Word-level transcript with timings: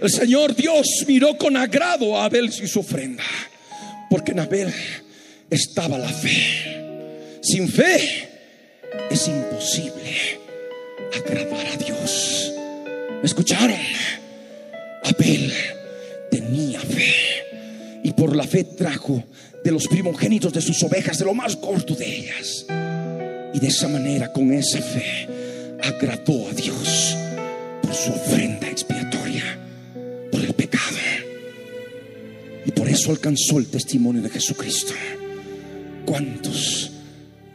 El 0.00 0.10
Señor 0.10 0.54
Dios 0.54 0.86
miró 1.06 1.38
con 1.38 1.56
agrado 1.56 2.18
a 2.18 2.26
Abel 2.26 2.46
y 2.46 2.66
su 2.66 2.80
ofrenda, 2.80 3.24
porque 4.10 4.32
en 4.32 4.40
Abel 4.40 4.72
estaba 5.48 5.96
la 5.96 6.08
fe. 6.08 7.38
Sin 7.42 7.68
fe 7.68 8.28
es 9.10 9.28
imposible 9.28 10.38
agradar 11.16 11.66
a 11.66 11.76
Dios. 11.76 12.52
¿Me 13.20 13.24
escucharon? 13.24 13.78
Abel 15.02 15.52
tenía 16.30 16.80
fe 16.80 17.14
y 18.02 18.12
por 18.12 18.36
la 18.36 18.44
fe 18.44 18.64
trajo 18.64 19.24
de 19.64 19.72
los 19.72 19.88
primogénitos 19.88 20.52
de 20.52 20.60
sus 20.60 20.82
ovejas, 20.82 21.18
de 21.18 21.24
lo 21.24 21.32
más 21.32 21.56
corto 21.56 21.94
de 21.94 22.04
ellas. 22.04 22.66
Y 23.54 23.60
de 23.60 23.68
esa 23.68 23.88
manera, 23.88 24.30
con 24.30 24.52
esa 24.52 24.82
fe, 24.82 25.26
agradó 25.82 26.48
a 26.48 26.52
Dios 26.52 27.16
por 27.82 27.94
su 27.94 28.12
ofrenda 28.12 28.45
Alcanzó 33.08 33.58
el 33.58 33.66
testimonio 33.66 34.20
de 34.20 34.30
Jesucristo. 34.30 34.92
¿Cuántos 36.04 36.90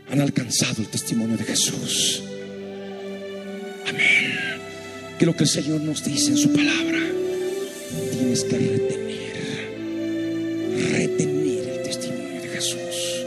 han 0.09 0.21
alcanzado 0.21 0.81
el 0.81 0.87
testimonio 0.87 1.35
de 1.37 1.43
Jesús? 1.43 2.23
Amén. 3.87 4.31
Que 5.19 5.25
lo 5.25 5.35
que 5.35 5.43
el 5.43 5.49
Señor 5.49 5.81
nos 5.81 6.03
dice 6.03 6.31
en 6.31 6.37
su 6.37 6.53
palabra, 6.53 6.99
tienes 8.11 8.43
que 8.45 8.57
retener, 8.57 9.33
retener 10.93 11.69
el 11.69 11.83
testimonio 11.83 12.41
de 12.41 12.47
Jesús. 12.47 13.25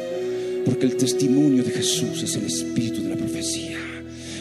Porque 0.64 0.86
el 0.86 0.97
testimonio 0.97 1.62
de 1.62 1.72
Jesús 1.72 2.22
es 2.22 2.36
el 2.36 2.47
espíritu 2.47 3.02
de 3.02 3.11
la 3.11 3.16
profecía. 3.16 3.78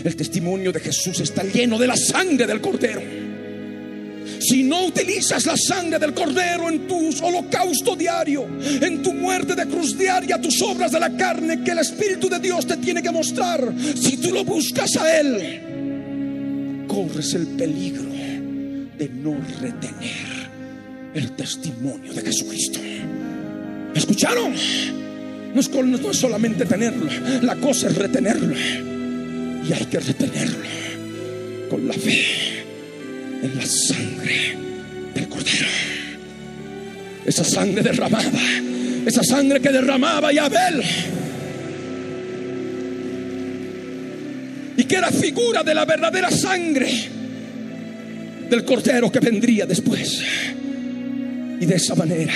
El 0.03 0.15
testimonio 0.15 0.71
de 0.71 0.79
Jesús 0.79 1.19
está 1.19 1.43
lleno 1.43 1.77
de 1.77 1.87
la 1.87 1.97
sangre 1.97 2.47
del 2.47 2.61
cordero. 2.61 3.01
Si 4.43 4.61
no 4.61 4.87
utilizas 4.87 5.45
la 5.45 5.55
sangre 5.55 5.97
del 5.99 6.13
cordero 6.13 6.67
en 6.67 6.85
tu 6.85 7.09
holocausto 7.23 7.95
diario, 7.95 8.45
en 8.81 9.01
tu 9.01 9.13
muerte 9.13 9.55
de 9.55 9.65
cruz 9.65 9.97
diaria, 9.97 10.39
tus 10.41 10.61
obras 10.61 10.91
de 10.91 10.99
la 10.99 11.15
carne 11.15 11.63
que 11.63 11.71
el 11.71 11.79
Espíritu 11.79 12.27
de 12.27 12.39
Dios 12.39 12.67
te 12.67 12.75
tiene 12.75 13.01
que 13.01 13.09
mostrar, 13.09 13.73
si 13.95 14.17
tú 14.17 14.31
lo 14.33 14.43
buscas 14.43 14.97
a 14.97 15.17
Él, 15.17 16.85
corres 16.87 17.33
el 17.35 17.47
peligro 17.47 18.03
de 18.97 19.09
no 19.09 19.37
retener 19.61 20.43
el 21.13 21.31
testimonio 21.31 22.13
de 22.13 22.21
Jesucristo. 22.21 22.79
¿Me 22.81 23.97
escucharon? 23.97 24.51
No 25.53 25.59
es, 25.61 25.71
no 25.71 26.11
es 26.11 26.17
solamente 26.17 26.65
tenerlo, 26.65 27.09
la 27.43 27.55
cosa 27.55 27.87
es 27.87 27.95
retenerlo. 27.95 28.53
Y 28.53 29.71
hay 29.71 29.85
que 29.85 30.01
retenerlo 30.01 30.67
con 31.69 31.87
la 31.87 31.93
fe 31.93 32.42
en 33.43 33.57
la 33.57 33.65
sangre 33.65 34.57
del 35.13 35.27
Cordero. 35.27 35.67
Esa 37.25 37.43
sangre 37.43 37.81
derramada, 37.83 38.31
esa 39.05 39.23
sangre 39.23 39.59
que 39.59 39.69
derramaba 39.69 40.31
Yabel. 40.31 40.81
Y 44.77 44.83
que 44.85 44.95
era 44.95 45.11
figura 45.11 45.61
de 45.61 45.75
la 45.75 45.85
verdadera 45.85 46.31
sangre 46.31 46.89
del 48.49 48.65
Cordero 48.65 49.11
que 49.11 49.19
vendría 49.19 49.65
después. 49.65 50.21
Y 51.59 51.65
de 51.65 51.75
esa 51.75 51.95
manera 51.95 52.33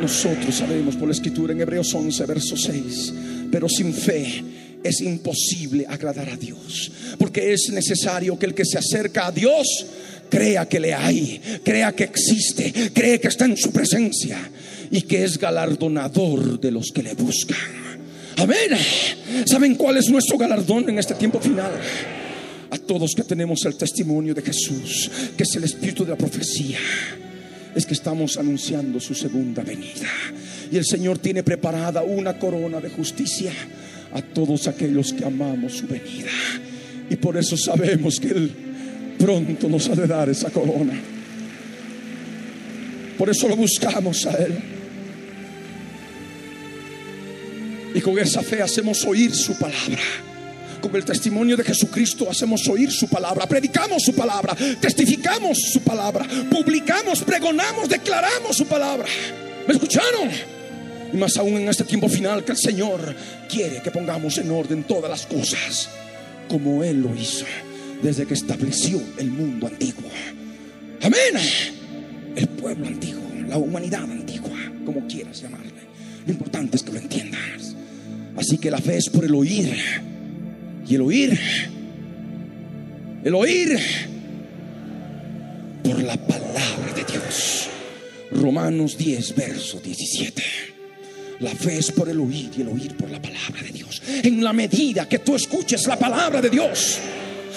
nosotros 0.00 0.54
sabemos 0.54 0.96
por 0.96 1.08
la 1.08 1.14
escritura 1.14 1.52
en 1.52 1.60
Hebreos 1.60 1.94
11, 1.94 2.26
verso 2.26 2.56
6, 2.56 3.14
pero 3.50 3.68
sin 3.68 3.92
fe 3.92 4.42
es 4.82 5.00
imposible 5.00 5.86
agradar 5.88 6.30
a 6.30 6.36
Dios, 6.36 6.90
porque 7.18 7.52
es 7.52 7.70
necesario 7.70 8.38
que 8.38 8.46
el 8.46 8.54
que 8.54 8.64
se 8.64 8.78
acerca 8.78 9.26
a 9.26 9.32
Dios 9.32 9.86
crea 10.28 10.66
que 10.68 10.80
le 10.80 10.94
hay, 10.94 11.40
crea 11.64 11.92
que 11.92 12.04
existe, 12.04 12.72
cree 12.92 13.20
que 13.20 13.28
está 13.28 13.44
en 13.44 13.56
su 13.56 13.70
presencia 13.70 14.38
y 14.90 15.02
que 15.02 15.24
es 15.24 15.38
galardonador 15.38 16.60
de 16.60 16.70
los 16.70 16.90
que 16.92 17.02
le 17.02 17.14
buscan. 17.14 17.56
Amén. 18.38 18.70
¿Saben 19.46 19.76
cuál 19.76 19.96
es 19.96 20.08
nuestro 20.10 20.36
galardón 20.36 20.88
en 20.90 20.98
este 20.98 21.14
tiempo 21.14 21.40
final? 21.40 21.72
A 22.70 22.78
todos 22.78 23.14
que 23.14 23.22
tenemos 23.22 23.64
el 23.64 23.76
testimonio 23.76 24.34
de 24.34 24.42
Jesús, 24.42 25.10
que 25.36 25.44
es 25.44 25.54
el 25.54 25.64
espíritu 25.64 26.04
de 26.04 26.10
la 26.10 26.18
profecía 26.18 26.78
es 27.76 27.84
que 27.84 27.92
estamos 27.92 28.38
anunciando 28.38 28.98
su 28.98 29.14
segunda 29.14 29.62
venida. 29.62 30.08
Y 30.72 30.78
el 30.78 30.86
Señor 30.86 31.18
tiene 31.18 31.42
preparada 31.42 32.02
una 32.02 32.38
corona 32.38 32.80
de 32.80 32.88
justicia 32.88 33.52
a 34.16 34.22
todos 34.22 34.66
aquellos 34.66 35.12
que 35.12 35.24
amamos 35.24 35.74
su 35.74 35.86
venida. 35.86 36.30
Y 37.10 37.16
por 37.16 37.36
eso 37.36 37.54
sabemos 37.56 38.18
que 38.18 38.28
Él 38.28 38.50
pronto 39.18 39.68
nos 39.68 39.88
ha 39.90 39.94
de 39.94 40.06
dar 40.06 40.28
esa 40.30 40.50
corona. 40.50 40.98
Por 43.18 43.28
eso 43.28 43.46
lo 43.46 43.56
buscamos 43.56 44.24
a 44.26 44.32
Él. 44.32 44.54
Y 47.94 48.00
con 48.00 48.18
esa 48.18 48.42
fe 48.42 48.62
hacemos 48.62 49.04
oír 49.04 49.34
su 49.34 49.58
palabra. 49.58 50.02
Con 50.80 50.94
el 50.96 51.04
testimonio 51.04 51.56
de 51.56 51.64
Jesucristo 51.64 52.30
hacemos 52.30 52.66
oír 52.68 52.90
su 52.90 53.08
palabra, 53.08 53.46
predicamos 53.46 54.02
su 54.02 54.14
palabra, 54.14 54.56
testificamos 54.80 55.58
su 55.72 55.80
palabra, 55.80 56.26
publicamos, 56.50 57.22
pregonamos, 57.22 57.88
declaramos 57.88 58.56
su 58.56 58.66
palabra. 58.66 59.06
¿Me 59.66 59.74
escucharon? 59.74 60.55
Y 61.12 61.16
más 61.16 61.36
aún 61.36 61.56
en 61.56 61.68
este 61.68 61.84
tiempo 61.84 62.08
final 62.08 62.44
que 62.44 62.52
el 62.52 62.58
Señor 62.58 63.14
quiere 63.48 63.80
que 63.82 63.90
pongamos 63.90 64.38
en 64.38 64.50
orden 64.50 64.84
todas 64.84 65.10
las 65.10 65.26
cosas 65.26 65.88
como 66.48 66.82
Él 66.84 67.02
lo 67.02 67.14
hizo 67.14 67.44
desde 68.02 68.26
que 68.26 68.34
estableció 68.34 69.00
el 69.18 69.30
mundo 69.30 69.66
antiguo. 69.66 70.10
Amén. 71.02 71.42
El 72.34 72.48
pueblo 72.48 72.86
antiguo, 72.86 73.22
la 73.48 73.56
humanidad 73.56 74.04
antigua, 74.04 74.58
como 74.84 75.06
quieras 75.06 75.40
llamarle. 75.40 75.72
Lo 76.26 76.32
importante 76.32 76.76
es 76.76 76.82
que 76.82 76.92
lo 76.92 76.98
entiendas. 76.98 77.74
Así 78.36 78.58
que 78.58 78.70
la 78.70 78.78
fe 78.78 78.98
es 78.98 79.08
por 79.08 79.24
el 79.24 79.34
oír. 79.34 79.74
Y 80.86 80.94
el 80.94 81.00
oír, 81.00 81.38
el 83.24 83.34
oír 83.34 83.78
por 85.82 86.02
la 86.02 86.16
palabra 86.16 86.92
de 86.94 87.04
Dios. 87.10 87.68
Romanos 88.30 88.96
10, 88.96 89.34
verso 89.34 89.80
17. 89.80 90.75
La 91.40 91.50
fe 91.50 91.78
es 91.78 91.92
por 91.92 92.08
el 92.08 92.18
oír 92.20 92.50
y 92.56 92.62
el 92.62 92.68
oír 92.68 92.96
por 92.96 93.10
la 93.10 93.20
palabra 93.20 93.62
de 93.62 93.70
Dios. 93.70 94.02
En 94.22 94.42
la 94.42 94.52
medida 94.52 95.08
que 95.08 95.18
tú 95.18 95.36
escuches 95.36 95.86
la 95.86 95.98
palabra 95.98 96.40
de 96.40 96.48
Dios, 96.48 96.98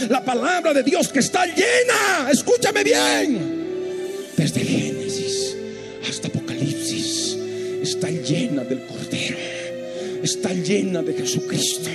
la 0.09 0.23
palabra 0.23 0.73
de 0.73 0.83
Dios 0.83 1.07
que 1.07 1.19
está 1.19 1.45
llena, 1.45 2.29
escúchame 2.31 2.83
bien, 2.83 3.67
desde 4.35 4.61
Génesis 4.61 5.55
hasta 6.09 6.27
Apocalipsis, 6.27 7.37
está 7.81 8.09
llena 8.09 8.63
del 8.63 8.85
Cordero, 8.85 9.37
está 10.29 10.53
llena 10.53 11.01
de 11.01 11.13
Jesucristo, 11.13 11.89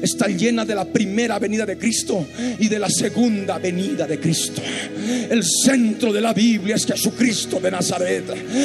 está 0.00 0.26
llena 0.28 0.64
de 0.64 0.74
la 0.74 0.84
primera 0.84 1.38
venida 1.38 1.66
de 1.66 1.76
Cristo 1.76 2.26
y 2.58 2.68
de 2.68 2.78
la 2.78 2.88
segunda 2.88 3.58
venida 3.58 4.06
de 4.06 4.18
Cristo. 4.18 4.62
El 5.30 5.42
centro 5.44 6.12
de 6.12 6.20
la 6.20 6.32
Biblia 6.32 6.76
es 6.76 6.86
Jesucristo 6.86 7.58
de 7.60 7.70
Nazaret. 7.70 8.24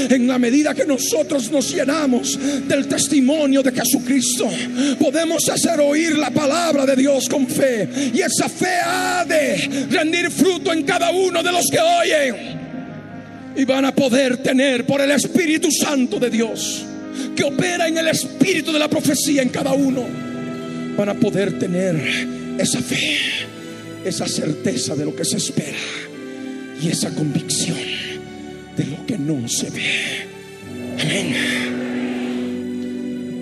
En 0.10 0.28
la 0.28 0.38
medida 0.38 0.74
que 0.74 0.86
nosotros 0.86 1.52
nos 1.52 1.74
llenamos 1.74 2.38
del 2.68 2.88
testimonio 2.88 3.64
de 3.64 3.72
Jesucristo, 3.72 4.50
podemos 5.00 5.48
hacer 5.50 5.80
oír 5.80 6.18
la 6.18 6.30
palabra 6.30 6.86
de 6.86 6.96
Dios 6.96 7.28
con 7.30 7.48
fe. 7.48 7.90
Y 8.14 8.22
esa 8.22 8.50
fe 8.50 8.80
ha 8.84 9.26
de 9.28 9.88
rendir 9.90 10.30
fruto 10.30 10.74
en 10.74 10.84
cada 10.84 11.12
uno 11.12 11.42
de 11.42 11.52
los 11.52 11.68
que 11.68 11.80
oyen. 11.80 12.58
Y 13.56 13.66
van 13.66 13.86
a 13.86 13.96
poder 13.96 14.38
tener 14.38 14.86
por 14.86 15.02
el 15.02 15.12
Espíritu 15.12 15.72
Santo 15.72 16.20
de 16.20 16.30
Dios, 16.30 16.86
que 17.36 17.44
opera 17.44 17.88
en 17.88 17.98
el 17.98 18.08
espíritu 18.08 18.72
de 18.72 18.80
la 18.80 18.88
profecía 18.90 19.42
en 19.42 19.50
cada 19.50 19.74
uno, 19.74 20.06
van 20.98 21.10
a 21.10 21.14
poder 21.14 21.60
tener 21.60 21.96
esa 22.58 22.82
fe, 22.82 23.18
esa 24.04 24.28
certeza 24.28 24.96
de 24.96 25.06
lo 25.06 25.16
que 25.16 25.26
se 25.26 25.38
espera 25.38 25.78
y 26.82 26.90
esa 26.90 27.10
convicción 27.12 27.78
de 28.76 28.86
lo 28.86 29.06
que 29.06 29.18
no 29.18 29.48
se 29.48 29.70
ve. 29.70 30.28
Amén. 31.00 31.36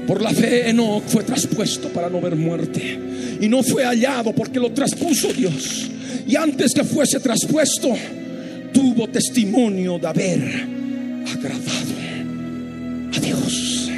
Por 0.08 0.22
la 0.22 0.32
fe 0.32 0.70
Enoch 0.70 1.04
fue 1.08 1.24
traspuesto 1.24 1.90
para 1.90 2.10
no 2.10 2.22
ver 2.22 2.36
muerte 2.36 3.00
y 3.42 3.48
no 3.48 3.64
fue 3.64 3.84
hallado 3.84 4.34
porque 4.34 4.60
lo 4.60 4.72
traspuso 4.72 5.34
Dios. 5.34 5.90
Y 6.28 6.36
antes 6.36 6.74
que 6.74 6.84
fuese 6.84 7.20
traspuesto, 7.20 7.96
tuvo 8.74 9.08
testimonio 9.08 9.98
de 9.98 10.08
haber 10.08 10.42
agradado 11.34 11.96
a 13.16 13.20
Dios. 13.20 13.90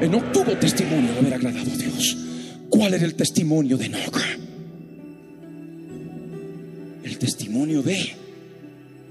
Enoch 0.00 0.32
tuvo 0.32 0.56
testimonio 0.56 1.12
de 1.12 1.18
haber 1.18 1.34
agradado 1.34 1.70
a 1.72 1.76
Dios. 1.76 2.16
¿Cuál 2.70 2.94
era 2.94 3.04
el 3.04 3.14
testimonio 3.14 3.76
de 3.76 3.86
Enoch? 3.86 4.20
El 7.02 7.18
testimonio 7.18 7.82
de 7.82 8.16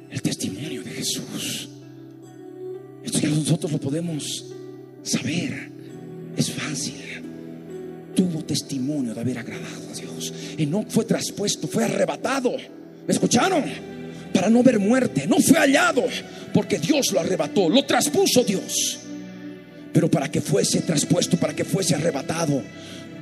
el 0.10 0.22
testimonio 0.22 0.84
de 0.84 0.92
Jesús. 0.92 1.70
Esto 3.04 3.20
ya 3.20 3.30
nosotros 3.30 3.72
lo 3.72 3.80
podemos 3.80 4.46
saber. 5.04 5.72
Es 6.36 6.52
fácil. 6.52 6.96
Tuvo 8.16 8.44
testimonio 8.44 9.14
de 9.14 9.22
haber 9.22 9.40
agradado 9.40 9.90
a 9.92 9.94
Dios. 9.94 10.34
Enoch 10.58 10.90
fue 10.90 11.06
traspuesto, 11.06 11.68
fue 11.68 11.84
arrebatado. 11.84 12.52
¿Me 13.06 13.14
escucharon? 13.14 13.97
Para 14.38 14.52
no 14.52 14.62
ver 14.62 14.78
muerte. 14.78 15.26
No 15.26 15.38
fue 15.40 15.58
hallado 15.58 16.06
porque 16.54 16.78
Dios 16.78 17.12
lo 17.12 17.20
arrebató, 17.20 17.68
lo 17.70 17.84
traspuso 17.86 18.44
Dios. 18.44 19.00
Pero 19.92 20.12
para 20.12 20.30
que 20.30 20.42
fuese 20.42 20.82
traspuesto, 20.84 21.38
para 21.38 21.56
que 21.56 21.66
fuese 21.66 21.96
arrebatado, 21.96 22.62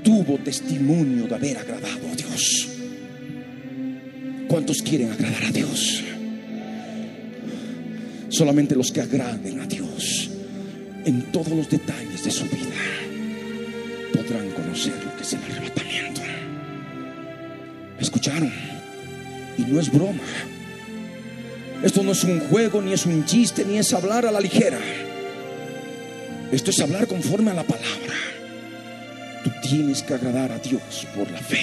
tuvo 0.03 0.37
testimonio 0.39 1.25
de 1.25 1.35
haber 1.35 1.57
agradado 1.57 2.09
a 2.11 2.15
Dios. 2.15 2.67
¿Cuántos 4.49 4.81
quieren 4.81 5.09
agradar 5.09 5.45
a 5.45 5.51
Dios? 5.51 6.03
Solamente 8.27 8.75
los 8.75 8.91
que 8.91 8.99
agraden 8.99 9.61
a 9.61 9.67
Dios 9.67 10.29
en 11.05 11.31
todos 11.31 11.53
los 11.53 11.69
detalles 11.69 12.25
de 12.25 12.31
su 12.31 12.43
vida 12.43 12.75
podrán 14.13 14.49
conocer 14.51 15.01
lo 15.01 15.15
que 15.15 15.23
es 15.23 15.31
el 15.31 15.39
arrebatamiento. 15.43 16.21
¿Escucharon? 18.01 18.51
Y 19.57 19.61
no 19.61 19.79
es 19.79 19.89
broma. 19.89 20.21
Esto 21.85 22.01
no 22.01 22.13
es 22.13 22.23
un 22.23 22.39
juego, 22.39 22.81
ni 22.81 22.93
es 22.93 23.05
un 23.05 23.25
chiste, 23.25 23.63
ni 23.63 23.77
es 23.77 23.93
hablar 23.93 24.25
a 24.25 24.31
la 24.31 24.39
ligera. 24.39 24.79
Esto 26.51 26.71
es 26.71 26.79
hablar 26.79 27.05
conforme 27.05 27.51
a 27.51 27.53
la 27.53 27.61
palabra. 27.61 28.15
Tú 29.43 29.51
tienes 29.61 30.01
que 30.01 30.15
agradar 30.15 30.51
a 30.51 30.57
Dios 30.57 30.81
por 31.15 31.29
la 31.29 31.37
fe, 31.37 31.59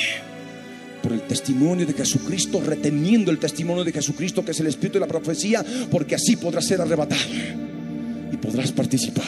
por 1.03 1.13
el 1.13 1.23
testimonio 1.23 1.85
de 1.87 1.93
Jesucristo, 1.95 2.63
reteniendo 2.65 3.33
el 3.33 3.39
testimonio 3.41 3.83
de 3.83 3.91
Jesucristo, 3.91 4.45
que 4.45 4.53
es 4.53 4.61
el 4.61 4.69
espíritu 4.69 4.95
de 4.95 5.01
la 5.01 5.09
profecía, 5.09 5.65
porque 5.91 6.15
así 6.15 6.37
podrás 6.37 6.67
ser 6.67 6.81
arrebatado 6.81 7.21
y 8.33 8.37
podrás 8.37 8.71
participar 8.71 9.25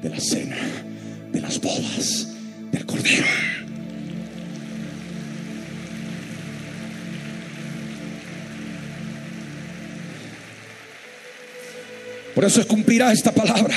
de 0.00 0.08
la 0.08 0.18
cena, 0.18 0.56
de 1.30 1.40
las 1.42 1.60
bodas 1.60 2.26
del 2.72 2.86
Cordero. 2.86 3.49
Por 12.34 12.44
eso 12.44 12.60
es 12.60 12.66
cumplirá 12.66 13.12
esta 13.12 13.32
palabra 13.32 13.74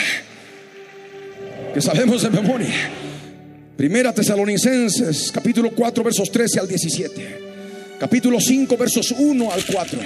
que 1.74 1.82
sabemos 1.82 2.22
de 2.22 2.30
memoria. 2.30 2.74
Primera 3.76 4.14
Tesalonicenses, 4.14 5.32
capítulo 5.32 5.72
4, 5.72 6.04
versos 6.04 6.32
13 6.32 6.60
al 6.60 6.68
17. 6.68 7.44
Capítulo 8.00 8.40
5, 8.40 8.78
versos 8.78 9.12
1 9.12 9.52
al 9.52 9.66
4. 9.66 10.00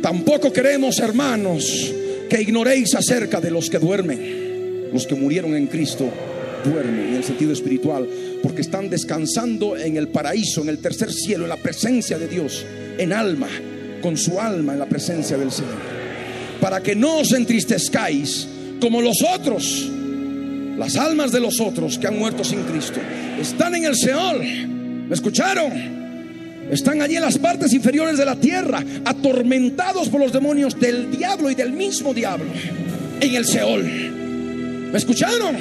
Tampoco 0.00 0.52
queremos, 0.52 0.98
hermanos, 0.98 1.92
que 2.30 2.40
ignoréis 2.40 2.94
acerca 2.94 3.40
de 3.40 3.50
los 3.50 3.68
que 3.68 3.78
duermen, 3.78 4.90
los 4.92 5.06
que 5.06 5.14
murieron 5.14 5.54
en 5.54 5.66
Cristo 5.66 6.10
duermen 6.64 7.08
en 7.08 7.14
el 7.14 7.24
sentido 7.24 7.52
espiritual, 7.52 8.08
porque 8.42 8.62
están 8.62 8.90
descansando 8.90 9.76
en 9.76 9.96
el 9.96 10.08
paraíso, 10.08 10.62
en 10.62 10.68
el 10.68 10.78
tercer 10.78 11.12
cielo, 11.12 11.44
en 11.44 11.50
la 11.50 11.56
presencia 11.56 12.18
de 12.18 12.28
Dios, 12.28 12.64
en 12.98 13.12
alma, 13.12 13.48
con 14.02 14.16
su 14.16 14.40
alma 14.40 14.72
en 14.72 14.78
la 14.78 14.86
presencia 14.86 15.36
del 15.36 15.50
Señor. 15.50 15.97
Para 16.60 16.82
que 16.82 16.94
no 16.94 17.18
os 17.18 17.32
entristezcáis 17.32 18.48
como 18.80 19.00
los 19.00 19.22
otros, 19.22 19.88
las 20.76 20.96
almas 20.96 21.32
de 21.32 21.40
los 21.40 21.60
otros 21.60 21.98
que 21.98 22.06
han 22.06 22.18
muerto 22.18 22.44
sin 22.44 22.62
Cristo, 22.62 23.00
están 23.40 23.74
en 23.74 23.84
el 23.84 23.96
Seol. 23.96 24.42
¿Me 25.08 25.14
escucharon? 25.14 25.98
Están 26.70 27.00
allí 27.00 27.16
en 27.16 27.22
las 27.22 27.38
partes 27.38 27.72
inferiores 27.72 28.18
de 28.18 28.24
la 28.24 28.36
tierra, 28.36 28.84
atormentados 29.04 30.08
por 30.08 30.20
los 30.20 30.32
demonios 30.32 30.78
del 30.78 31.10
diablo 31.10 31.50
y 31.50 31.54
del 31.54 31.72
mismo 31.72 32.12
diablo, 32.12 32.46
en 33.20 33.34
el 33.34 33.44
Seol. 33.44 33.84
¿Me 34.92 34.98
escucharon? 34.98 35.56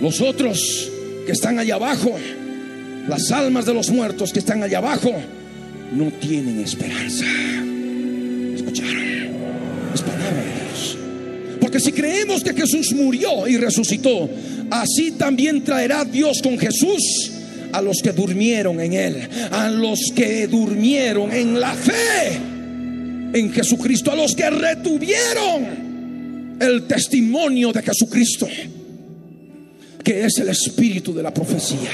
Los 0.00 0.20
otros 0.20 0.90
que 1.26 1.32
están 1.32 1.58
allá 1.58 1.74
abajo, 1.74 2.16
las 3.06 3.30
almas 3.32 3.66
de 3.66 3.74
los 3.74 3.90
muertos 3.90 4.32
que 4.32 4.38
están 4.38 4.62
allá 4.62 4.78
abajo, 4.78 5.12
no 5.92 6.10
tienen 6.12 6.60
esperanza. 6.60 7.24
¿Me 7.24 8.54
escucharon? 8.54 9.09
Es 9.94 10.02
palabra 10.02 10.30
de 10.30 10.64
Dios. 10.64 10.98
Porque 11.60 11.80
si 11.80 11.92
creemos 11.92 12.42
que 12.42 12.54
Jesús 12.54 12.92
murió 12.92 13.46
y 13.46 13.56
resucitó, 13.56 14.28
así 14.70 15.12
también 15.12 15.62
traerá 15.62 16.04
Dios 16.04 16.40
con 16.42 16.58
Jesús 16.58 17.32
a 17.72 17.80
los 17.80 17.98
que 18.02 18.12
durmieron 18.12 18.80
en 18.80 18.92
Él, 18.92 19.28
a 19.50 19.68
los 19.68 19.98
que 20.14 20.46
durmieron 20.46 21.32
en 21.32 21.60
la 21.60 21.74
fe 21.74 22.40
en 23.32 23.52
Jesucristo, 23.52 24.10
a 24.10 24.16
los 24.16 24.34
que 24.34 24.50
retuvieron 24.50 26.56
el 26.60 26.86
testimonio 26.86 27.72
de 27.72 27.82
Jesucristo, 27.82 28.48
que 30.02 30.24
es 30.24 30.38
el 30.38 30.48
espíritu 30.48 31.14
de 31.14 31.22
la 31.22 31.32
profecía. 31.32 31.90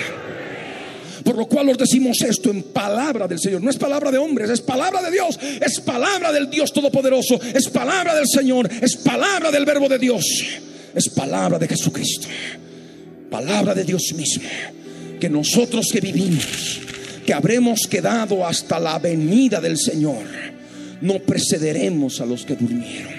Por 1.27 1.37
lo 1.37 1.47
cual 1.47 1.69
os 1.71 1.77
decimos 1.77 2.23
esto 2.23 2.51
en 2.51 2.63
palabra 2.63 3.27
del 3.27 3.41
Señor. 3.41 3.61
No 3.61 3.69
es 3.69 3.77
palabra 3.77 4.13
de 4.13 4.19
hombres, 4.19 4.49
es 4.49 4.61
palabra 4.61 5.03
de 5.03 5.11
Dios. 5.11 5.37
Es 5.61 5.81
palabra 5.81 6.31
del 6.31 6.49
Dios 6.49 6.73
Todopoderoso. 6.73 7.41
Es 7.53 7.67
palabra 7.69 8.15
del 8.15 8.29
Señor. 8.29 8.71
Es 8.81 8.97
palabra 8.99 9.51
del 9.51 9.65
Verbo 9.65 9.89
de 9.89 9.99
Dios. 9.99 10.25
Es 10.95 11.09
palabra 11.09 11.59
de 11.59 11.67
Jesucristo. 11.67 12.29
Palabra 13.29 13.75
de 13.75 13.83
Dios 13.83 14.15
mismo. 14.15 14.45
Que 15.19 15.29
nosotros 15.29 15.89
que 15.91 16.01
vivimos, 16.01 16.79
que 17.27 17.35
habremos 17.35 17.89
quedado 17.89 18.47
hasta 18.47 18.79
la 18.79 19.01
venida 19.01 19.61
del 19.61 19.79
Señor, 19.79 20.23
no 21.01 21.19
precederemos 21.19 22.21
a 22.21 22.27
los 22.27 22.47
que 22.47 22.55
durmieron. 22.55 23.13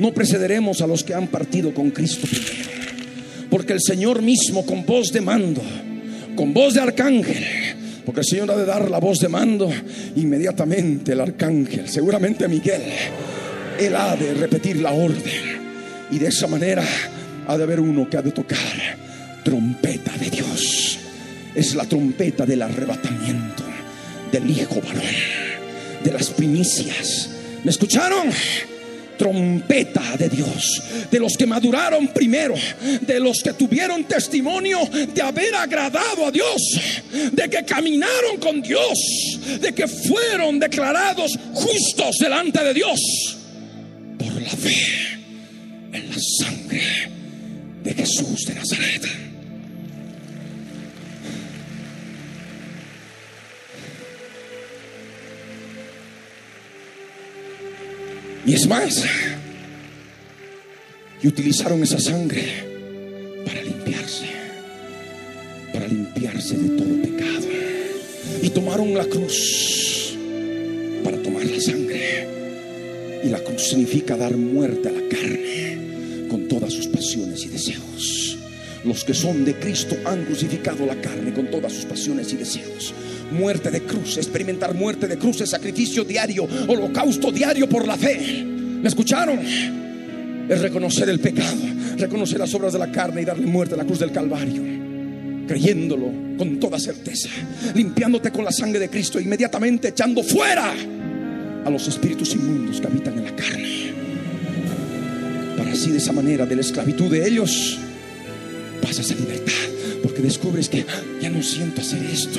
No 0.00 0.12
precederemos 0.12 0.80
a 0.80 0.88
los 0.88 1.04
que 1.04 1.14
han 1.14 1.28
partido 1.28 1.72
con 1.72 1.92
Cristo 1.92 2.26
primero. 2.26 2.68
Porque 3.48 3.74
el 3.74 3.80
Señor 3.80 4.22
mismo 4.22 4.66
con 4.66 4.84
voz 4.84 5.12
de 5.12 5.20
mando 5.20 5.62
con 6.36 6.52
voz 6.52 6.74
de 6.74 6.80
arcángel. 6.80 7.44
Porque 8.04 8.20
el 8.20 8.26
Señor 8.26 8.50
ha 8.50 8.56
de 8.56 8.64
dar 8.64 8.90
la 8.90 8.98
voz 8.98 9.18
de 9.18 9.28
mando 9.28 9.70
inmediatamente 10.16 11.12
el 11.12 11.20
arcángel, 11.20 11.88
seguramente 11.88 12.48
Miguel, 12.48 12.82
él 13.78 13.94
ha 13.94 14.16
de 14.16 14.34
repetir 14.34 14.80
la 14.80 14.92
orden. 14.92 15.62
Y 16.10 16.18
de 16.18 16.28
esa 16.28 16.46
manera 16.46 16.84
ha 17.46 17.56
de 17.56 17.62
haber 17.62 17.80
uno 17.80 18.08
que 18.10 18.16
ha 18.16 18.22
de 18.22 18.32
tocar 18.32 18.58
trompeta 19.44 20.12
de 20.18 20.30
Dios. 20.30 20.98
Es 21.54 21.74
la 21.74 21.84
trompeta 21.84 22.44
del 22.44 22.62
arrebatamiento 22.62 23.62
del 24.32 24.50
Hijo 24.50 24.80
varón, 24.80 25.02
de 26.02 26.12
las 26.12 26.30
primicias. 26.30 27.30
¿Me 27.62 27.70
escucharon? 27.70 28.30
Trompeta 29.22 30.16
de 30.18 30.28
Dios, 30.28 30.82
de 31.08 31.20
los 31.20 31.36
que 31.36 31.46
maduraron 31.46 32.08
primero, 32.08 32.54
de 33.02 33.20
los 33.20 33.40
que 33.40 33.52
tuvieron 33.52 34.02
testimonio 34.02 34.80
de 35.14 35.22
haber 35.22 35.54
agradado 35.54 36.26
a 36.26 36.32
Dios, 36.32 36.60
de 37.30 37.48
que 37.48 37.64
caminaron 37.64 38.38
con 38.40 38.60
Dios, 38.60 38.98
de 39.60 39.72
que 39.72 39.86
fueron 39.86 40.58
declarados 40.58 41.38
justos 41.54 42.16
delante 42.18 42.64
de 42.64 42.74
Dios 42.74 43.00
por 44.18 44.42
la 44.42 44.50
fe 44.50 45.20
en 45.92 46.10
la 46.10 46.18
sangre 46.18 46.82
de 47.84 47.94
Jesús 47.94 48.44
de 48.44 48.54
Nazaret. 48.56 49.31
Y 58.44 58.54
es 58.54 58.66
más, 58.66 59.04
y 61.22 61.28
utilizaron 61.28 61.82
esa 61.82 62.00
sangre 62.00 62.42
para 63.44 63.62
limpiarse, 63.62 64.26
para 65.72 65.86
limpiarse 65.86 66.56
de 66.56 66.68
todo 66.76 67.02
pecado. 67.02 67.46
Y 68.42 68.50
tomaron 68.50 68.94
la 68.94 69.04
cruz 69.04 70.16
para 71.04 71.16
tomar 71.22 71.44
la 71.44 71.60
sangre. 71.60 72.26
Y 73.24 73.28
la 73.28 73.38
cruz 73.38 73.68
significa 73.68 74.16
dar 74.16 74.36
muerte 74.36 74.88
a 74.88 74.92
la 74.92 75.08
carne 75.08 76.26
con 76.28 76.48
todas 76.48 76.72
sus 76.72 76.88
pasiones 76.88 77.44
y 77.44 77.48
deseos. 77.48 78.38
Los 78.84 79.04
que 79.04 79.14
son 79.14 79.44
de 79.44 79.54
Cristo 79.54 79.96
han 80.04 80.24
crucificado 80.24 80.84
la 80.84 80.96
carne 80.96 81.32
con 81.32 81.50
todas 81.50 81.72
sus 81.72 81.84
pasiones 81.84 82.32
y 82.32 82.36
deseos. 82.36 82.92
Muerte 83.30 83.70
de 83.70 83.82
cruz, 83.82 84.16
experimentar 84.16 84.74
muerte 84.74 85.06
de 85.06 85.16
cruz 85.16 85.38
sacrificio 85.46 86.04
diario, 86.04 86.48
holocausto 86.66 87.30
diario 87.30 87.68
por 87.68 87.86
la 87.86 87.96
fe. 87.96 88.44
¿Me 88.44 88.88
escucharon? 88.88 89.38
Es 90.48 90.60
reconocer 90.60 91.08
el 91.08 91.20
pecado, 91.20 91.62
reconocer 91.96 92.40
las 92.40 92.52
obras 92.54 92.72
de 92.72 92.80
la 92.80 92.90
carne 92.90 93.22
y 93.22 93.24
darle 93.24 93.46
muerte 93.46 93.74
a 93.74 93.78
la 93.78 93.84
cruz 93.84 94.00
del 94.00 94.10
Calvario. 94.10 94.62
Creyéndolo 95.46 96.10
con 96.36 96.58
toda 96.58 96.78
certeza, 96.78 97.28
limpiándote 97.74 98.32
con 98.32 98.44
la 98.44 98.52
sangre 98.52 98.80
de 98.80 98.88
Cristo, 98.88 99.20
inmediatamente 99.20 99.88
echando 99.88 100.22
fuera 100.22 100.72
a 101.64 101.70
los 101.70 101.86
espíritus 101.86 102.34
inmundos 102.34 102.80
que 102.80 102.86
habitan 102.86 103.18
en 103.18 103.24
la 103.24 103.36
carne. 103.36 103.92
Para 105.56 105.72
así 105.72 105.90
de 105.90 105.98
esa 105.98 106.12
manera, 106.12 106.46
de 106.46 106.56
la 106.56 106.62
esclavitud 106.62 107.10
de 107.10 107.28
ellos, 107.28 107.78
pasas 108.82 109.10
a 109.10 109.14
libertad, 109.14 109.52
porque 110.02 110.20
descubres 110.20 110.68
que 110.68 110.84
"Ah, 110.88 111.02
ya 111.22 111.30
no 111.30 111.42
siento 111.42 111.80
hacer 111.80 112.02
esto. 112.04 112.38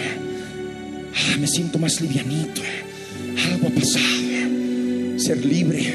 Ah, 1.15 1.38
me 1.39 1.47
siento 1.47 1.79
más 1.79 2.00
livianito. 2.01 2.62
Algo 3.51 3.67
ha 3.67 3.71
pasado. 3.71 4.05
Ser 5.17 5.43
libre 5.45 5.93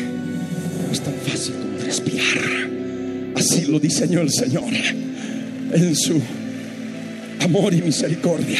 es 0.90 1.00
tan 1.00 1.14
fácil 1.26 1.54
como 1.54 1.78
respirar. 1.78 2.68
Así 3.36 3.66
lo 3.66 3.78
diseñó 3.78 4.20
el 4.22 4.30
Señor 4.32 4.72
en 5.72 5.94
su 5.94 6.20
amor 7.40 7.74
y 7.74 7.82
misericordia. 7.82 8.58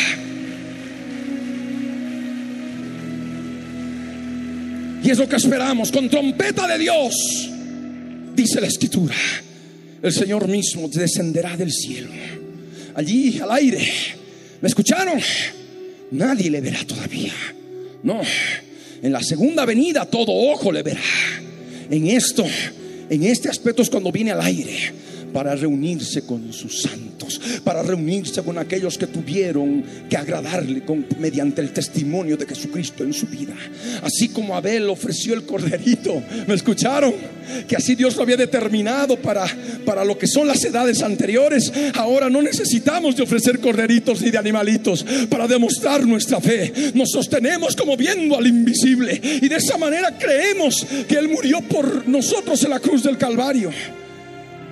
Y 5.03 5.11
es 5.11 5.19
lo 5.19 5.29
que 5.29 5.37
esperamos 5.37 5.91
con 5.91 6.09
trompeta 6.09 6.67
de 6.67 6.79
Dios. 6.79 7.15
Dice 8.35 8.61
la 8.61 8.67
escritura, 8.67 9.15
el 10.03 10.13
Señor 10.13 10.49
mismo 10.49 10.89
descenderá 10.89 11.57
del 11.57 11.73
cielo. 11.73 12.11
Allí 12.95 13.39
al 13.41 13.51
aire. 13.53 13.87
¿Me 14.61 14.69
escucharon? 14.69 15.21
Nadie 16.11 16.51
le 16.51 16.61
verá 16.61 16.85
todavía. 16.85 17.33
No, 18.03 18.21
en 19.03 19.13
la 19.13 19.23
segunda 19.23 19.65
venida 19.65 20.07
todo 20.07 20.33
ojo 20.33 20.73
le 20.73 20.83
verá. 20.83 21.01
En 21.91 22.07
esto, 22.09 22.45
en 23.09 23.25
este 23.25 23.49
aspecto 23.49 23.83
es 23.83 23.91
cuando 23.91 24.13
viene 24.13 24.33
al 24.33 24.41
aire 24.41 24.93
para 25.33 25.55
reunirse 25.55 26.23
con 26.23 26.53
sus 26.53 26.83
santos, 26.83 27.41
para 27.65 27.83
reunirse 27.83 28.43
con 28.43 28.59
aquellos 28.59 28.97
que 28.99 29.07
tuvieron 29.07 29.85
que 30.09 30.17
agradarle 30.17 30.83
mediante 31.19 31.61
el 31.61 31.73
testimonio 31.73 32.37
de 32.37 32.47
Jesucristo 32.47 33.05
en 33.05 33.13
su 33.13 33.27
vida. 33.27 33.55
Así 34.03 34.29
como 34.29 34.57
Abel 34.57 34.89
ofreció 34.89 35.35
el 35.35 35.45
corderito, 35.45 36.23
¿me 36.47 36.55
escucharon? 36.55 37.15
Que 37.67 37.77
así 37.77 37.95
Dios 37.95 38.17
lo 38.17 38.23
había 38.23 38.37
determinado 38.37 39.17
para, 39.17 39.47
para 39.85 40.05
lo 40.05 40.19
que 40.19 40.27
son 40.27 40.47
las 40.47 40.63
edades 40.65 41.03
anteriores. 41.03 41.73
Ahora 41.95 42.29
no 42.29 42.43
necesitamos 42.43 43.17
de 43.17 43.23
ofrecer 43.23 43.59
corderitos 43.59 44.21
ni 44.21 44.31
de 44.31 44.39
animalitos 44.39 45.05
para 45.29 45.47
demostrar 45.47 46.07
nuestra 46.07 46.41
fe. 46.41 46.73
Nos 46.95 47.11
sostenemos 47.11 47.75
como 47.75 47.97
viendo 47.97 48.37
al 48.37 48.47
invisible 48.47 49.21
y 49.23 49.49
de 49.49 49.57
esa 49.57 49.79
manera 49.79 50.17
creemos 50.19 50.87
que 51.09 51.17
Él 51.17 51.29
murió 51.29 51.61
por 51.63 52.07
nosotros 52.09 52.63
en 52.65 52.71
la 52.71 52.81
cruz 52.81 53.03
del 53.03 53.17
Calvario 53.17 53.71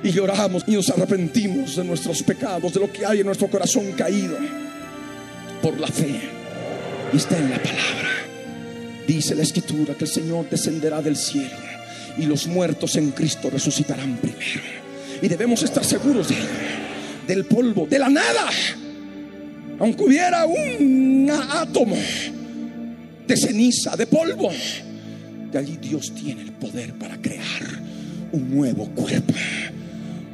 y 0.06 0.12
lloramos 0.12 0.62
y 0.68 0.72
nos 0.72 0.88
arrepentimos 0.90 1.75
de 1.75 1.84
nuestros 1.84 2.22
pecados, 2.22 2.72
de 2.72 2.78
lo 2.78 2.92
que 2.92 3.04
hay 3.04 3.20
en 3.20 3.26
nuestro 3.26 3.48
corazón 3.48 3.90
caído 3.92 4.36
por 5.60 5.78
la 5.80 5.88
fe. 5.88 6.20
Y 7.12 7.16
está 7.16 7.36
en 7.36 7.50
la 7.50 7.58
palabra. 7.58 8.10
Dice 9.06 9.34
la 9.34 9.42
escritura 9.42 9.94
que 9.94 10.04
el 10.04 10.10
Señor 10.10 10.48
descenderá 10.48 11.02
del 11.02 11.16
cielo 11.16 11.56
y 12.18 12.25
los 12.26 12.46
muertos 12.46 12.94
en 12.96 13.10
Cristo 13.10 13.50
resucitarán 13.50 14.16
primero. 14.18 14.62
Y 15.20 15.26
debemos 15.26 15.62
estar 15.64 15.84
seguros 15.84 16.28
de 16.28 16.36
ello, 16.36 16.46
del 17.26 17.44
polvo, 17.44 17.86
de 17.88 17.98
la 17.98 18.08
nada. 18.08 18.48
Aunque 19.80 20.04
hubiera 20.04 20.46
un 20.46 21.28
átomo 21.30 21.96
de 23.26 23.36
ceniza, 23.36 23.96
de 23.96 24.06
polvo, 24.06 24.50
de 25.50 25.58
allí 25.58 25.78
Dios 25.78 26.12
tiene 26.14 26.42
el 26.42 26.52
poder 26.52 26.94
para 26.94 27.20
crear 27.20 27.62
un 28.30 28.54
nuevo 28.54 28.86
cuerpo 28.90 29.34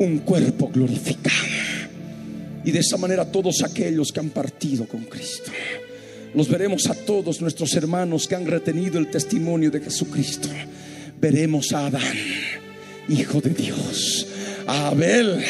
un 0.05 0.19
cuerpo 0.19 0.71
glorificado. 0.73 1.47
Y 2.65 2.71
de 2.71 2.79
esa 2.79 2.97
manera 2.97 3.25
todos 3.25 3.63
aquellos 3.63 4.13
que 4.13 4.21
han 4.21 4.31
partido 4.31 4.87
con 4.87 5.05
Cristo. 5.05 5.51
Los 6.35 6.49
veremos 6.49 6.87
a 6.87 6.95
todos 6.95 7.41
nuestros 7.41 7.75
hermanos 7.75 8.27
que 8.27 8.35
han 8.35 8.47
retenido 8.47 8.99
el 8.99 9.11
testimonio 9.11 9.71
de 9.71 9.81
Jesucristo. 9.81 10.49
Veremos 11.21 11.73
a 11.73 11.87
Adán, 11.87 12.17
hijo 13.09 13.41
de 13.41 13.51
Dios. 13.51 14.27
A 14.67 14.89
Abel, 14.89 15.43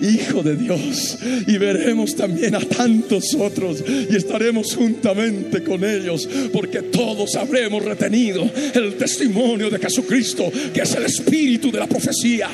hijo 0.00 0.42
de 0.42 0.56
Dios. 0.56 1.18
Y 1.46 1.56
veremos 1.56 2.14
también 2.14 2.54
a 2.54 2.60
tantos 2.60 3.34
otros. 3.34 3.82
Y 3.88 4.14
estaremos 4.14 4.74
juntamente 4.74 5.64
con 5.64 5.82
ellos. 5.84 6.28
Porque 6.52 6.82
todos 6.82 7.34
habremos 7.34 7.82
retenido 7.84 8.48
el 8.74 8.94
testimonio 8.94 9.70
de 9.70 9.78
Jesucristo, 9.78 10.52
que 10.72 10.82
es 10.82 10.94
el 10.94 11.06
espíritu 11.06 11.72
de 11.72 11.78
la 11.78 11.88
profecía. 11.88 12.48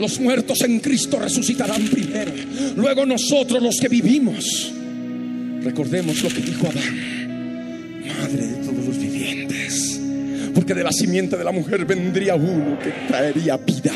Los 0.00 0.18
muertos 0.18 0.62
en 0.62 0.80
Cristo 0.80 1.18
resucitarán 1.18 1.86
primero. 1.88 2.32
Luego 2.74 3.04
nosotros 3.04 3.62
los 3.62 3.76
que 3.76 3.88
vivimos. 3.88 4.72
Recordemos 5.62 6.22
lo 6.22 6.30
que 6.30 6.40
dijo 6.40 6.66
Adán. 6.68 8.00
Madre 8.06 8.46
de 8.46 8.64
todos 8.64 8.86
los 8.86 8.98
vivientes. 8.98 10.00
Porque 10.54 10.72
de 10.72 10.82
la 10.82 10.90
simiente 10.90 11.36
de 11.36 11.44
la 11.44 11.52
mujer 11.52 11.84
vendría 11.84 12.34
uno 12.34 12.78
que 12.78 12.92
traería 13.08 13.58
vida. 13.58 13.92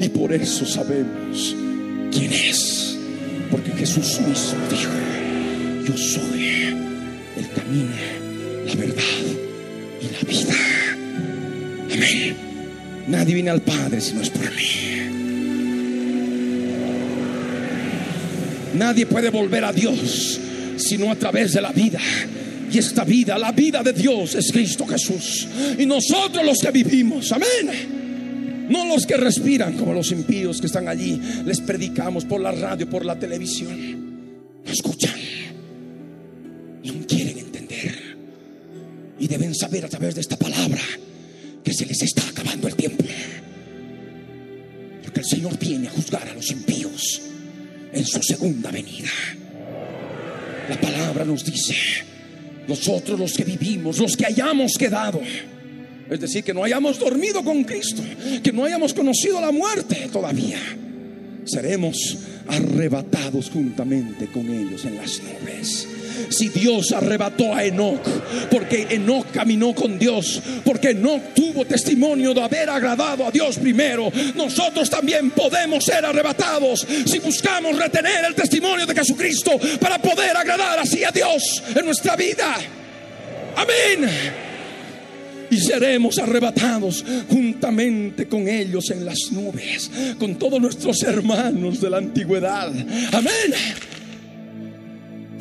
Y 0.00 0.08
por 0.08 0.32
eso 0.32 0.64
sabemos 0.64 1.54
quién 2.10 2.32
es. 2.32 2.98
Porque 3.50 3.70
Jesús 3.72 4.18
mismo 4.20 4.58
dijo, 4.70 5.86
yo 5.86 5.96
soy 5.98 6.74
el 7.36 7.50
camino 7.54 8.24
la 8.66 8.74
verdad 8.76 9.02
y 10.00 10.06
la 10.10 10.20
vida. 10.26 10.54
Amén. 11.92 12.36
Nadie 13.08 13.34
viene 13.34 13.50
al 13.50 13.60
Padre 13.60 14.00
si 14.00 14.14
no 14.14 14.22
es 14.22 14.30
por 14.30 14.50
mí. 14.50 15.03
Nadie 18.74 19.06
puede 19.06 19.30
volver 19.30 19.64
a 19.64 19.72
Dios 19.72 20.40
sino 20.76 21.10
a 21.10 21.16
través 21.16 21.52
de 21.52 21.60
la 21.60 21.72
vida. 21.72 22.00
Y 22.70 22.78
esta 22.78 23.04
vida, 23.04 23.38
la 23.38 23.52
vida 23.52 23.82
de 23.82 23.92
Dios 23.92 24.34
es 24.34 24.50
Cristo 24.50 24.86
Jesús. 24.86 25.46
Y 25.78 25.86
nosotros 25.86 26.44
los 26.44 26.58
que 26.58 26.70
vivimos, 26.70 27.30
amén. 27.32 28.66
No 28.68 28.86
los 28.86 29.06
que 29.06 29.16
respiran 29.16 29.74
como 29.74 29.92
los 29.92 30.10
impíos 30.10 30.60
que 30.60 30.66
están 30.66 30.88
allí, 30.88 31.20
les 31.44 31.60
predicamos 31.60 32.24
por 32.24 32.40
la 32.40 32.52
radio, 32.52 32.88
por 32.88 33.04
la 33.04 33.18
televisión. 33.18 34.64
No 34.64 34.72
escuchan. 34.72 35.14
Y 39.16 39.28
deben 39.28 39.54
saber 39.54 39.84
a 39.84 39.88
través 39.88 40.16
de 40.16 40.20
esta 40.20 40.36
palabra 40.36 40.82
que 41.62 41.72
se 41.72 41.86
les 41.86 42.02
está 42.02 42.22
acabando 42.28 42.68
el 42.68 42.74
tiempo. 42.74 43.04
Porque 45.02 45.20
el 45.20 45.26
Señor 45.26 45.58
viene 45.58 45.88
a 45.88 45.90
juzgar 45.90 46.28
a 46.28 46.34
los 46.34 46.50
impíos 46.50 47.22
en 47.94 48.04
su 48.04 48.22
segunda 48.22 48.70
venida. 48.70 49.10
La 50.68 50.80
palabra 50.80 51.24
nos 51.24 51.44
dice, 51.44 51.74
nosotros 52.66 53.18
los 53.18 53.32
que 53.32 53.44
vivimos, 53.44 53.98
los 53.98 54.16
que 54.16 54.26
hayamos 54.26 54.76
quedado, 54.78 55.20
es 56.10 56.20
decir, 56.20 56.44
que 56.44 56.54
no 56.54 56.64
hayamos 56.64 56.98
dormido 56.98 57.42
con 57.44 57.64
Cristo, 57.64 58.02
que 58.42 58.52
no 58.52 58.64
hayamos 58.64 58.94
conocido 58.94 59.40
la 59.40 59.52
muerte 59.52 60.08
todavía, 60.12 60.58
seremos 61.44 62.18
arrebatados 62.48 63.50
juntamente 63.50 64.26
con 64.26 64.48
ellos 64.48 64.84
en 64.84 64.96
las 64.96 65.20
nubes 65.22 65.88
si 66.28 66.48
Dios 66.48 66.92
arrebató 66.92 67.54
a 67.54 67.64
Enoch, 67.64 68.02
porque 68.50 68.86
Enoch 68.90 69.30
caminó 69.30 69.74
con 69.74 69.98
Dios, 69.98 70.40
porque 70.64 70.90
Enoch 70.90 71.34
tuvo 71.34 71.64
testimonio 71.64 72.34
de 72.34 72.42
haber 72.42 72.70
agradado 72.70 73.26
a 73.26 73.30
Dios 73.30 73.58
primero, 73.58 74.12
nosotros 74.34 74.88
también 74.90 75.30
podemos 75.30 75.84
ser 75.84 76.04
arrebatados 76.04 76.86
si 77.06 77.18
buscamos 77.18 77.76
retener 77.76 78.24
el 78.24 78.34
testimonio 78.34 78.86
de 78.86 78.94
Jesucristo 78.94 79.58
para 79.80 79.98
poder 79.98 80.36
agradar 80.36 80.78
así 80.78 81.04
a 81.04 81.10
Dios 81.10 81.62
en 81.74 81.84
nuestra 81.84 82.16
vida. 82.16 82.56
Amén 83.56 84.10
y 85.50 85.56
seremos 85.58 86.18
arrebatados 86.18 87.04
juntamente 87.28 88.26
con 88.26 88.48
ellos 88.48 88.90
en 88.90 89.04
las 89.04 89.30
nubes, 89.30 89.90
con 90.18 90.36
todos 90.36 90.60
nuestros 90.60 91.02
hermanos 91.02 91.80
de 91.80 91.90
la 91.90 91.98
antigüedad. 91.98 92.72
Amén 93.12 93.54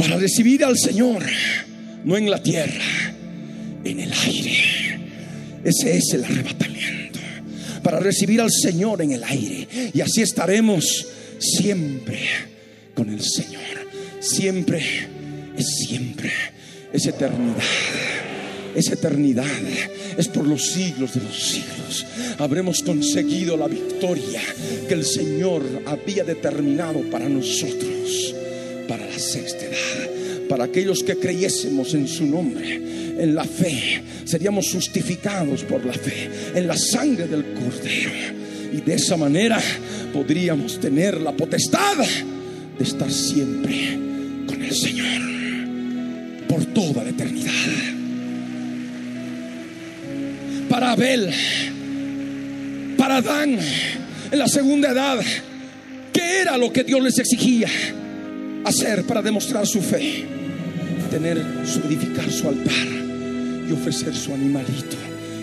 para 0.04 0.18
recibir 0.18 0.66
al 0.66 0.78
Señor, 0.78 1.24
no 2.04 2.18
en 2.18 2.30
la 2.30 2.44
tierra, 2.44 3.14
en 3.86 4.00
el 4.02 4.12
aire. 4.12 5.00
Ese 5.64 5.96
es 5.96 6.14
el 6.14 6.26
arrebatamiento. 6.26 7.20
Para 7.82 8.00
recibir 8.00 8.42
al 8.42 8.52
Señor 8.52 9.02
en 9.02 9.14
el 9.14 9.24
aire. 9.24 9.66
Y 9.94 10.02
así 10.02 10.22
estaremos 10.22 11.08
siempre 11.40 12.20
con 12.94 13.10
el 13.10 13.22
Señor. 13.22 13.62
Siempre 14.20 14.84
es 15.58 15.86
siempre. 15.88 16.32
Es 16.92 17.06
eternidad. 17.06 17.64
Es 18.76 18.92
eternidad. 18.92 19.46
Es 20.18 20.28
por 20.28 20.46
los 20.46 20.66
siglos 20.70 21.14
de 21.14 21.22
los 21.22 21.42
siglos. 21.42 22.06
Habremos 22.40 22.84
conseguido 22.84 23.56
la 23.56 23.70
victoria 23.70 24.42
que 24.88 24.96
el 24.96 25.06
Señor 25.06 25.64
había 25.86 26.26
determinado 26.26 27.02
para 27.10 27.30
nosotros 27.30 28.36
para 28.88 29.06
la 29.06 29.20
sexta 29.20 29.66
edad, 29.66 30.48
para 30.50 30.66
aquellos 30.66 31.04
que 31.04 31.16
creyésemos 31.16 31.94
en 31.94 32.08
su 32.08 32.26
nombre, 32.26 32.76
en 33.18 33.36
la 33.36 33.44
fe, 33.44 34.04
seríamos 34.26 34.72
justificados 34.72 35.64
por 35.64 35.86
la 35.86 35.94
fe, 35.94 36.30
en 36.56 36.68
la 36.68 36.78
sangre 36.78 37.28
del 37.28 37.54
Cordero. 37.54 38.12
Y 38.74 38.82
de 38.82 38.96
esa 38.96 39.18
manera 39.18 39.62
podríamos 40.12 40.80
tener 40.80 41.22
la 41.22 41.32
potestad 41.32 41.98
de 42.78 42.84
estar 42.84 43.12
siempre 43.12 43.98
con 44.48 44.62
el 44.62 44.76
Señor 44.76 45.22
por 46.48 46.66
toda 46.66 47.04
la 47.04 47.12
eternidad. 47.12 47.52
Para 50.70 50.92
Abel, 50.92 51.32
para 52.98 53.18
Adán, 53.18 53.60
en 54.32 54.40
la 54.40 54.48
segunda 54.48 54.92
edad, 54.92 55.20
¿qué 56.12 56.42
era 56.42 56.58
lo 56.58 56.74
que 56.74 56.84
Dios 56.84 57.02
les 57.04 57.20
exigía? 57.20 57.68
Hacer 58.64 59.04
para 59.04 59.22
demostrar 59.22 59.68
su 59.68 59.82
fe? 59.82 60.26
Tener 61.10 61.44
su 61.66 61.80
edificar 61.82 62.32
su 62.32 62.48
altar 62.48 62.88
y 63.68 63.72
ofrecer 63.72 64.16
su 64.16 64.34
animalito 64.34 64.98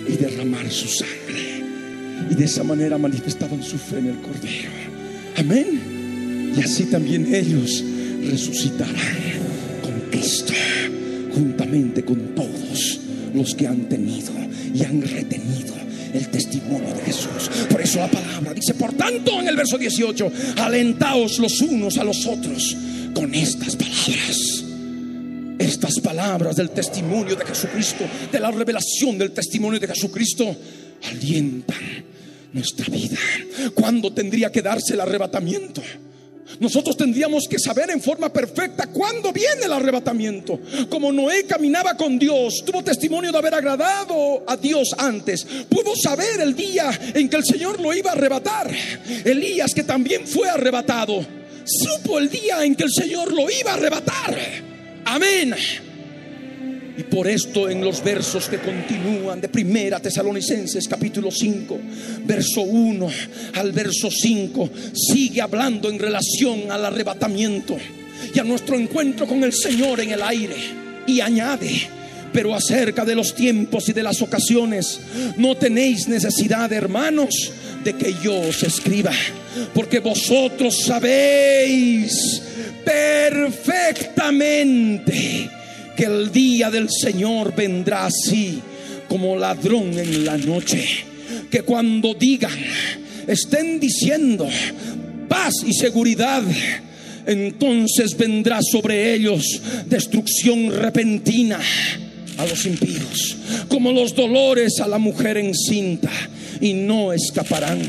y 0.09 0.17
derramar 0.17 0.71
su 0.71 0.89
sangre. 0.89 1.65
Y 2.31 2.35
de 2.35 2.45
esa 2.45 2.65
manera 2.65 2.99
manifestaban 2.99 3.62
su 3.62 3.79
fe 3.79 3.99
en 3.99 4.07
el 4.07 4.17
Cordero. 4.21 4.71
Amén. 5.37 6.53
Y 6.57 6.61
así 6.61 6.85
también 6.85 7.33
ellos 7.35 7.85
resucitarán 8.25 8.95
con 9.83 9.93
Cristo, 10.11 10.53
juntamente 11.33 12.05
con 12.05 12.35
todos 12.35 13.00
los 13.35 13.55
que 13.55 13.67
han 13.67 13.89
tenido 13.89 14.33
y 14.75 14.85
han 14.85 15.03
retenido 15.03 15.70
el 16.14 16.29
testimonio 16.29 16.95
de 16.95 17.02
Jesús. 17.02 17.50
Por 17.71 17.81
eso 17.81 17.99
la 17.99 18.09
palabra 18.09 18.55
dice, 18.55 18.75
por 18.75 18.93
tanto, 18.95 19.40
en 19.40 19.49
el 19.49 19.57
verso 19.57 19.79
18, 19.79 20.31
alentaos 20.59 21.38
los 21.38 21.61
unos 21.61 21.99
a 21.99 22.05
los 22.05 22.26
otros 22.26 22.76
con 23.14 23.35
estas 23.35 23.76
palabras. 23.76 24.64
Estas 25.59 26.00
palabras 26.00 26.57
del 26.57 26.71
testimonio 26.71 27.37
de 27.37 27.45
Jesucristo, 27.45 28.05
de 28.33 28.40
la 28.40 28.50
revelación 28.50 29.19
del 29.19 29.33
testimonio 29.33 29.79
de 29.79 29.88
Jesucristo, 29.88 30.57
alientan 31.11 31.76
nuestra 32.52 32.87
vida. 32.87 33.19
¿Cuándo 33.75 34.12
tendría 34.12 34.50
que 34.50 34.62
darse 34.62 34.95
el 34.95 35.00
arrebatamiento? 35.00 35.83
Nosotros 36.59 36.97
tendríamos 36.97 37.47
que 37.49 37.59
saber 37.59 37.90
en 37.90 38.00
forma 38.00 38.33
perfecta 38.33 38.88
cuándo 38.88 39.33
viene 39.33 39.64
el 39.64 39.73
arrebatamiento. 39.73 40.59
Como 40.88 41.12
Noé 41.12 41.45
caminaba 41.45 41.97
con 41.97 42.19
Dios, 42.19 42.62
tuvo 42.64 42.83
testimonio 42.83 43.33
de 43.33 43.38
haber 43.38 43.54
agradado 43.54 44.42
a 44.47 44.57
Dios 44.57 44.90
antes, 44.99 45.47
pudo 45.69 45.95
saber 45.97 46.40
el 46.40 46.54
día 46.54 46.90
en 47.14 47.28
que 47.28 47.37
el 47.37 47.45
Señor 47.45 47.80
lo 47.80 47.95
iba 47.95 48.11
a 48.11 48.14
arrebatar. 48.14 48.71
Elías, 49.25 49.73
que 49.75 49.85
también 49.85 50.26
fue 50.26 50.49
arrebatado, 50.49 51.25
supo 51.64 52.19
el 52.19 52.28
día 52.28 52.64
en 52.64 52.75
que 52.75 52.85
el 52.85 52.92
Señor 52.92 53.33
lo 53.33 53.50
iba 53.50 53.73
a 53.73 53.75
arrebatar. 53.75 54.38
Amén. 55.04 55.54
Y 57.00 57.04
por 57.04 57.26
esto 57.26 57.71
en 57.71 57.83
los 57.83 58.04
versos 58.04 58.50
que 58.50 58.59
continúan 58.59 59.40
de 59.40 59.49
Primera 59.49 60.00
Tesalonicenses 60.00 60.87
capítulo 60.87 61.30
5, 61.30 61.78
verso 62.26 62.61
1 62.61 63.11
al 63.54 63.73
verso 63.73 64.11
5, 64.11 64.69
sigue 64.92 65.40
hablando 65.40 65.88
en 65.88 65.99
relación 65.99 66.71
al 66.71 66.85
arrebatamiento 66.85 67.78
y 68.35 68.38
a 68.38 68.45
nuestro 68.45 68.78
encuentro 68.78 69.26
con 69.26 69.42
el 69.42 69.54
Señor 69.54 70.00
en 70.00 70.11
el 70.11 70.23
aire. 70.23 70.57
Y 71.07 71.23
añade, 71.23 71.88
pero 72.35 72.54
acerca 72.54 73.07
de 73.07 73.14
los 73.14 73.35
tiempos 73.35 73.88
y 73.88 73.95
de 73.95 74.02
las 74.02 74.21
ocasiones, 74.21 75.00
no 75.38 75.57
tenéis 75.57 76.07
necesidad, 76.07 76.71
hermanos, 76.71 77.50
de 77.83 77.95
que 77.95 78.14
yo 78.23 78.40
os 78.40 78.62
escriba, 78.62 79.12
porque 79.73 80.00
vosotros 80.00 80.83
sabéis 80.85 82.42
perfectamente 82.85 85.60
que 86.00 86.07
el 86.07 86.33
día 86.33 86.71
del 86.71 86.88
Señor 86.88 87.54
vendrá 87.54 88.07
así 88.07 88.59
como 89.07 89.37
ladrón 89.37 89.99
en 89.99 90.25
la 90.25 90.38
noche. 90.38 90.83
Que 91.50 91.61
cuando 91.61 92.14
digan, 92.14 92.59
estén 93.26 93.78
diciendo 93.78 94.49
paz 95.28 95.57
y 95.66 95.75
seguridad, 95.75 96.42
entonces 97.26 98.16
vendrá 98.16 98.61
sobre 98.62 99.12
ellos 99.12 99.61
destrucción 99.90 100.73
repentina 100.73 101.61
a 102.38 102.47
los 102.47 102.64
impíos, 102.64 103.37
como 103.69 103.92
los 103.92 104.14
dolores 104.14 104.80
a 104.80 104.88
la 104.88 104.97
mujer 104.97 105.37
encinta, 105.37 106.11
y 106.61 106.75
no 106.75 107.12
escaparán. 107.12 107.81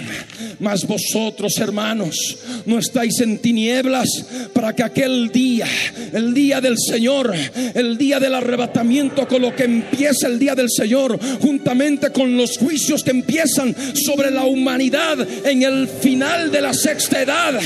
Mas 0.60 0.86
vosotros, 0.86 1.58
hermanos, 1.58 2.38
no 2.66 2.80
estáis 2.80 3.20
en 3.22 3.40
tinieblas 3.40 4.08
para 4.54 4.74
que 4.76 4.84
aquel 4.84 5.32
día, 5.32 5.68
el 6.14 6.34
día 6.34 6.62
del 6.62 6.78
Señor, 6.78 7.34
el 7.74 7.98
día 7.98 8.20
del 8.20 8.36
arrebatamiento, 8.36 9.28
con 9.28 9.42
lo 9.42 9.56
que 9.56 9.64
empieza 9.64 10.28
el 10.28 10.40
día 10.40 10.56
del 10.56 10.70
Señor, 10.70 11.20
juntamente 11.42 12.12
con 12.12 12.38
los 12.38 12.58
juicios 12.58 13.04
que 13.04 13.12
empiezan 13.12 13.76
sobre 13.96 14.32
la 14.32 14.46
humanidad 14.46 15.28
en 15.46 15.64
el 15.64 15.88
final 15.88 16.52
de 16.52 16.62
la 16.62 16.74
sexta 16.74 17.22
edad, 17.22 17.60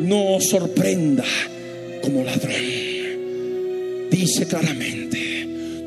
no 0.00 0.36
os 0.36 0.48
sorprenda 0.48 1.24
como 2.02 2.24
ladrón. 2.24 2.84
Dice 4.10 4.46
claramente 4.46 5.14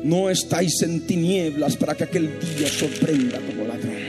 no 0.08 0.30
estáis 0.30 0.80
en 0.82 1.06
tinieblas 1.06 1.76
para 1.76 1.94
que 1.94 2.04
aquel 2.04 2.30
día 2.56 2.68
sorprenda 2.68 3.38
como 3.38 3.64
ladrón. 3.66 4.07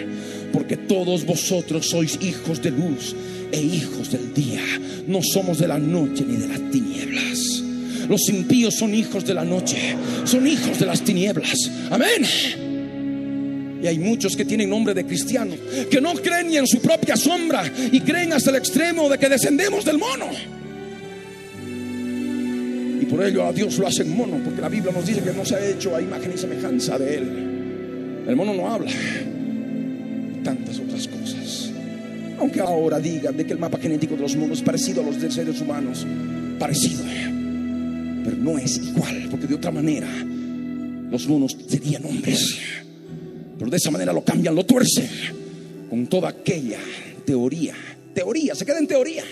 Porque 0.51 0.77
todos 0.77 1.25
vosotros 1.25 1.89
sois 1.89 2.17
hijos 2.21 2.61
de 2.61 2.71
luz 2.71 3.15
e 3.51 3.61
hijos 3.61 4.11
del 4.11 4.33
día. 4.33 4.61
No 5.07 5.21
somos 5.21 5.59
de 5.59 5.67
la 5.67 5.77
noche 5.77 6.25
ni 6.27 6.37
de 6.37 6.47
las 6.47 6.71
tinieblas. 6.71 7.63
Los 8.07 8.27
impíos 8.29 8.75
son 8.75 8.93
hijos 8.93 9.25
de 9.25 9.33
la 9.33 9.45
noche, 9.45 9.95
son 10.25 10.47
hijos 10.47 10.79
de 10.79 10.85
las 10.85 11.01
tinieblas. 11.01 11.69
Amén. 11.91 12.25
Y 13.81 13.87
hay 13.87 13.99
muchos 13.99 14.35
que 14.35 14.45
tienen 14.45 14.69
nombre 14.69 14.93
de 14.93 15.05
cristiano, 15.05 15.55
que 15.89 16.01
no 16.01 16.13
creen 16.15 16.47
ni 16.47 16.57
en 16.57 16.67
su 16.67 16.79
propia 16.79 17.15
sombra 17.15 17.71
y 17.91 18.01
creen 18.01 18.33
hasta 18.33 18.49
el 18.49 18.57
extremo 18.57 19.07
de 19.09 19.17
que 19.17 19.29
descendemos 19.29 19.85
del 19.85 19.99
mono 19.99 20.27
por 23.09 23.23
ello 23.23 23.45
a 23.45 23.51
Dios 23.51 23.77
lo 23.77 23.87
hacen 23.87 24.15
mono, 24.15 24.39
porque 24.43 24.61
la 24.61 24.69
Biblia 24.69 24.93
nos 24.93 25.05
dice 25.05 25.21
que 25.21 25.33
no 25.33 25.43
se 25.43 25.55
ha 25.55 25.65
hecho 25.65 25.95
a 25.95 26.01
imagen 26.01 26.31
y 26.33 26.37
semejanza 26.37 26.97
de 26.97 27.17
Él. 27.17 28.25
El 28.27 28.35
mono 28.35 28.53
no 28.53 28.69
habla. 28.69 28.91
Tantas 30.49 30.79
otras 30.79 31.07
cosas. 31.07 31.69
Aunque 32.39 32.59
ahora 32.59 32.99
digan 32.99 33.37
de 33.37 33.45
que 33.45 33.53
el 33.53 33.59
mapa 33.59 33.77
genético 33.77 34.15
de 34.15 34.21
los 34.21 34.35
monos 34.35 34.57
es 34.57 34.63
parecido 34.63 35.03
a 35.03 35.05
los 35.05 35.21
de 35.21 35.29
seres 35.29 35.61
humanos, 35.61 36.07
parecido, 36.57 37.03
pero 38.23 38.35
no 38.35 38.57
es 38.57 38.77
igual, 38.79 39.27
porque 39.29 39.45
de 39.45 39.53
otra 39.53 39.69
manera 39.69 40.07
los 41.11 41.27
monos 41.27 41.55
serían 41.67 42.03
hombres. 42.03 42.57
Pero 43.59 43.69
de 43.69 43.77
esa 43.77 43.91
manera 43.91 44.11
lo 44.11 44.23
cambian, 44.23 44.55
lo 44.55 44.65
tuercen 44.65 45.07
con 45.87 46.07
toda 46.07 46.29
aquella 46.29 46.79
teoría. 47.23 47.75
Teoría, 48.15 48.55
se 48.55 48.65
queda 48.65 48.79
en 48.79 48.87
teoría 48.87 49.23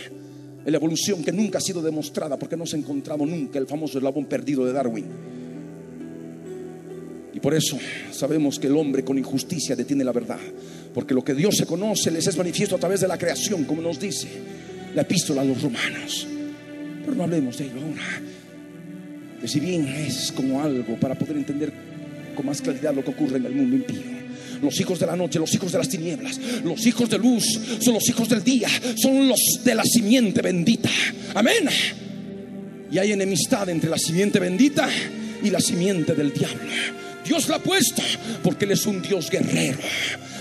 la 0.65 0.77
evolución 0.77 1.23
que 1.23 1.31
nunca 1.31 1.57
ha 1.57 1.61
sido 1.61 1.81
demostrada 1.81 2.37
porque 2.37 2.55
no 2.55 2.67
se 2.67 2.77
encontraba 2.77 3.25
nunca 3.25 3.57
el 3.57 3.65
famoso 3.65 3.97
eslabón 3.97 4.25
perdido 4.25 4.65
de 4.65 4.73
Darwin. 4.73 5.05
Y 7.37 7.39
por 7.39 7.53
eso 7.53 7.77
sabemos 8.11 8.57
que 8.57 8.65
el 8.65 8.75
hombre 8.75 9.03
con 9.03 9.15
injusticia 9.15 9.75
detiene 9.75 10.03
la 10.03 10.11
verdad, 10.11 10.39
porque 10.91 11.13
lo 11.13 11.23
que 11.23 11.35
Dios 11.35 11.55
se 11.55 11.67
conoce 11.67 12.09
les 12.09 12.25
es 12.25 12.35
manifiesto 12.35 12.77
a 12.77 12.79
través 12.79 13.01
de 13.01 13.07
la 13.07 13.15
creación, 13.15 13.63
como 13.65 13.79
nos 13.79 13.99
dice 13.99 14.27
la 14.95 15.03
epístola 15.03 15.43
a 15.43 15.45
los 15.45 15.61
romanos. 15.61 16.25
Pero 17.05 17.15
no 17.15 17.25
hablemos 17.25 17.55
de 17.59 17.65
ello 17.65 17.75
ahora, 17.75 18.21
que 19.39 19.47
si 19.47 19.59
bien 19.59 19.87
es 19.87 20.31
como 20.31 20.63
algo 20.63 20.99
para 20.99 21.13
poder 21.13 21.37
entender 21.37 21.71
con 22.35 22.43
más 22.43 22.59
claridad 22.59 22.95
lo 22.95 23.03
que 23.03 23.11
ocurre 23.11 23.37
en 23.37 23.45
el 23.45 23.53
mundo 23.53 23.75
impío 23.75 24.17
los 24.59 24.79
hijos 24.79 24.99
de 24.99 25.05
la 25.05 25.15
noche, 25.15 25.37
los 25.37 25.53
hijos 25.53 25.71
de 25.71 25.77
las 25.77 25.89
tinieblas, 25.89 26.39
los 26.63 26.83
hijos 26.87 27.07
de 27.07 27.19
luz, 27.19 27.45
son 27.79 27.93
los 27.93 28.09
hijos 28.09 28.27
del 28.27 28.43
día, 28.43 28.67
son 28.95 29.27
los 29.27 29.39
de 29.63 29.75
la 29.75 29.83
simiente 29.83 30.41
bendita. 30.41 30.89
Amén. 31.35 31.69
Y 32.91 32.97
hay 32.97 33.11
enemistad 33.11 33.69
entre 33.69 33.91
la 33.91 33.99
simiente 33.99 34.39
bendita 34.39 34.89
y 35.43 35.51
la 35.51 35.59
simiente 35.59 36.15
del 36.15 36.33
diablo. 36.33 36.71
Dios 37.27 37.49
la 37.49 37.57
ha 37.57 37.59
puesto 37.59 38.01
porque 38.43 38.65
Él 38.65 38.71
es 38.71 38.85
un 38.85 39.01
Dios 39.01 39.29
guerrero. 39.29 39.77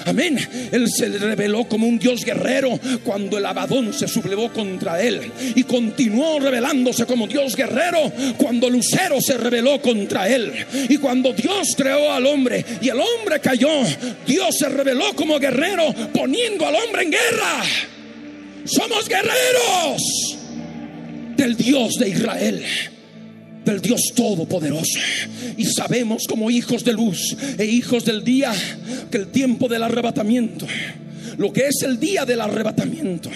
Amén. 0.07 0.39
Él 0.71 0.89
se 0.89 1.09
reveló 1.09 1.65
como 1.65 1.89
un 1.89 1.99
Dios 1.99 2.25
guerrero 2.25 2.79
cuando 3.05 3.39
el 3.39 3.45
Abadón 3.45 3.93
se 3.93 4.07
sublevó 4.07 4.53
contra 4.53 5.03
él. 5.03 5.33
Y 5.57 5.65
continuó 5.65 6.39
revelándose 6.39 7.07
como 7.07 7.27
Dios 7.27 7.57
guerrero 7.57 8.13
cuando 8.37 8.71
Lucero 8.71 9.21
se 9.21 9.37
rebeló 9.37 9.83
contra 9.83 10.29
él. 10.29 10.53
Y 10.89 10.99
cuando 10.99 11.33
Dios 11.33 11.75
creó 11.77 12.13
al 12.13 12.25
hombre 12.27 12.65
y 12.81 12.89
el 12.89 13.01
hombre 13.01 13.41
cayó, 13.41 13.83
Dios 14.25 14.55
se 14.57 14.69
reveló 14.69 15.13
como 15.17 15.41
guerrero 15.41 15.93
poniendo 16.15 16.69
al 16.69 16.77
hombre 16.77 17.03
en 17.03 17.11
guerra. 17.11 17.65
Somos 18.65 19.09
guerreros 19.09 20.03
del 21.37 21.57
Dios 21.57 21.95
de 21.99 22.09
Israel 22.11 22.65
del 23.67 23.83
Dios 23.83 24.13
Todopoderoso. 24.15 24.99
Y 25.57 25.65
sabemos 25.67 26.23
como 26.27 26.51
hijos 26.51 26.85
de 26.85 26.93
luz 26.93 27.37
e 27.59 27.65
hijos 27.65 28.05
del 28.05 28.25
día 28.25 28.55
que 29.11 29.19
el 29.19 29.27
tiempo 29.29 29.69
del 29.69 29.83
arrebatamiento, 29.83 30.67
lo 31.37 31.53
que 31.53 31.67
es 31.67 31.83
el 31.83 31.99
día 31.99 32.25
del 32.25 32.41
arrebatamiento, 32.41 33.29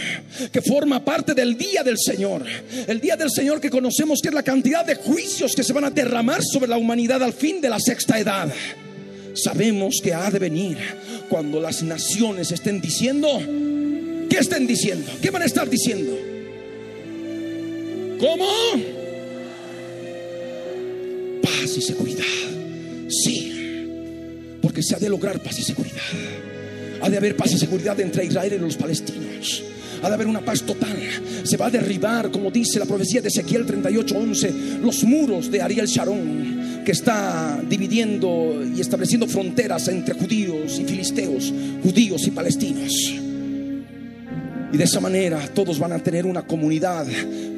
que 0.50 0.62
forma 0.62 1.04
parte 1.04 1.34
del 1.34 1.58
día 1.58 1.82
del 1.82 1.98
Señor, 1.98 2.44
el 2.86 3.00
día 3.00 3.16
del 3.16 3.30
Señor 3.30 3.60
que 3.60 3.68
conocemos 3.68 4.20
que 4.22 4.28
es 4.28 4.34
la 4.34 4.44
cantidad 4.44 4.86
de 4.86 4.94
juicios 4.94 5.54
que 5.54 5.64
se 5.64 5.72
van 5.72 5.84
a 5.84 5.90
derramar 5.90 6.42
sobre 6.42 6.68
la 6.68 6.78
humanidad 6.78 7.22
al 7.22 7.32
fin 7.32 7.60
de 7.60 7.68
la 7.68 7.80
sexta 7.80 8.18
edad. 8.18 8.48
Sabemos 9.34 9.96
que 10.02 10.14
ha 10.14 10.30
de 10.30 10.38
venir 10.38 10.78
cuando 11.28 11.60
las 11.60 11.82
naciones 11.82 12.52
estén 12.52 12.80
diciendo, 12.80 13.28
¿qué 14.28 14.38
estén 14.38 14.66
diciendo? 14.66 15.10
¿Qué 15.20 15.30
van 15.30 15.42
a 15.42 15.46
estar 15.46 15.68
diciendo? 15.68 16.16
¿Cómo? 18.18 18.99
Y 21.76 21.82
seguridad. 21.82 22.24
Sí, 23.08 23.86
porque 24.62 24.82
se 24.82 24.94
ha 24.94 24.98
de 24.98 25.08
lograr 25.08 25.42
paz 25.42 25.58
y 25.58 25.62
seguridad. 25.62 26.00
Ha 27.02 27.08
de 27.08 27.16
haber 27.16 27.36
paz 27.36 27.52
y 27.52 27.58
seguridad 27.58 27.98
entre 28.00 28.24
Israel 28.24 28.54
y 28.56 28.58
los 28.58 28.76
palestinos. 28.76 29.64
Ha 30.02 30.08
de 30.08 30.14
haber 30.14 30.26
una 30.26 30.40
paz 30.40 30.62
total. 30.62 30.96
Se 31.44 31.56
va 31.56 31.66
a 31.66 31.70
derribar, 31.70 32.30
como 32.30 32.50
dice 32.50 32.78
la 32.78 32.86
profecía 32.86 33.20
de 33.20 33.28
Ezequiel 33.28 33.66
38:11, 33.66 34.80
los 34.82 35.04
muros 35.04 35.50
de 35.50 35.62
Ariel 35.62 35.86
Sharon, 35.86 36.82
que 36.84 36.92
está 36.92 37.62
dividiendo 37.68 38.62
y 38.74 38.80
estableciendo 38.80 39.26
fronteras 39.26 39.88
entre 39.88 40.14
judíos 40.14 40.78
y 40.78 40.84
filisteos, 40.84 41.52
judíos 41.82 42.26
y 42.26 42.30
palestinos. 42.30 43.29
Y 44.72 44.76
de 44.76 44.84
esa 44.84 45.00
manera 45.00 45.40
todos 45.54 45.78
van 45.78 45.92
a 45.92 45.98
tener 45.98 46.26
una 46.26 46.42
comunidad 46.42 47.06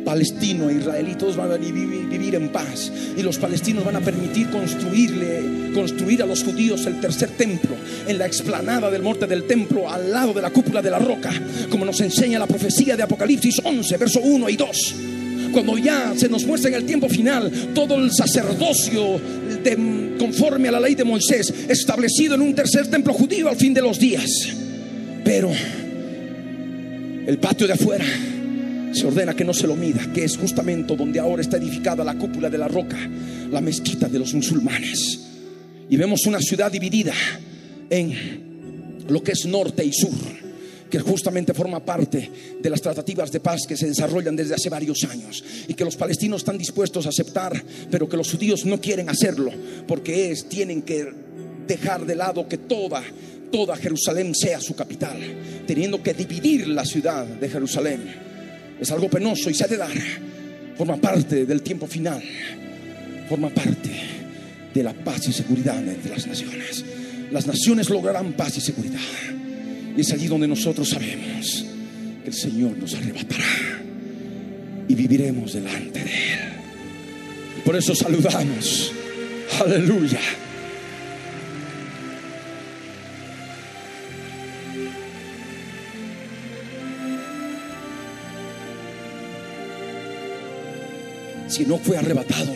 palestino 0.05 0.71
e 0.71 0.75
israelí, 0.75 1.15
todos 1.15 1.37
van 1.37 1.53
a 1.53 1.57
vivir, 1.57 2.35
en 2.35 2.49
paz. 2.49 2.91
Y 3.17 3.23
los 3.23 3.39
palestinos 3.39 3.85
van 3.85 3.97
a 3.97 4.01
permitir 4.01 4.49
construirle, 4.51 5.73
construir 5.75 6.23
a 6.23 6.27
los 6.27 6.43
judíos 6.43 6.87
el 6.87 7.01
tercer 7.01 7.31
templo 7.31 7.77
en 8.07 8.19
la 8.19 8.27
explanada 8.27 8.91
del 8.91 9.03
monte 9.03 9.27
del 9.27 9.47
templo, 9.47 9.91
al 9.91 10.11
lado 10.11 10.33
de 10.33 10.43
la 10.43 10.51
cúpula 10.51 10.81
de 10.81 10.91
la 10.91 10.99
roca, 10.99 11.31
como 11.71 11.85
nos 11.85 12.01
enseña 12.01 12.39
la 12.39 12.47
profecía 12.47 12.97
de 12.97 13.03
Apocalipsis 13.03 13.61
11, 13.63 13.97
verso 13.97 14.21
1 14.21 14.49
y 14.49 14.57
2 14.57 14.95
cuando 15.53 15.77
ya 15.77 16.15
se 16.17 16.31
nos 16.31 16.47
muestra 16.47 16.71
en 16.71 16.77
el 16.77 16.85
tiempo 16.85 17.11
final 17.11 17.53
todo 17.75 17.97
el 17.97 18.11
sacerdocio 18.11 19.21
conforme 20.19 20.69
a 20.69 20.73
la 20.73 20.81
ley 20.81 20.95
de 20.95 21.05
Moisés, 21.05 21.53
establecido 21.69 22.35
en 22.35 22.41
un 22.41 22.55
tercer 22.55 22.87
templo 22.89 23.13
judío 23.13 23.49
al 23.49 23.57
fin 23.57 23.75
de 23.75 23.83
los 23.83 23.99
días. 23.99 24.31
Pero 25.25 25.51
el 27.27 27.39
patio 27.39 27.67
de 27.67 27.75
afuera 27.75 28.05
se 28.93 29.07
ordena 29.07 29.35
que 29.35 29.45
no 29.45 29.55
se 29.55 29.67
lo 29.67 29.77
mida, 29.77 30.13
que 30.13 30.25
es 30.25 30.37
justamente 30.37 30.95
donde 30.97 31.19
ahora 31.19 31.43
está 31.43 31.57
edificada 31.57 32.05
la 32.05 32.19
cúpula 32.19 32.51
de 32.51 32.59
la 32.59 32.69
roca, 32.69 32.99
la 33.51 33.61
mezquita 33.61 34.09
de 34.09 34.19
los 34.19 34.35
musulmanes. 34.35 35.21
Y 35.89 35.97
vemos 35.97 36.27
una 36.27 36.41
ciudad 36.41 36.71
dividida 36.71 37.15
en 37.89 39.05
lo 39.09 39.23
que 39.23 39.33
es 39.33 39.47
norte 39.47 39.85
y 39.85 39.93
sur, 39.93 40.11
que 40.91 41.01
justamente 41.01 41.55
forma 41.55 41.85
parte 41.85 42.31
de 42.61 42.71
las 42.71 42.83
tratativas 42.83 43.31
de 43.33 43.41
paz 43.41 43.63
que 43.67 43.77
se 43.77 43.89
desarrollan 43.89 44.37
desde 44.37 44.55
hace 44.55 44.69
varios 44.69 45.03
años 45.05 45.43
y 45.69 45.75
que 45.75 45.85
los 45.85 45.97
palestinos 45.97 46.43
están 46.43 46.59
dispuestos 46.59 47.07
a 47.07 47.11
aceptar, 47.11 47.63
pero 47.91 48.09
que 48.09 48.17
los 48.17 48.31
judíos 48.31 48.65
no 48.67 48.81
quieren 48.81 49.09
hacerlo, 49.09 49.51
porque 49.87 50.31
es, 50.31 50.49
tienen 50.49 50.83
que 50.83 51.09
dejar 51.67 52.05
de 52.05 52.17
lado 52.17 52.49
que 52.49 52.59
toda 52.59 53.03
toda 53.53 53.77
Jerusalén 53.77 54.35
sea 54.35 54.61
su 54.61 54.75
capital, 54.75 55.19
teniendo 55.67 56.03
que 56.03 56.15
dividir 56.15 56.67
la 56.67 56.85
ciudad 56.85 57.25
de 57.25 57.49
Jerusalén. 57.49 58.01
Es 58.81 58.91
algo 58.91 59.09
penoso 59.09 59.51
y 59.51 59.55
se 59.55 59.65
ha 59.65 59.69
de 59.69 59.77
dar. 59.77 59.93
Forma 60.77 60.97
parte 60.97 61.45
del 61.47 61.63
tiempo 61.63 61.87
final, 61.87 62.21
forma 63.29 63.51
parte 63.51 63.91
de 64.75 64.83
la 64.83 64.95
paz 64.95 65.29
y 65.29 65.33
seguridad 65.33 65.87
entre 65.87 66.11
las 66.11 66.27
naciones. 66.27 66.85
Las 67.31 67.47
naciones 67.47 67.91
lograrán 67.91 68.33
paz 68.33 68.57
y 68.57 68.61
seguridad. 68.61 68.99
Y 69.97 70.01
es 70.01 70.13
allí 70.13 70.27
donde 70.27 70.49
nosotros 70.49 70.89
sabemos 70.89 71.67
que 72.25 72.31
el 72.31 72.35
Señor 72.35 72.77
nos 72.79 72.95
arrebatará 72.95 73.45
y 74.89 74.95
viviremos 74.95 75.53
delante 75.53 76.01
de 76.01 76.11
Él. 76.11 76.41
Por 77.65 77.77
eso 77.77 77.95
saludamos. 77.95 78.93
Aleluya. 79.61 80.21
Si 91.53 91.67
no 91.67 91.77
fue 91.77 91.99
arrebatado, 91.99 92.55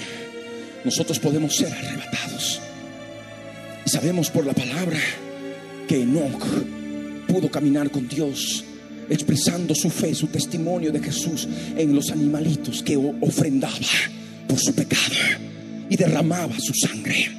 nosotros 0.82 1.18
podemos 1.18 1.54
ser 1.54 1.70
arrebatados. 1.70 2.60
Sabemos 3.84 4.30
por 4.30 4.46
la 4.46 4.54
palabra 4.54 4.98
que 5.86 6.00
Enoch 6.00 6.42
pudo 7.28 7.50
caminar 7.50 7.90
con 7.90 8.08
Dios, 8.08 8.64
expresando 9.10 9.74
su 9.74 9.90
fe, 9.90 10.14
su 10.14 10.28
testimonio 10.28 10.90
de 10.92 11.00
Jesús 11.00 11.46
en 11.76 11.94
los 11.94 12.10
animalitos 12.10 12.82
que 12.82 12.96
ofrendaba 12.96 13.74
por 14.48 14.58
su 14.58 14.74
pecado 14.74 15.14
y 15.90 15.96
derramaba 15.96 16.54
su 16.58 16.72
sangre. 16.72 17.30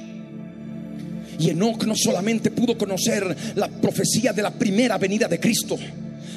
Y 1.40 1.50
Enoch 1.50 1.84
no 1.86 1.94
solamente 1.96 2.52
pudo 2.52 2.78
conocer 2.78 3.36
la 3.56 3.68
profecía 3.68 4.32
de 4.32 4.42
la 4.42 4.52
primera 4.52 4.96
venida 4.96 5.26
de 5.26 5.40
Cristo, 5.40 5.76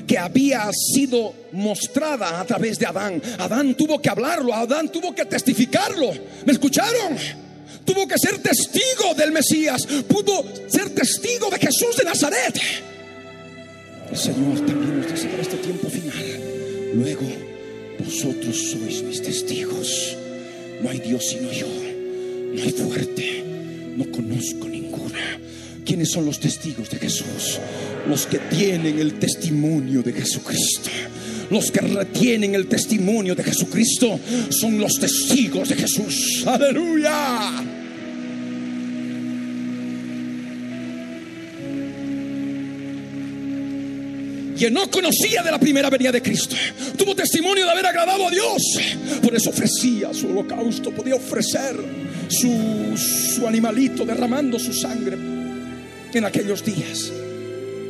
que 0.06 0.18
había 0.18 0.70
sido 0.72 1.34
mostrada 1.52 2.40
a 2.40 2.46
través 2.46 2.80
de 2.80 2.86
Adán. 2.86 3.22
Adán 3.40 3.76
tuvo 3.76 4.02
que 4.02 4.10
hablarlo, 4.10 4.54
Adán 4.54 4.90
tuvo 4.90 5.14
que 5.14 5.26
testificarlo. 5.26 6.12
¿Me 6.46 6.54
escucharon? 6.54 7.18
Tuvo 7.86 8.08
que 8.08 8.16
ser 8.18 8.38
testigo 8.40 9.14
del 9.18 9.32
Mesías, 9.32 9.86
pudo 10.08 10.44
ser 10.68 10.90
testigo 10.92 11.50
de 11.50 11.58
Jesús 11.58 11.98
de 11.98 12.04
Nazaret. 12.04 12.62
El 14.12 14.18
Señor 14.18 14.60
también 14.66 15.00
nos 15.00 15.12
dice 15.12 15.28
para 15.28 15.42
este 15.42 15.58
tiempo 15.58 15.90
final. 15.90 16.92
Luego, 16.94 17.26
vosotros 18.00 18.72
sois 18.72 19.04
mis 19.04 19.22
testigos. 19.22 20.18
No 20.82 20.90
hay 20.90 21.00
Dios 21.00 21.26
sino 21.26 21.52
yo. 21.52 21.68
No 21.68 22.62
hay 22.62 22.72
fuerte. 22.72 23.44
No 23.96 24.12
conozco 24.12 24.68
ninguna. 24.68 25.40
¿Quiénes 25.86 26.12
son 26.12 26.26
los 26.26 26.40
testigos 26.40 26.90
de 26.90 26.98
Jesús? 26.98 27.60
Los 28.08 28.26
que 28.28 28.38
tienen 28.40 29.00
el 29.00 29.16
testimonio 29.16 30.04
de 30.04 30.14
Jesucristo. 30.14 30.90
Los 31.50 31.72
que 31.72 31.82
retienen 31.82 32.56
el 32.56 32.68
testimonio 32.68 33.36
de 33.36 33.44
Jesucristo 33.44 34.20
son 34.50 34.78
los 34.78 34.94
testigos 35.00 35.70
de 35.70 35.76
Jesús. 35.76 36.44
Aleluya. 36.46 37.68
quien 44.58 44.76
no 44.76 44.92
conocía 44.92 45.42
de 45.42 45.50
la 45.50 45.58
primera 45.60 45.90
venida 45.90 46.12
de 46.12 46.22
Cristo. 46.22 46.56
Tuvo 46.96 47.16
testimonio 47.16 47.66
de 47.66 47.72
haber 47.72 47.88
agradado 47.88 48.28
a 48.28 48.30
Dios. 48.30 48.62
Por 49.24 49.34
eso 49.34 49.50
ofrecía 49.50 50.14
su 50.14 50.28
holocausto, 50.28 50.92
podía 50.92 51.16
ofrecer 51.16 51.76
su, 52.30 52.96
su 52.96 53.48
animalito 53.48 54.06
derramando 54.06 54.60
su 54.60 54.72
sangre 54.72 55.41
en 56.18 56.26
aquellos 56.26 56.64
días, 56.64 57.12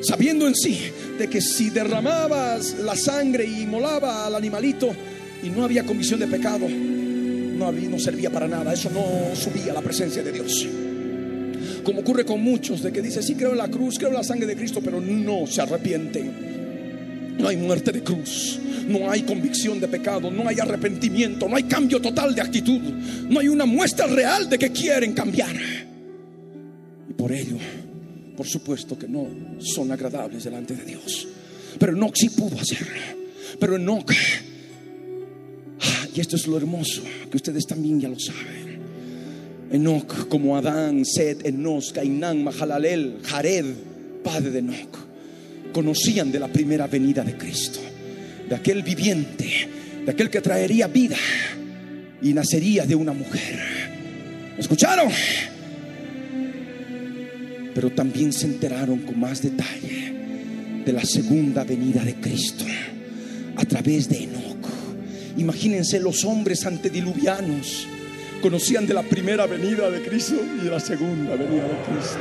sabiendo 0.02 0.48
en 0.48 0.56
sí 0.56 0.80
de 1.18 1.28
que 1.28 1.42
si 1.42 1.70
derramabas 1.70 2.76
la 2.80 2.96
sangre 2.96 3.46
y 3.46 3.66
molaba 3.66 4.26
al 4.26 4.36
animalito 4.36 4.92
y 5.44 5.50
no 5.50 5.64
había 5.64 5.86
comisión 5.86 6.20
de 6.20 6.28
pecado, 6.28 6.68
no, 6.70 7.66
había, 7.66 7.90
no 7.90 8.00
servía 8.00 8.30
para 8.30 8.48
nada, 8.48 8.74
eso 8.74 8.90
no 8.90 9.36
subía 9.36 9.72
a 9.72 9.76
la 9.76 9.82
presencia 9.82 10.24
de 10.24 10.32
Dios. 10.32 10.68
Como 11.84 12.02
ocurre 12.02 12.26
con 12.26 12.42
muchos 12.42 12.82
de 12.82 12.92
que 12.92 13.02
dice, 13.02 13.24
sí 13.24 13.36
creo 13.36 13.52
en 13.52 13.58
la 13.58 13.70
cruz, 13.70 13.98
creo 13.98 14.10
en 14.10 14.16
la 14.16 14.24
sangre 14.24 14.48
de 14.48 14.56
Cristo, 14.56 14.82
pero 14.84 15.02
no 15.02 15.48
se 15.48 15.62
arrepienten. 15.62 16.52
No 17.40 17.48
hay 17.48 17.58
muerte 17.58 17.92
de 17.92 18.04
cruz, 18.04 18.60
no 18.88 19.10
hay 19.10 19.24
convicción 19.24 19.80
de 19.80 19.88
pecado, 19.88 20.30
no 20.30 20.48
hay 20.48 20.60
arrepentimiento, 20.60 21.48
no 21.48 21.56
hay 21.56 21.64
cambio 21.64 22.00
total 22.00 22.36
de 22.36 22.42
actitud, 22.42 22.82
no 23.30 23.40
hay 23.40 23.48
una 23.48 23.66
muestra 23.66 24.06
real 24.06 24.48
de 24.48 24.60
que 24.60 24.72
quieren 24.72 25.14
cambiar. 25.14 25.56
Y 27.10 27.14
por 27.14 27.32
ello 27.32 27.58
por 28.36 28.48
supuesto 28.48 28.98
que 28.98 29.08
no 29.08 29.28
son 29.60 29.92
agradables 29.92 30.44
delante 30.44 30.76
de 30.76 30.86
Dios. 30.86 31.28
Pero 31.78 31.94
Enoch 31.94 32.16
sí 32.16 32.30
pudo 32.30 32.60
hacerlo. 32.60 33.02
Pero 33.60 33.76
Enoch, 33.76 34.12
ah, 35.82 36.08
y 36.14 36.20
esto 36.20 36.36
es 36.36 36.48
lo 36.48 36.58
hermoso, 36.58 37.04
que 37.30 37.38
ustedes 37.38 37.66
también 37.66 38.00
ya 38.00 38.10
lo 38.10 38.20
saben. 38.20 38.82
Enoch, 39.72 40.28
como 40.28 40.58
Adán, 40.58 41.06
Seth, 41.06 41.46
Enos, 41.46 41.94
Cainán, 41.94 42.44
Mahalalel, 42.44 43.20
Jared, 43.24 43.66
padre 44.24 44.52
de 44.52 44.60
Enoch, 44.60 44.98
conocían 45.72 46.32
de 46.32 46.40
la 46.40 46.48
primera 46.50 46.88
venida 46.88 47.24
de 47.24 47.38
Cristo, 47.38 47.80
de 48.50 48.56
aquel 48.56 48.84
viviente, 48.84 49.70
de 50.06 50.12
aquel 50.12 50.30
que 50.30 50.42
traería 50.42 50.88
vida 50.88 51.18
y 52.22 52.34
nacería 52.34 52.86
de 52.86 52.96
una 52.96 53.14
mujer. 53.14 53.60
¿Escucharon? 54.58 55.10
Pero 57.82 57.96
también 57.96 58.32
se 58.32 58.46
enteraron 58.46 59.00
con 59.00 59.20
más 59.20 59.42
detalle 59.42 60.14
de 60.86 60.94
la 60.94 61.04
segunda 61.04 61.64
venida 61.64 62.04
de 62.04 62.14
Cristo 62.14 62.64
a 63.56 63.66
través 63.66 64.08
de 64.08 64.26
Enoch. 64.26 64.68
Imagínense 65.38 66.00
los 66.00 66.24
hombres 66.24 66.64
antediluvianos 66.68 67.88
conocían 68.40 68.86
de 68.86 68.94
la 68.94 69.02
primera 69.02 69.48
venida 69.48 69.90
de 69.90 70.00
Cristo 70.04 70.36
y 70.62 70.66
de 70.66 70.70
la 70.70 70.80
segunda 70.80 71.32
venida 71.36 71.64
de 71.64 71.84
Cristo. 71.88 72.20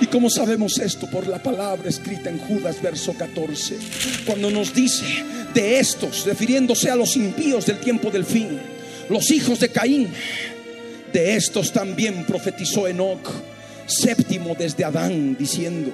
¿Y 0.00 0.06
cómo 0.06 0.30
sabemos 0.30 0.78
esto? 0.78 1.10
Por 1.10 1.26
la 1.26 1.42
palabra 1.42 1.88
escrita 1.88 2.30
en 2.30 2.38
Judas, 2.38 2.80
verso 2.80 3.14
14, 3.14 3.76
cuando 4.24 4.48
nos 4.48 4.72
dice 4.72 5.06
de 5.52 5.80
estos, 5.80 6.24
refiriéndose 6.24 6.88
a 6.88 6.94
los 6.94 7.16
impíos 7.16 7.66
del 7.66 7.80
tiempo 7.80 8.12
del 8.12 8.24
fin, 8.24 8.60
los 9.10 9.32
hijos 9.32 9.58
de 9.58 9.70
Caín, 9.70 10.10
de 11.12 11.34
estos 11.34 11.72
también 11.72 12.24
profetizó 12.24 12.86
Enoch 12.86 13.53
séptimo 13.86 14.54
desde 14.58 14.84
Adán, 14.84 15.36
diciendo, 15.38 15.92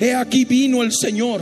he 0.00 0.14
aquí 0.14 0.44
vino 0.44 0.82
el 0.82 0.92
Señor 0.92 1.40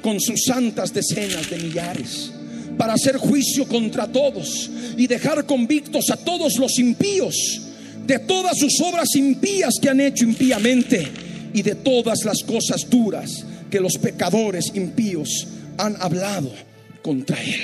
con 0.00 0.20
sus 0.20 0.44
santas 0.44 0.92
decenas 0.92 1.48
de 1.48 1.58
millares 1.58 2.32
para 2.76 2.94
hacer 2.94 3.16
juicio 3.16 3.66
contra 3.66 4.06
todos 4.10 4.70
y 4.96 5.06
dejar 5.06 5.46
convictos 5.46 6.10
a 6.10 6.16
todos 6.16 6.56
los 6.58 6.78
impíos 6.78 7.62
de 8.06 8.18
todas 8.18 8.58
sus 8.58 8.80
obras 8.80 9.14
impías 9.14 9.74
que 9.80 9.88
han 9.88 10.00
hecho 10.00 10.24
impíamente 10.24 11.06
y 11.54 11.62
de 11.62 11.76
todas 11.76 12.24
las 12.24 12.42
cosas 12.42 12.88
duras 12.88 13.44
que 13.70 13.80
los 13.80 13.96
pecadores 13.98 14.72
impíos 14.74 15.46
han 15.78 15.96
hablado 16.00 16.52
contra 17.02 17.40
él. 17.42 17.60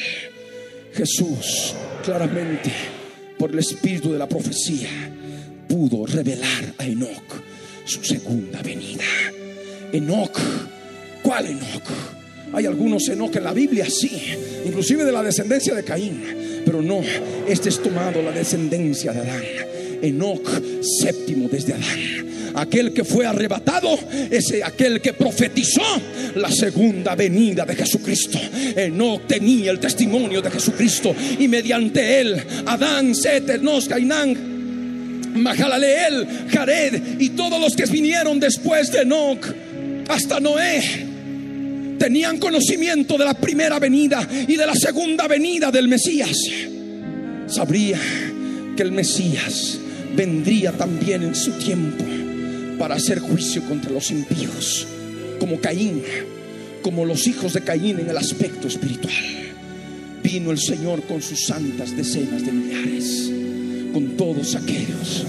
Jesús 0.94 1.74
claramente 2.04 2.70
por 3.38 3.50
el 3.50 3.58
espíritu 3.58 4.12
de 4.12 4.18
la 4.18 4.28
profecía 4.28 4.88
pudo 5.68 6.06
revelar 6.06 6.74
a 6.78 6.84
Enoch 6.86 7.47
su 7.88 8.04
segunda 8.04 8.60
venida. 8.62 9.04
Enoch, 9.92 10.38
¿cuál 11.22 11.46
Enoch? 11.46 11.82
Hay 12.52 12.66
algunos 12.66 13.08
Enoch 13.08 13.34
en 13.36 13.44
la 13.44 13.52
Biblia, 13.52 13.86
sí, 13.88 14.10
inclusive 14.66 15.04
de 15.04 15.12
la 15.12 15.22
descendencia 15.22 15.74
de 15.74 15.82
Caín, 15.84 16.22
pero 16.64 16.82
no, 16.82 17.00
este 17.46 17.70
es 17.70 17.82
tomado 17.82 18.22
la 18.22 18.32
descendencia 18.32 19.12
de 19.12 19.20
Adán. 19.20 19.42
Enoch 20.02 20.48
séptimo 20.82 21.48
desde 21.48 21.72
Adán. 21.72 22.28
Aquel 22.54 22.92
que 22.92 23.04
fue 23.04 23.24
arrebatado 23.24 23.98
es 24.30 24.52
aquel 24.62 25.00
que 25.00 25.12
profetizó 25.12 25.82
la 26.34 26.50
segunda 26.50 27.14
venida 27.14 27.64
de 27.64 27.74
Jesucristo. 27.74 28.38
Enoch 28.76 29.26
tenía 29.26 29.70
el 29.70 29.78
testimonio 29.78 30.42
de 30.42 30.50
Jesucristo 30.50 31.14
y 31.38 31.48
mediante 31.48 32.20
él, 32.20 32.36
Adán, 32.66 33.14
Set, 33.14 33.48
Enos, 33.48 33.88
Cainán, 33.88 34.57
Mahalaleel, 35.42 36.48
Jared 36.50 37.20
y 37.20 37.30
todos 37.30 37.60
los 37.60 37.74
que 37.74 37.86
vinieron 37.86 38.38
después 38.40 38.92
de 38.92 39.02
Enoch 39.02 39.46
hasta 40.08 40.40
Noé 40.40 41.06
tenían 41.98 42.38
conocimiento 42.38 43.18
de 43.18 43.24
la 43.24 43.34
primera 43.34 43.78
venida 43.78 44.26
y 44.46 44.56
de 44.56 44.66
la 44.66 44.74
segunda 44.74 45.26
venida 45.26 45.70
del 45.70 45.88
Mesías. 45.88 46.38
Sabría 47.46 47.98
que 48.76 48.82
el 48.82 48.92
Mesías 48.92 49.78
vendría 50.14 50.72
también 50.72 51.22
en 51.22 51.34
su 51.34 51.52
tiempo 51.52 52.04
para 52.78 52.94
hacer 52.94 53.18
juicio 53.18 53.62
contra 53.62 53.90
los 53.90 54.10
impíos, 54.10 54.86
como 55.40 55.60
Caín, 55.60 56.02
como 56.82 57.04
los 57.04 57.26
hijos 57.26 57.52
de 57.54 57.62
Caín 57.62 57.98
en 57.98 58.08
el 58.08 58.16
aspecto 58.16 58.68
espiritual. 58.68 59.14
Vino 60.22 60.50
el 60.50 60.58
Señor 60.58 61.02
con 61.02 61.20
sus 61.20 61.46
santas 61.46 61.96
decenas 61.96 62.44
de 62.44 62.52
millares, 62.52 63.30
con 63.98 64.16
todos 64.16 64.54
aquellos 64.54 65.24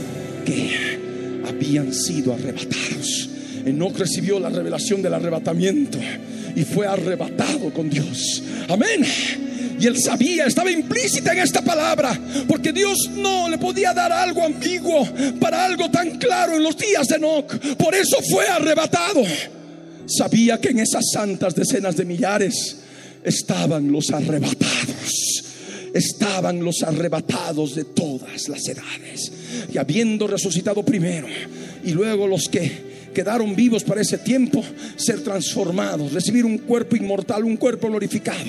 que 0.45 1.41
habían 1.43 1.91
sido 1.91 2.35
arrebatados. 2.35 3.27
Enoch 3.65 3.97
recibió 3.97 4.39
la 4.39 4.49
revelación 4.49 5.01
del 5.01 5.15
arrebatamiento 5.15 5.97
y 6.55 6.63
fue 6.65 6.85
arrebatado 6.85 7.73
con 7.73 7.89
Dios. 7.89 8.43
Amén. 8.67 9.03
Y 9.79 9.87
él 9.87 9.99
sabía, 9.99 10.45
estaba 10.45 10.69
implícita 10.69 11.33
en 11.33 11.39
esta 11.39 11.63
palabra, 11.63 12.15
porque 12.47 12.71
Dios 12.71 13.09
no 13.15 13.49
le 13.49 13.57
podía 13.57 13.91
dar 13.91 14.11
algo 14.11 14.45
ambiguo 14.45 15.07
para 15.39 15.65
algo 15.65 15.89
tan 15.89 16.19
claro 16.19 16.55
en 16.55 16.61
los 16.61 16.77
días 16.77 17.07
de 17.07 17.15
Enoch. 17.15 17.51
Por 17.75 17.95
eso 17.95 18.17
fue 18.29 18.45
arrebatado. 18.45 19.23
Sabía 20.05 20.61
que 20.61 20.69
en 20.69 20.79
esas 20.81 21.05
santas 21.11 21.55
decenas 21.55 21.97
de 21.97 22.05
millares 22.05 22.77
estaban 23.23 23.91
los 23.91 24.11
arrebatados. 24.11 25.28
Estaban 25.93 26.63
los 26.63 26.83
arrebatados 26.83 27.75
de 27.75 27.85
todas 27.85 28.47
las 28.49 28.67
edades. 28.67 29.31
Y 29.73 29.77
habiendo 29.77 30.27
resucitado 30.27 30.83
primero, 30.83 31.27
y 31.83 31.91
luego 31.91 32.27
los 32.27 32.47
que 32.49 32.89
quedaron 33.13 33.55
vivos 33.55 33.83
para 33.83 34.01
ese 34.01 34.17
tiempo, 34.17 34.63
ser 34.95 35.21
transformados, 35.21 36.13
recibir 36.13 36.45
un 36.45 36.59
cuerpo 36.59 36.95
inmortal, 36.95 37.43
un 37.43 37.57
cuerpo 37.57 37.87
glorificado 37.87 38.39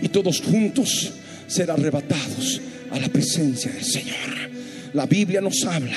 y 0.00 0.08
todos 0.08 0.40
juntos 0.40 1.12
ser 1.46 1.70
arrebatados 1.70 2.60
a 2.90 2.98
la 2.98 3.08
presencia 3.08 3.70
del 3.70 3.84
Señor. 3.84 4.50
La 4.94 5.06
Biblia 5.06 5.40
nos 5.40 5.64
habla 5.64 5.96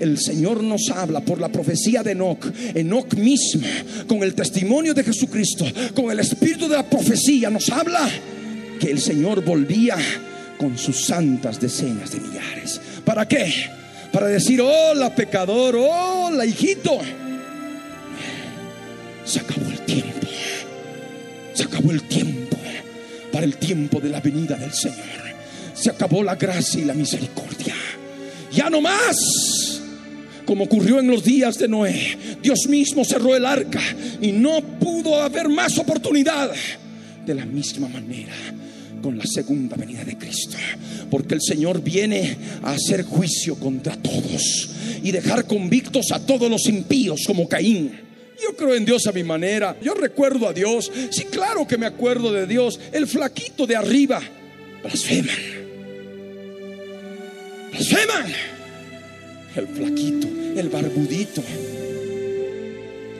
el 0.00 0.18
Señor 0.18 0.62
nos 0.62 0.88
habla 0.90 1.20
por 1.20 1.38
la 1.38 1.52
profecía 1.52 2.02
de 2.02 2.12
Enoch, 2.12 2.50
Enoch 2.74 3.14
mismo, 3.16 3.66
con 4.06 4.22
el 4.22 4.34
testimonio 4.34 4.94
de 4.94 5.04
Jesucristo, 5.04 5.66
con 5.94 6.10
el 6.10 6.20
espíritu 6.20 6.68
de 6.68 6.76
la 6.76 6.88
profecía, 6.88 7.50
nos 7.50 7.68
habla 7.68 8.08
que 8.80 8.90
el 8.90 8.98
Señor 8.98 9.44
volvía 9.44 9.96
con 10.60 10.76
sus 10.76 11.06
santas 11.06 11.58
decenas 11.58 12.12
de 12.12 12.20
millares. 12.20 12.78
¿Para 13.02 13.26
qué? 13.26 13.50
Para 14.12 14.26
decir, 14.26 14.60
hola 14.60 15.14
pecador, 15.14 15.74
hola 15.74 16.44
hijito. 16.44 16.98
Se 19.24 19.40
acabó 19.40 19.70
el 19.70 19.80
tiempo. 19.80 20.26
Se 21.54 21.62
acabó 21.62 21.90
el 21.92 22.02
tiempo 22.02 22.58
para 23.32 23.46
el 23.46 23.56
tiempo 23.56 24.00
de 24.00 24.10
la 24.10 24.20
venida 24.20 24.56
del 24.56 24.74
Señor. 24.74 24.98
Se 25.72 25.88
acabó 25.88 26.22
la 26.22 26.34
gracia 26.34 26.82
y 26.82 26.84
la 26.84 26.92
misericordia. 26.92 27.74
Ya 28.52 28.68
no 28.68 28.82
más. 28.82 29.80
Como 30.44 30.64
ocurrió 30.64 31.00
en 31.00 31.06
los 31.06 31.24
días 31.24 31.56
de 31.56 31.68
Noé, 31.68 32.18
Dios 32.42 32.66
mismo 32.68 33.02
cerró 33.06 33.34
el 33.34 33.46
arca 33.46 33.80
y 34.20 34.32
no 34.32 34.60
pudo 34.60 35.22
haber 35.22 35.48
más 35.48 35.78
oportunidad. 35.78 36.50
De 37.24 37.34
la 37.34 37.46
misma 37.46 37.88
manera, 37.88 38.34
con 39.00 39.18
la 39.18 39.24
segunda 39.26 39.76
venida 39.76 40.04
de 40.04 40.16
Cristo. 40.16 40.56
Porque 41.10 41.34
el 41.34 41.42
Señor 41.42 41.82
viene 41.82 42.36
a 42.62 42.72
hacer 42.72 43.02
juicio 43.04 43.56
contra 43.56 43.96
todos 43.96 44.70
y 45.02 45.10
dejar 45.10 45.46
convictos 45.46 46.12
a 46.12 46.24
todos 46.24 46.50
los 46.50 46.66
impíos 46.66 47.24
como 47.26 47.48
Caín 47.48 48.10
yo 48.40 48.56
creo 48.56 48.74
en 48.74 48.84
Dios 48.84 49.06
a 49.06 49.12
mi 49.12 49.22
manera. 49.22 49.76
Yo 49.82 49.94
recuerdo 49.94 50.48
a 50.48 50.52
Dios. 50.52 50.90
Sí, 51.10 51.24
claro 51.24 51.66
que 51.66 51.76
me 51.76 51.86
acuerdo 51.86 52.32
de 52.32 52.46
Dios. 52.46 52.80
El 52.92 53.06
flaquito 53.06 53.66
de 53.66 53.76
arriba. 53.76 54.20
Blasfeman. 54.82 55.36
Blasfeman. 57.70 58.32
El 59.56 59.66
flaquito, 59.68 60.28
el 60.56 60.68
barbudito. 60.68 61.42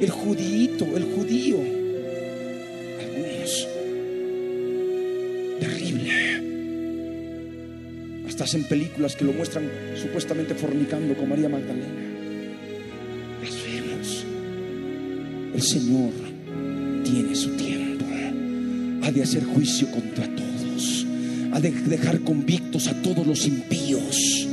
El 0.00 0.10
judío, 0.10 0.96
el 0.96 1.04
judío. 1.14 1.79
Terrible. 5.60 6.10
Hasta 8.26 8.44
hacen 8.44 8.64
películas 8.64 9.14
que 9.14 9.24
lo 9.24 9.32
muestran 9.32 9.68
supuestamente 10.00 10.54
fornicando 10.54 11.14
con 11.14 11.28
María 11.28 11.48
Magdalena. 11.48 12.08
El 15.54 15.62
Señor 15.62 16.12
tiene 17.04 17.34
su 17.34 17.50
tiempo. 17.56 18.06
Ha 19.02 19.12
de 19.12 19.22
hacer 19.22 19.44
juicio 19.44 19.90
contra 19.90 20.26
todos. 20.34 21.06
Ha 21.52 21.60
de 21.60 21.70
dejar 21.70 22.20
convictos 22.20 22.86
a 22.86 23.02
todos 23.02 23.26
los 23.26 23.46
impíos 23.46 24.48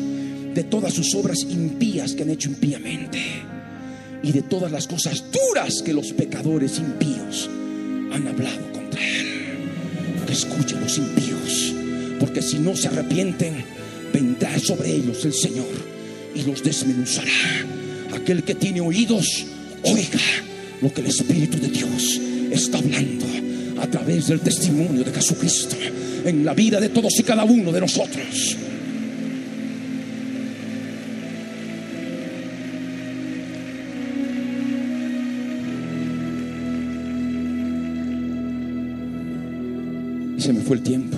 de 0.57 0.63
todas 0.63 0.91
sus 0.91 1.13
obras 1.13 1.43
impías 1.43 2.15
que 2.15 2.23
han 2.23 2.31
hecho 2.31 2.49
impíamente 2.49 3.19
y 4.23 4.31
de 4.31 4.41
todas 4.41 4.71
las 4.71 4.87
cosas 4.87 5.23
duras 5.31 5.83
que 5.85 5.93
los 5.93 6.13
pecadores 6.13 6.79
impíos 6.79 7.47
han 8.11 8.27
hablado. 8.27 8.66
Que 10.27 10.33
escuchen 10.33 10.81
los 10.81 10.97
impíos, 10.97 11.73
porque 12.19 12.41
si 12.41 12.59
no 12.59 12.75
se 12.75 12.89
arrepienten, 12.89 13.63
vendrá 14.13 14.59
sobre 14.59 14.91
ellos 14.91 15.23
el 15.23 15.33
Señor 15.33 15.65
y 16.35 16.41
los 16.41 16.61
desmenuzará. 16.61 17.31
Aquel 18.13 18.43
que 18.43 18.53
tiene 18.53 18.81
oídos, 18.81 19.45
oiga 19.83 20.19
lo 20.81 20.93
que 20.93 20.99
el 20.99 21.07
Espíritu 21.07 21.57
de 21.59 21.69
Dios 21.69 22.19
está 22.51 22.79
hablando 22.79 23.25
a 23.81 23.87
través 23.87 24.27
del 24.27 24.41
testimonio 24.41 25.05
de 25.05 25.13
Jesucristo 25.13 25.77
en 26.25 26.43
la 26.43 26.53
vida 26.53 26.81
de 26.81 26.89
todos 26.89 27.17
y 27.19 27.23
cada 27.23 27.45
uno 27.45 27.71
de 27.71 27.79
nosotros. 27.79 28.57
Se 40.47 40.53
me 40.53 40.61
fue 40.61 40.77
el 40.77 40.83
tiempo. 40.83 41.17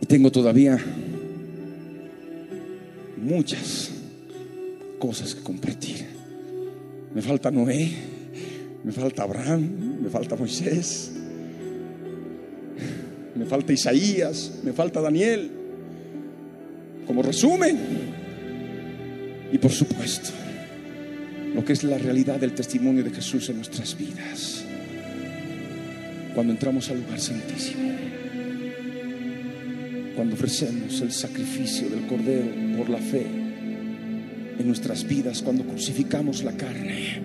Y 0.00 0.06
tengo 0.06 0.32
todavía 0.32 0.82
muchas 3.22 3.90
cosas 4.98 5.34
que 5.34 5.42
compartir. 5.42 6.06
Me 7.14 7.20
falta 7.20 7.50
Noé, 7.50 7.90
me 8.82 8.90
falta 8.90 9.24
Abraham, 9.24 10.00
me 10.02 10.08
falta 10.08 10.34
Moisés, 10.34 11.12
me 13.34 13.44
falta 13.44 13.74
Isaías, 13.74 14.60
me 14.64 14.72
falta 14.72 15.02
Daniel. 15.02 15.50
Como 17.06 17.20
resumen, 17.20 17.78
y 19.52 19.58
por 19.58 19.72
supuesto, 19.72 20.30
lo 21.54 21.62
que 21.62 21.74
es 21.74 21.84
la 21.84 21.98
realidad 21.98 22.40
del 22.40 22.54
testimonio 22.54 23.04
de 23.04 23.10
Jesús 23.10 23.50
en 23.50 23.56
nuestras 23.56 23.94
vidas. 23.94 24.64
Cuando 26.34 26.52
entramos 26.52 26.88
al 26.90 27.00
lugar 27.00 27.20
santísimo, 27.20 27.90
cuando 30.14 30.34
ofrecemos 30.34 31.00
el 31.00 31.12
sacrificio 31.12 31.88
del 31.88 32.06
Cordero 32.06 32.46
por 32.76 32.90
la 32.90 32.98
fe 32.98 33.26
en 34.58 34.66
nuestras 34.66 35.06
vidas 35.06 35.40
cuando 35.40 35.64
crucificamos 35.64 36.44
la 36.44 36.52
carne 36.52 37.22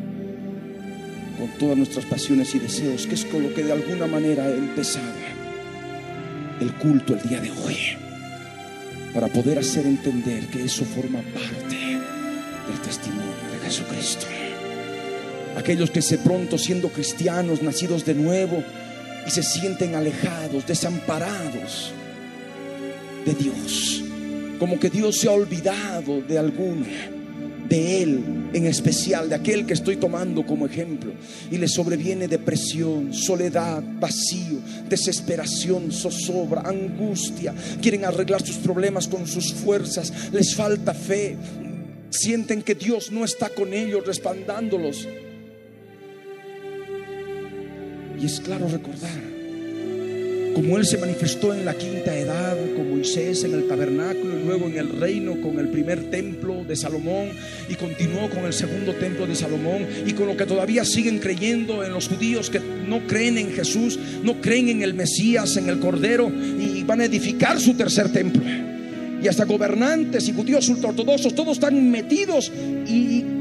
con 1.37 1.49
todas 1.59 1.77
nuestras 1.77 2.05
pasiones 2.05 2.55
y 2.55 2.59
deseos, 2.59 3.05
que 3.05 3.15
es 3.15 3.25
con 3.25 3.43
lo 3.43 3.53
que 3.53 3.63
de 3.63 3.73
alguna 3.73 4.07
manera 4.07 4.47
he 4.49 4.57
empezado 4.57 5.05
el 6.61 6.73
culto 6.75 7.13
el 7.13 7.27
día 7.27 7.41
de 7.41 7.51
hoy, 7.51 7.75
para 9.13 9.27
poder 9.27 9.59
hacer 9.59 9.85
entender 9.85 10.47
que 10.47 10.63
eso 10.63 10.85
forma 10.85 11.19
parte 11.33 11.75
del 11.75 12.79
testimonio 12.81 13.33
de 13.51 13.65
Jesucristo. 13.65 14.25
Aquellos 15.57 15.91
que 15.91 16.01
se 16.01 16.17
pronto 16.17 16.57
siendo 16.57 16.87
cristianos, 16.87 17.61
nacidos 17.61 18.05
de 18.05 18.13
nuevo, 18.13 18.63
y 19.25 19.31
se 19.31 19.43
sienten 19.43 19.95
alejados, 19.95 20.65
desamparados 20.67 21.91
de 23.25 23.33
Dios, 23.33 24.03
como 24.59 24.79
que 24.79 24.89
Dios 24.89 25.19
se 25.19 25.27
ha 25.27 25.31
olvidado 25.31 26.21
de 26.21 26.38
alguno 26.38 26.85
de 27.67 28.03
Él 28.03 28.23
en 28.53 28.65
especial 28.65 29.27
de 29.27 29.35
aquel 29.35 29.65
que 29.65 29.73
estoy 29.73 29.97
tomando 29.97 30.45
como 30.45 30.65
ejemplo. 30.65 31.13
Y 31.51 31.57
le 31.57 31.67
sobreviene 31.67 32.27
depresión, 32.27 33.13
soledad, 33.13 33.83
vacío, 33.99 34.59
desesperación, 34.88 35.91
zozobra, 35.91 36.61
angustia, 36.61 37.53
quieren 37.81 38.05
arreglar 38.05 38.45
sus 38.45 38.57
problemas 38.57 39.07
con 39.07 39.27
sus 39.27 39.53
fuerzas, 39.53 40.31
les 40.31 40.55
falta 40.55 40.93
fe, 40.93 41.35
sienten 42.09 42.61
que 42.61 42.75
Dios 42.75 43.11
no 43.11 43.25
está 43.25 43.49
con 43.49 43.73
ellos 43.73 44.05
respaldándolos. 44.05 45.07
Y 48.19 48.25
es 48.25 48.39
claro 48.39 48.67
recordar 48.67 49.36
como 50.56 50.78
Él 50.78 50.86
se 50.86 50.97
manifestó 50.97 51.54
en 51.54 51.65
la 51.65 51.73
quinta 51.73 52.17
edad 52.17 52.56
con 52.78 52.89
Moisés 52.89 53.43
en 53.43 53.54
el 53.54 53.67
tabernáculo 53.67 54.39
y 54.39 54.45
luego 54.45 54.67
en 54.67 54.78
el 54.78 55.01
reino 55.01 55.41
con 55.41 55.60
el 55.60 55.67
primer 55.67 56.10
templo 56.10 56.63
de 56.63 56.78
Salomón 56.78 57.32
y 57.67 57.75
continuó 57.75 58.30
con 58.30 58.45
el 58.45 58.54
segundo 58.54 58.93
templo 58.93 59.28
de 59.28 59.36
Salomón 59.36 59.86
y 60.06 60.13
con 60.13 60.28
lo 60.28 60.38
que 60.38 60.45
todavía 60.45 60.86
siguen 60.86 61.19
creyendo 61.19 61.84
en 61.84 61.91
los 61.91 62.08
judíos 62.08 62.49
que 62.49 62.62
no 62.62 63.06
creen 63.06 63.38
en 63.38 63.51
Jesús, 63.51 63.99
no 64.23 64.39
creen 64.39 64.69
en 64.69 64.82
el 64.82 64.93
Mesías, 64.93 65.58
en 65.58 65.67
el 65.67 65.80
Cordero 65.80 66.30
y 66.32 66.84
van 66.84 67.01
a 67.01 67.06
edificar 67.06 67.60
su 67.60 67.73
tercer 67.73 68.13
templo. 68.13 68.41
Y 69.21 69.28
hasta 69.28 69.43
gobernantes 69.43 70.30
y 70.30 70.34
judíos 70.34 70.69
ultraortodoxos, 70.69 71.36
todos 71.36 71.58
están 71.58 71.91
metidos 71.91 72.49
y 72.88 73.35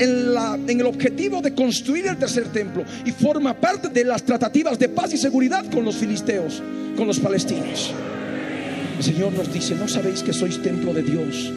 en, 0.00 0.80
el 0.80 0.86
objetivo 0.86 1.42
de 1.42 1.54
construir 1.54 2.06
el 2.06 2.16
tercer 2.16 2.44
templo 2.48 2.84
y 3.04 3.12
forma 3.12 3.54
parte 3.54 3.88
de 3.88 4.04
las 4.04 4.22
tratativas 4.22 4.78
de 4.78 4.88
paz 4.88 5.12
y 5.12 5.18
seguridad 5.18 5.64
con 5.70 5.84
los 5.84 5.96
filisteos, 5.96 6.62
con 6.96 7.06
los 7.06 7.18
palestinos. 7.18 7.92
El 8.96 9.04
Señor 9.04 9.32
nos 9.32 9.52
dice, 9.52 9.74
¿no 9.74 9.88
sabéis 9.88 10.22
que 10.22 10.32
sois 10.32 10.60
templo 10.62 10.92
de 10.94 11.02
Dios 11.02 11.52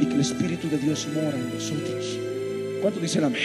y 0.00 0.06
que 0.06 0.14
el 0.14 0.20
Espíritu 0.20 0.68
de 0.68 0.78
Dios 0.78 1.06
mora 1.14 1.36
en 1.36 1.52
vosotros? 1.52 2.18
¿Cuánto 2.82 3.00
dicen 3.00 3.24
amén? 3.24 3.40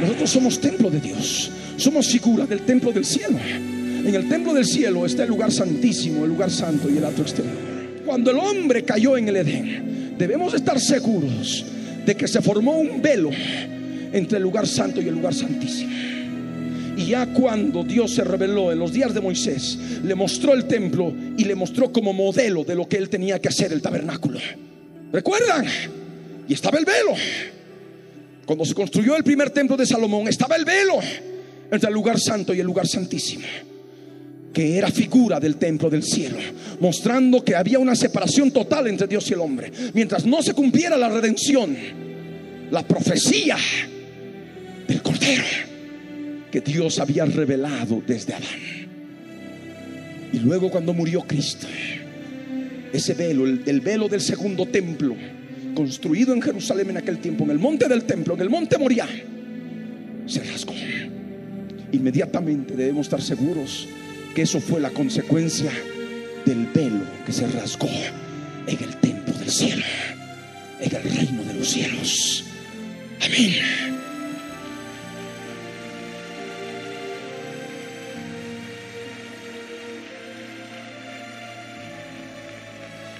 Nosotros 0.00 0.30
somos 0.30 0.60
templo 0.60 0.90
de 0.90 1.00
Dios, 1.00 1.50
somos 1.76 2.08
figura 2.08 2.46
del 2.46 2.60
templo 2.60 2.92
del 2.92 3.04
cielo. 3.04 3.38
En 3.38 4.14
el 4.14 4.28
templo 4.28 4.52
del 4.52 4.66
cielo 4.66 5.06
está 5.06 5.22
el 5.22 5.30
lugar 5.30 5.50
santísimo, 5.50 6.24
el 6.24 6.30
lugar 6.30 6.50
santo 6.50 6.90
y 6.90 6.98
el 6.98 7.04
alto 7.04 7.22
exterior. 7.22 7.54
Cuando 8.04 8.30
el 8.30 8.38
hombre 8.38 8.84
cayó 8.84 9.16
en 9.16 9.28
el 9.28 9.36
Edén, 9.36 10.14
debemos 10.18 10.52
estar 10.52 10.78
seguros 10.78 11.64
de 12.04 12.16
que 12.16 12.28
se 12.28 12.40
formó 12.40 12.78
un 12.78 13.00
velo 13.00 13.30
entre 14.12 14.38
el 14.38 14.42
lugar 14.42 14.66
santo 14.66 15.00
y 15.00 15.08
el 15.08 15.14
lugar 15.14 15.34
santísimo. 15.34 15.92
Y 16.96 17.06
ya 17.06 17.26
cuando 17.26 17.82
Dios 17.82 18.14
se 18.14 18.22
reveló 18.22 18.70
en 18.70 18.78
los 18.78 18.92
días 18.92 19.12
de 19.12 19.20
Moisés, 19.20 19.78
le 20.04 20.14
mostró 20.14 20.54
el 20.54 20.66
templo 20.66 21.12
y 21.36 21.44
le 21.44 21.54
mostró 21.54 21.92
como 21.92 22.12
modelo 22.12 22.62
de 22.62 22.76
lo 22.76 22.88
que 22.88 22.96
él 22.96 23.08
tenía 23.08 23.40
que 23.40 23.48
hacer 23.48 23.72
el 23.72 23.82
tabernáculo. 23.82 24.38
¿Recuerdan? 25.12 25.66
Y 26.48 26.54
estaba 26.54 26.78
el 26.78 26.84
velo. 26.84 27.14
Cuando 28.46 28.64
se 28.64 28.74
construyó 28.74 29.16
el 29.16 29.24
primer 29.24 29.50
templo 29.50 29.76
de 29.76 29.86
Salomón, 29.86 30.28
estaba 30.28 30.54
el 30.54 30.64
velo 30.64 31.00
entre 31.70 31.88
el 31.88 31.94
lugar 31.94 32.20
santo 32.20 32.54
y 32.54 32.60
el 32.60 32.66
lugar 32.66 32.86
santísimo 32.86 33.44
que 34.54 34.78
era 34.78 34.88
figura 34.88 35.40
del 35.40 35.56
templo 35.56 35.90
del 35.90 36.04
cielo, 36.04 36.38
mostrando 36.80 37.44
que 37.44 37.56
había 37.56 37.80
una 37.80 37.96
separación 37.96 38.52
total 38.52 38.86
entre 38.86 39.08
Dios 39.08 39.28
y 39.28 39.34
el 39.34 39.40
hombre. 39.40 39.70
Mientras 39.92 40.24
no 40.24 40.42
se 40.42 40.54
cumpliera 40.54 40.96
la 40.96 41.08
redención, 41.08 41.76
la 42.70 42.86
profecía 42.86 43.56
del 44.86 45.02
Cordero 45.02 45.42
que 46.52 46.60
Dios 46.60 47.00
había 47.00 47.24
revelado 47.24 48.00
desde 48.06 48.32
Adán. 48.32 48.48
Y 50.32 50.38
luego 50.38 50.70
cuando 50.70 50.94
murió 50.94 51.22
Cristo, 51.22 51.66
ese 52.92 53.14
velo, 53.14 53.44
el, 53.44 53.80
velo 53.80 54.08
del 54.08 54.20
segundo 54.20 54.66
templo, 54.66 55.16
construido 55.74 56.32
en 56.32 56.40
Jerusalén 56.40 56.90
en 56.90 56.96
aquel 56.98 57.18
tiempo, 57.18 57.42
en 57.42 57.50
el 57.50 57.58
monte 57.58 57.88
del 57.88 58.04
templo, 58.04 58.34
en 58.34 58.40
el 58.40 58.50
monte 58.50 58.78
Moriah, 58.78 59.08
se 60.26 60.44
rasgó. 60.44 60.74
Inmediatamente 61.90 62.76
debemos 62.76 63.06
estar 63.06 63.20
seguros 63.20 63.88
que 64.34 64.42
eso 64.42 64.60
fue 64.60 64.80
la 64.80 64.90
consecuencia 64.90 65.70
del 66.44 66.66
velo 66.66 67.04
que 67.24 67.32
se 67.32 67.46
rasgó 67.46 67.88
en 68.66 68.82
el 68.82 68.96
templo 68.96 69.32
del 69.34 69.48
cielo, 69.48 69.84
en 70.80 70.96
el 70.96 71.02
reino 71.02 71.44
de 71.44 71.54
los 71.54 71.68
cielos. 71.68 72.44
Amén. 73.24 73.54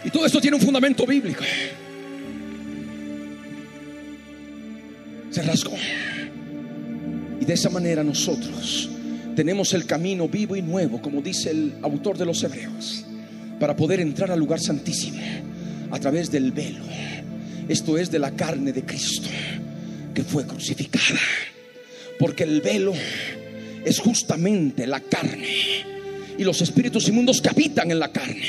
Y 0.04 0.10
todo 0.10 0.26
esto 0.26 0.40
tiene 0.40 0.56
un 0.56 0.62
fundamento 0.62 1.06
bíblico. 1.06 1.44
Se 5.30 5.42
rasgó. 5.42 5.76
Y 7.40 7.44
de 7.44 7.54
esa 7.54 7.70
manera 7.70 8.04
nosotros 8.04 8.90
tenemos 9.34 9.74
el 9.74 9.86
camino 9.86 10.28
vivo 10.28 10.56
y 10.56 10.62
nuevo, 10.62 11.00
como 11.00 11.20
dice 11.20 11.50
el 11.50 11.74
autor 11.82 12.16
de 12.16 12.26
los 12.26 12.42
Hebreos, 12.42 13.04
para 13.58 13.76
poder 13.76 14.00
entrar 14.00 14.30
al 14.30 14.38
lugar 14.38 14.60
santísimo 14.60 15.20
a 15.90 15.98
través 15.98 16.30
del 16.30 16.52
velo. 16.52 16.84
Esto 17.68 17.96
es 17.98 18.10
de 18.10 18.18
la 18.18 18.32
carne 18.32 18.72
de 18.72 18.84
Cristo 18.84 19.28
que 20.14 20.22
fue 20.22 20.46
crucificada. 20.46 21.20
Porque 22.18 22.44
el 22.44 22.60
velo 22.60 22.94
es 23.84 23.98
justamente 23.98 24.86
la 24.86 25.00
carne 25.00 25.48
y 26.38 26.44
los 26.44 26.60
espíritus 26.62 27.08
inmundos 27.08 27.40
que 27.40 27.48
habitan 27.48 27.90
en 27.90 27.98
la 27.98 28.12
carne. 28.12 28.48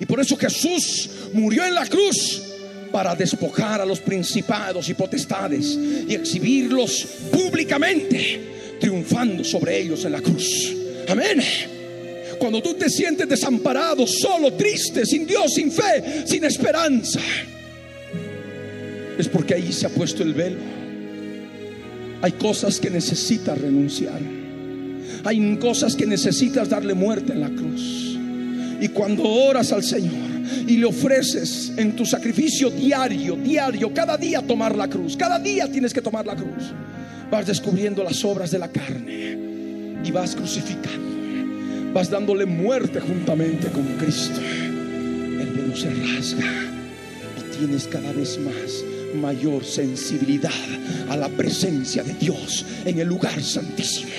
Y 0.00 0.06
por 0.06 0.20
eso 0.20 0.36
Jesús 0.36 1.10
murió 1.34 1.64
en 1.64 1.74
la 1.74 1.86
cruz 1.86 2.42
para 2.90 3.14
despojar 3.14 3.80
a 3.80 3.86
los 3.86 4.00
principados 4.00 4.88
y 4.88 4.94
potestades 4.94 5.78
y 6.08 6.14
exhibirlos 6.14 7.06
públicamente 7.30 8.63
triunfando 8.84 9.42
sobre 9.42 9.80
ellos 9.80 10.04
en 10.04 10.12
la 10.12 10.20
cruz. 10.20 10.76
Amén. 11.08 11.40
Cuando 12.38 12.60
tú 12.60 12.74
te 12.74 12.90
sientes 12.90 13.26
desamparado, 13.26 14.06
solo, 14.06 14.52
triste, 14.52 15.06
sin 15.06 15.26
Dios, 15.26 15.54
sin 15.54 15.72
fe, 15.72 16.26
sin 16.26 16.44
esperanza, 16.44 17.18
es 19.18 19.26
porque 19.26 19.54
ahí 19.54 19.72
se 19.72 19.86
ha 19.86 19.88
puesto 19.88 20.22
el 20.22 20.34
velo. 20.34 20.58
Hay 22.20 22.32
cosas 22.32 22.78
que 22.78 22.90
necesitas 22.90 23.56
renunciar. 23.56 24.20
Hay 25.24 25.56
cosas 25.56 25.96
que 25.96 26.04
necesitas 26.04 26.68
darle 26.68 26.92
muerte 26.92 27.32
en 27.32 27.40
la 27.40 27.48
cruz. 27.48 28.18
Y 28.82 28.88
cuando 28.88 29.22
oras 29.22 29.72
al 29.72 29.82
Señor 29.82 30.12
y 30.66 30.76
le 30.76 30.84
ofreces 30.84 31.72
en 31.78 31.96
tu 31.96 32.04
sacrificio 32.04 32.68
diario, 32.68 33.34
diario, 33.36 33.94
cada 33.94 34.18
día 34.18 34.42
tomar 34.42 34.76
la 34.76 34.88
cruz, 34.88 35.16
cada 35.16 35.38
día 35.38 35.72
tienes 35.72 35.94
que 35.94 36.02
tomar 36.02 36.26
la 36.26 36.36
cruz 36.36 36.74
vas 37.34 37.46
descubriendo 37.48 38.04
las 38.04 38.24
obras 38.24 38.52
de 38.52 38.60
la 38.60 38.68
carne 38.68 39.36
y 40.04 40.10
vas 40.12 40.36
crucificando, 40.36 41.92
vas 41.92 42.08
dándole 42.08 42.46
muerte 42.46 43.00
juntamente 43.00 43.70
con 43.70 43.82
Cristo. 43.98 44.40
El 44.40 45.50
velo 45.52 45.74
se 45.74 45.90
rasga 45.90 46.46
y 47.36 47.56
tienes 47.56 47.88
cada 47.88 48.12
vez 48.12 48.38
más 48.38 48.93
mayor 49.14 49.64
sensibilidad 49.64 50.50
a 51.08 51.16
la 51.16 51.28
presencia 51.28 52.02
de 52.02 52.14
Dios 52.14 52.64
en 52.84 52.98
el 52.98 53.08
lugar 53.08 53.42
santísimo. 53.42 54.10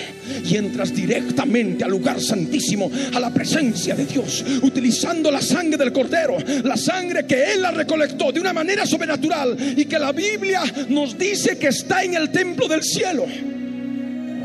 Y 0.43 0.55
entras 0.55 0.93
directamente 0.93 1.83
al 1.83 1.91
lugar 1.91 2.19
santísimo, 2.19 2.91
a 3.13 3.19
la 3.19 3.31
presencia 3.31 3.95
de 3.95 4.05
Dios, 4.05 4.43
utilizando 4.61 5.31
la 5.31 5.41
sangre 5.41 5.77
del 5.77 5.93
cordero, 5.93 6.37
la 6.63 6.77
sangre 6.77 7.25
que 7.25 7.53
Él 7.53 7.61
la 7.61 7.71
recolectó 7.71 8.31
de 8.31 8.39
una 8.39 8.53
manera 8.53 8.85
sobrenatural 8.85 9.57
y 9.77 9.85
que 9.85 9.99
la 9.99 10.11
Biblia 10.11 10.63
nos 10.89 11.17
dice 11.17 11.57
que 11.57 11.67
está 11.67 12.03
en 12.03 12.15
el 12.15 12.31
templo 12.31 12.67
del 12.67 12.83
cielo, 12.83 13.25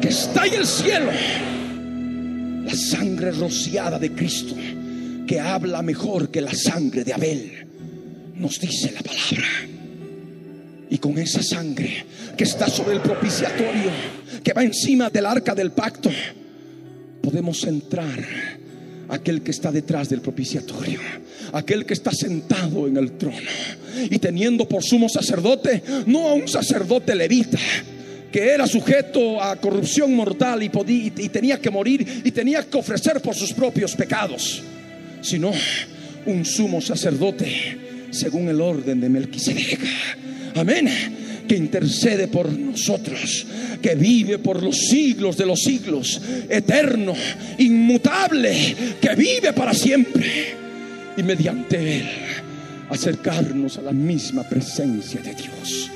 que 0.00 0.08
está 0.08 0.46
en 0.46 0.54
el 0.54 0.66
cielo. 0.66 1.10
La 2.64 2.74
sangre 2.74 3.32
rociada 3.32 3.98
de 3.98 4.12
Cristo, 4.12 4.54
que 5.26 5.40
habla 5.40 5.82
mejor 5.82 6.30
que 6.30 6.40
la 6.40 6.54
sangre 6.54 7.04
de 7.04 7.12
Abel, 7.12 7.66
nos 8.36 8.60
dice 8.60 8.92
la 8.92 9.02
palabra 9.02 9.44
y 10.90 10.98
con 10.98 11.16
esa 11.18 11.42
sangre 11.42 12.04
que 12.36 12.44
está 12.44 12.68
sobre 12.68 12.96
el 12.96 13.00
propiciatorio, 13.00 13.90
que 14.42 14.52
va 14.52 14.64
encima 14.64 15.08
del 15.08 15.24
arca 15.24 15.54
del 15.54 15.70
pacto, 15.70 16.10
podemos 17.22 17.62
entrar 17.64 18.18
aquel 19.08 19.42
que 19.42 19.52
está 19.52 19.70
detrás 19.70 20.08
del 20.08 20.20
propiciatorio, 20.20 20.98
aquel 21.52 21.86
que 21.86 21.94
está 21.94 22.10
sentado 22.10 22.88
en 22.88 22.96
el 22.96 23.12
trono. 23.12 23.38
Y 24.10 24.18
teniendo 24.18 24.68
por 24.68 24.82
sumo 24.82 25.08
sacerdote, 25.08 25.82
no 26.06 26.28
a 26.28 26.34
un 26.34 26.48
sacerdote 26.48 27.14
levita, 27.14 27.58
que 28.32 28.50
era 28.50 28.66
sujeto 28.66 29.40
a 29.40 29.56
corrupción 29.56 30.14
mortal 30.14 30.62
y, 30.62 30.68
podía, 30.68 31.06
y 31.06 31.28
tenía 31.28 31.60
que 31.60 31.70
morir 31.70 32.22
y 32.24 32.30
tenía 32.30 32.64
que 32.64 32.78
ofrecer 32.78 33.20
por 33.20 33.34
sus 33.34 33.52
propios 33.52 33.94
pecados, 33.94 34.62
sino 35.20 35.52
un 36.26 36.44
sumo 36.44 36.80
sacerdote 36.80 37.78
según 38.10 38.48
el 38.48 38.60
orden 38.60 39.00
de 39.00 39.08
Melquisedec 39.08 39.80
Amén. 40.54 40.88
Que 41.48 41.56
intercede 41.56 42.28
por 42.28 42.50
nosotros, 42.52 43.46
que 43.82 43.94
vive 43.94 44.38
por 44.38 44.62
los 44.62 44.76
siglos 44.76 45.36
de 45.36 45.46
los 45.46 45.60
siglos, 45.60 46.20
eterno, 46.48 47.14
inmutable, 47.58 48.76
que 49.00 49.14
vive 49.16 49.52
para 49.52 49.74
siempre. 49.74 50.54
Y 51.16 51.22
mediante 51.22 51.98
Él 51.98 52.08
acercarnos 52.90 53.78
a 53.78 53.82
la 53.82 53.92
misma 53.92 54.42
presencia 54.42 55.20
de 55.20 55.34
Dios. 55.34 55.90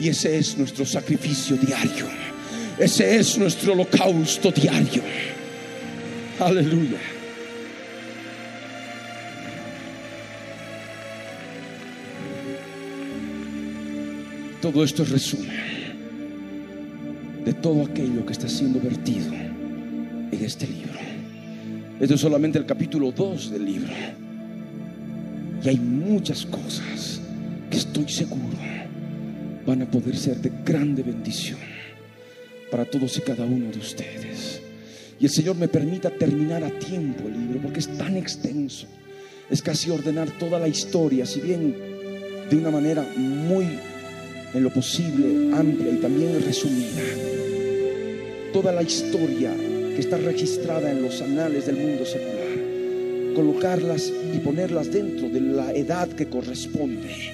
Y 0.00 0.08
ese 0.08 0.36
es 0.36 0.58
nuestro 0.58 0.84
sacrificio 0.84 1.56
diario. 1.56 2.06
Ese 2.78 3.16
es 3.16 3.38
nuestro 3.38 3.72
holocausto 3.72 4.50
diario. 4.50 5.02
Aleluya. 6.40 6.98
Todo 14.62 14.84
esto 14.84 15.02
es 15.02 15.10
resumen 15.10 15.50
de 17.44 17.52
todo 17.52 17.84
aquello 17.84 18.24
que 18.24 18.32
está 18.32 18.48
siendo 18.48 18.80
vertido 18.80 19.34
en 19.34 20.38
este 20.40 20.68
libro. 20.68 21.00
Esto 21.98 22.14
es 22.14 22.20
solamente 22.20 22.58
el 22.58 22.64
capítulo 22.64 23.10
2 23.10 23.50
del 23.50 23.64
libro. 23.64 23.92
Y 25.64 25.68
hay 25.68 25.78
muchas 25.78 26.46
cosas 26.46 27.20
que 27.68 27.78
estoy 27.78 28.08
seguro 28.08 28.56
van 29.66 29.82
a 29.82 29.90
poder 29.90 30.16
ser 30.16 30.36
de 30.36 30.52
grande 30.64 31.02
bendición 31.02 31.58
para 32.70 32.84
todos 32.84 33.18
y 33.18 33.20
cada 33.22 33.44
uno 33.44 33.68
de 33.68 33.78
ustedes. 33.78 34.62
Y 35.18 35.24
el 35.24 35.30
Señor 35.32 35.56
me 35.56 35.66
permita 35.66 36.08
terminar 36.08 36.62
a 36.62 36.70
tiempo 36.70 37.26
el 37.26 37.32
libro, 37.32 37.62
porque 37.62 37.80
es 37.80 37.98
tan 37.98 38.16
extenso. 38.16 38.86
Es 39.50 39.60
casi 39.60 39.90
ordenar 39.90 40.30
toda 40.38 40.60
la 40.60 40.68
historia, 40.68 41.26
si 41.26 41.40
bien 41.40 41.74
de 42.48 42.56
una 42.56 42.70
manera 42.70 43.04
muy, 43.16 43.66
en 44.54 44.62
lo 44.62 44.70
posible, 44.70 45.54
amplia 45.54 45.92
y 45.92 45.96
también 45.96 46.42
resumida. 46.44 47.02
Toda 48.52 48.72
la 48.72 48.82
historia 48.82 49.54
que 49.94 50.00
está 50.00 50.18
registrada 50.18 50.90
en 50.90 51.02
los 51.02 51.20
anales 51.20 51.66
del 51.66 51.76
mundo 51.76 52.04
secular. 52.04 52.42
Colocarlas 53.34 54.12
y 54.34 54.38
ponerlas 54.38 54.92
dentro 54.92 55.28
de 55.28 55.40
la 55.40 55.72
edad 55.72 56.08
que 56.08 56.26
corresponde, 56.26 57.32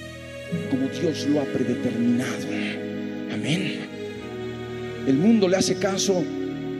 como 0.69 0.87
Dios 0.87 1.27
lo 1.27 1.41
ha 1.41 1.45
predeterminado. 1.45 2.47
Amén. 3.33 3.79
El 5.07 5.15
mundo 5.15 5.47
le 5.47 5.57
hace 5.57 5.75
caso 5.75 6.23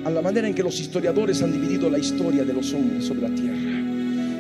a 0.06 0.10
la 0.10 0.22
manera 0.22 0.48
en 0.48 0.54
que 0.54 0.64
los 0.64 0.80
historiadores 0.80 1.42
han 1.42 1.52
dividido 1.52 1.90
la 1.90 2.00
historia 2.00 2.46
de 2.46 2.54
los 2.54 2.74
hombres 2.74 3.06
sobre 3.06 3.22
la 3.22 3.36
tierra. 3.36 3.80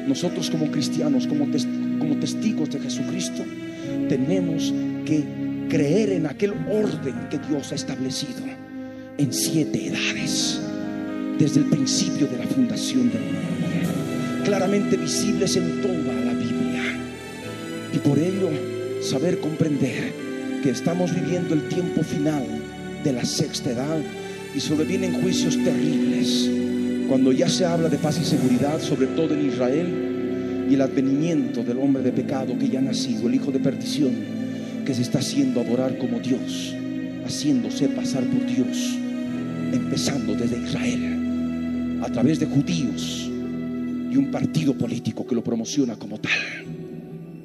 Nosotros 0.07 0.49
como 0.49 0.71
cristianos, 0.71 1.27
como, 1.27 1.45
como 1.99 2.15
testigos 2.17 2.69
de 2.69 2.79
Jesucristo, 2.79 3.43
tenemos 4.07 4.73
que 5.05 5.48
creer 5.69 6.11
en 6.11 6.25
aquel 6.25 6.53
orden 6.69 7.29
que 7.29 7.37
Dios 7.37 7.71
ha 7.71 7.75
establecido 7.75 8.41
en 9.17 9.31
siete 9.31 9.87
edades, 9.87 10.59
desde 11.37 11.59
el 11.61 11.67
principio 11.67 12.27
de 12.27 12.37
la 12.37 12.45
fundación 12.45 13.11
del 13.11 13.21
mundo, 13.21 14.43
claramente 14.43 14.97
visibles 14.97 15.55
en 15.55 15.81
toda 15.81 16.13
la 16.25 16.33
Biblia. 16.33 16.83
Y 17.93 17.97
por 17.99 18.17
ello 18.17 18.49
saber 19.01 19.39
comprender 19.39 20.11
que 20.63 20.71
estamos 20.71 21.13
viviendo 21.13 21.53
el 21.53 21.67
tiempo 21.69 22.01
final 22.03 22.43
de 23.03 23.13
la 23.13 23.23
sexta 23.23 23.71
edad 23.71 23.99
y 24.55 24.59
sobrevienen 24.59 25.21
juicios 25.21 25.55
terribles 25.63 26.49
cuando 27.07 27.31
ya 27.31 27.47
se 27.47 27.65
habla 27.65 27.89
de 27.89 27.97
paz 27.97 28.19
y 28.21 28.25
seguridad, 28.25 28.79
sobre 28.81 29.07
todo 29.07 29.33
en 29.33 29.47
Israel, 29.47 30.67
y 30.69 30.73
el 30.75 30.81
advenimiento 30.81 31.63
del 31.63 31.79
hombre 31.79 32.03
de 32.03 32.11
pecado 32.11 32.57
que 32.57 32.69
ya 32.69 32.79
ha 32.79 32.83
nacido, 32.83 33.27
el 33.27 33.35
hijo 33.35 33.51
de 33.51 33.59
perdición, 33.59 34.38
que 34.89 34.95
se 34.95 35.03
está 35.03 35.19
haciendo 35.19 35.61
adorar 35.61 35.99
como 35.99 36.19
Dios, 36.19 36.73
haciéndose 37.23 37.89
pasar 37.89 38.23
por 38.23 38.43
Dios, 38.47 38.97
empezando 39.71 40.33
desde 40.33 40.63
Israel, 40.63 41.99
a 42.01 42.11
través 42.11 42.39
de 42.39 42.47
judíos 42.47 43.29
y 43.29 44.17
un 44.17 44.31
partido 44.31 44.75
político 44.75 45.27
que 45.27 45.35
lo 45.35 45.43
promociona 45.43 45.95
como 45.95 46.17
tal. 46.19 46.31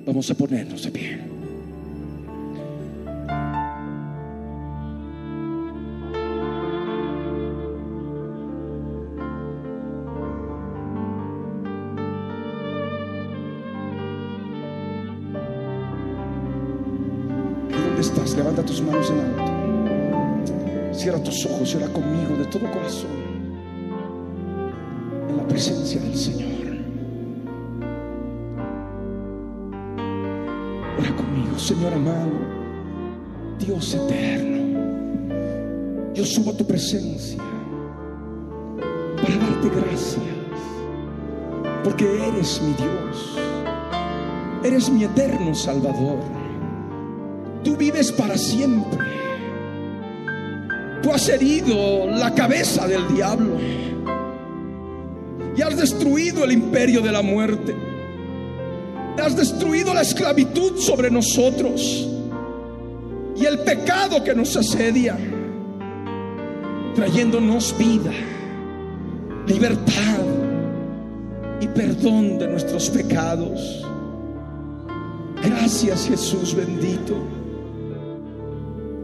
Vamos 0.06 0.30
a 0.30 0.34
ponernos 0.34 0.84
de 0.84 0.90
pie. 0.90 1.18
Tus 18.64 18.82
manos 18.82 19.10
en 19.10 19.20
alto. 19.20 19.52
Cierra 20.92 21.22
tus 21.22 21.46
ojos 21.46 21.72
y 21.72 21.76
ora 21.76 21.88
conmigo 21.88 22.36
de 22.36 22.44
todo 22.46 22.70
corazón 22.70 23.10
en 25.28 25.36
la 25.36 25.46
presencia 25.46 26.00
del 26.00 26.16
Señor. 26.16 26.50
Ora 30.98 31.16
conmigo, 31.16 31.58
Señor 31.58 31.92
amado, 31.94 32.30
Dios 33.58 33.94
eterno. 33.94 34.54
Yo 36.14 36.24
subo 36.24 36.52
a 36.52 36.56
tu 36.56 36.66
presencia 36.66 37.42
para 39.16 39.36
darte 39.36 39.68
gracias, 39.68 40.22
porque 41.82 42.28
eres 42.28 42.62
mi 42.62 42.72
Dios, 42.74 43.38
eres 44.62 44.90
mi 44.90 45.04
eterno 45.04 45.54
Salvador 45.54 46.43
tú 47.64 47.76
vives 47.76 48.12
para 48.12 48.38
siempre. 48.38 48.98
Tú 51.02 51.10
has 51.10 51.28
herido 51.28 52.06
la 52.06 52.32
cabeza 52.34 52.86
del 52.86 53.08
diablo 53.08 53.58
y 55.56 55.62
has 55.62 55.76
destruido 55.76 56.44
el 56.44 56.52
imperio 56.52 57.00
de 57.00 57.10
la 57.12 57.22
muerte. 57.22 57.74
Has 59.22 59.36
destruido 59.36 59.94
la 59.94 60.02
esclavitud 60.02 60.78
sobre 60.78 61.10
nosotros 61.10 62.08
y 63.36 63.44
el 63.46 63.60
pecado 63.60 64.22
que 64.22 64.34
nos 64.34 64.56
asedia, 64.56 65.16
trayéndonos 66.94 67.74
vida, 67.78 68.12
libertad 69.46 70.24
y 71.60 71.68
perdón 71.68 72.38
de 72.38 72.48
nuestros 72.48 72.90
pecados. 72.90 73.84
Gracias 75.42 76.08
Jesús 76.08 76.54
bendito. 76.54 77.43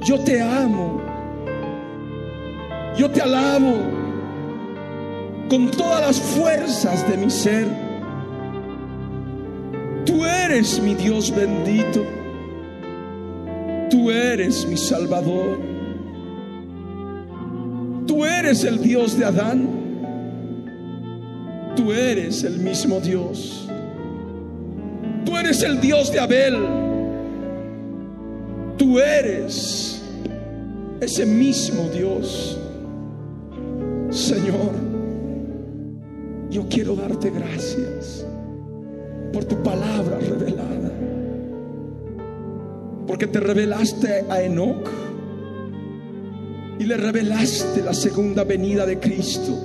Yo 0.03 0.19
te 0.21 0.41
amo. 0.41 1.01
Yo 2.97 3.11
te 3.11 3.23
alabo 3.23 3.77
con 5.49 5.71
todas 5.71 6.01
las 6.01 6.21
fuerzas 6.21 7.09
de 7.09 7.17
mi 7.17 7.31
ser. 7.31 7.67
Tú 10.05 10.25
eres 10.25 10.81
mi 10.81 10.95
Dios 10.95 11.35
bendito. 11.35 12.05
Tú 13.91 14.11
eres 14.11 14.67
mi 14.67 14.77
Salvador. 14.77 15.59
Tú 18.07 18.25
eres 18.25 18.65
el 18.65 18.81
Dios 18.83 19.19
de 19.19 19.25
Adán. 19.25 19.69
Tú 21.77 21.93
eres 21.93 22.45
el 22.45 22.59
mismo 22.59 23.01
Dios. 23.01 23.69
Tú 25.25 25.37
eres 25.37 25.63
el 25.63 25.81
Dios 25.81 26.13
de 26.13 26.21
Abel. 26.21 26.59
Tú 28.77 28.99
eres 28.99 29.90
ese 31.01 31.25
mismo 31.25 31.89
Dios. 31.89 32.59
Señor, 34.11 34.73
yo 36.51 36.67
quiero 36.69 36.95
darte 36.95 37.31
gracias 37.31 38.27
por 39.33 39.45
tu 39.45 39.63
palabra 39.63 40.19
revelada. 40.19 40.91
Porque 43.07 43.27
te 43.27 43.41
revelaste 43.41 44.25
a 44.29 44.43
Enoch 44.43 44.89
y 46.79 46.85
le 46.85 46.97
revelaste 46.97 47.83
la 47.83 47.95
segunda 47.95 48.45
venida 48.45 48.87
de 48.87 48.99
Cristo 48.99 49.59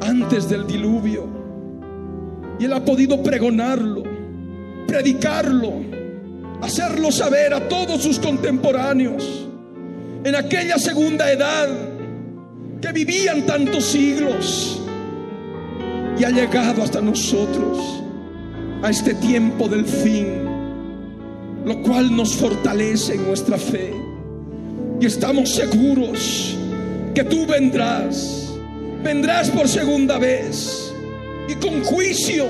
antes 0.00 0.48
del 0.48 0.66
diluvio. 0.66 1.26
Y 2.58 2.64
él 2.64 2.72
ha 2.72 2.84
podido 2.84 3.22
pregonarlo, 3.22 4.02
predicarlo, 4.86 5.72
hacerlo 6.60 7.10
saber 7.10 7.54
a 7.54 7.68
todos 7.68 8.02
sus 8.02 8.18
contemporáneos 8.18 9.41
en 10.24 10.36
aquella 10.36 10.78
segunda 10.78 11.30
edad 11.30 11.68
que 12.80 12.92
vivían 12.92 13.44
tantos 13.44 13.84
siglos 13.86 14.80
y 16.18 16.24
ha 16.24 16.30
llegado 16.30 16.82
hasta 16.82 17.00
nosotros 17.00 18.02
a 18.82 18.90
este 18.90 19.14
tiempo 19.14 19.68
del 19.68 19.84
fin, 19.84 20.44
lo 21.64 21.82
cual 21.82 22.14
nos 22.14 22.34
fortalece 22.34 23.14
en 23.14 23.26
nuestra 23.26 23.58
fe. 23.58 23.94
Y 25.00 25.06
estamos 25.06 25.54
seguros 25.54 26.56
que 27.14 27.24
tú 27.24 27.44
vendrás, 27.46 28.52
vendrás 29.02 29.50
por 29.50 29.68
segunda 29.68 30.18
vez 30.18 30.92
y 31.48 31.54
con 31.54 31.82
juicio 31.82 32.46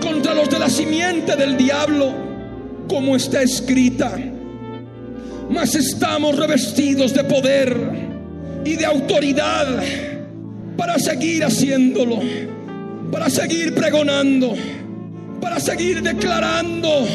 contra 0.00 0.34
los 0.34 0.48
de 0.48 0.58
la 0.60 0.70
simiente 0.70 1.34
del 1.34 1.56
diablo, 1.56 2.12
como 2.88 3.16
está 3.16 3.42
escrita 3.42 4.16
mas 5.50 5.74
estamos 5.74 6.36
revestidos 6.36 7.14
de 7.14 7.24
poder 7.24 7.76
y 8.64 8.76
de 8.76 8.84
autoridad 8.84 9.82
para 10.76 10.98
seguir 10.98 11.44
haciéndolo, 11.44 12.20
para 13.10 13.30
seguir 13.30 13.74
pregonando, 13.74 14.54
para 15.40 15.58
seguir 15.60 16.02
declarando 16.02 17.06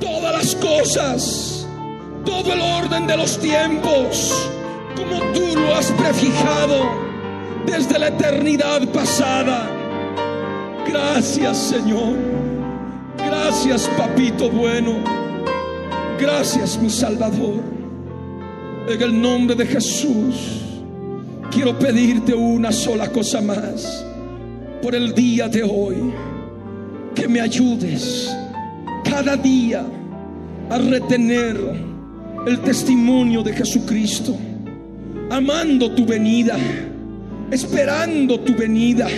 todas 0.00 0.32
las 0.32 0.54
cosas 0.54 1.58
todo 2.28 2.52
el 2.52 2.60
orden 2.60 3.06
de 3.06 3.16
los 3.16 3.38
tiempos, 3.38 4.50
como 4.94 5.20
tú 5.32 5.56
lo 5.56 5.74
has 5.74 5.90
prefijado 5.92 6.90
desde 7.64 7.98
la 7.98 8.08
eternidad 8.08 8.86
pasada. 8.88 9.66
Gracias 10.86 11.56
Señor, 11.56 12.16
gracias 13.16 13.88
Papito 13.96 14.50
bueno, 14.50 14.96
gracias 16.18 16.80
mi 16.80 16.90
Salvador. 16.90 17.62
En 18.88 19.02
el 19.02 19.20
nombre 19.20 19.54
de 19.54 19.66
Jesús, 19.66 20.62
quiero 21.50 21.78
pedirte 21.78 22.34
una 22.34 22.72
sola 22.72 23.10
cosa 23.10 23.40
más 23.40 24.04
por 24.82 24.94
el 24.94 25.14
día 25.14 25.48
de 25.48 25.62
hoy, 25.62 25.96
que 27.14 27.28
me 27.28 27.40
ayudes 27.40 28.34
cada 29.04 29.36
día 29.36 29.84
a 30.70 30.78
retener 30.78 31.56
el 32.46 32.60
testimonio 32.60 33.42
de 33.42 33.52
Jesucristo, 33.52 34.36
amando 35.30 35.90
tu 35.92 36.06
venida, 36.06 36.56
esperando 37.50 38.40
tu 38.40 38.54
venida, 38.54 39.08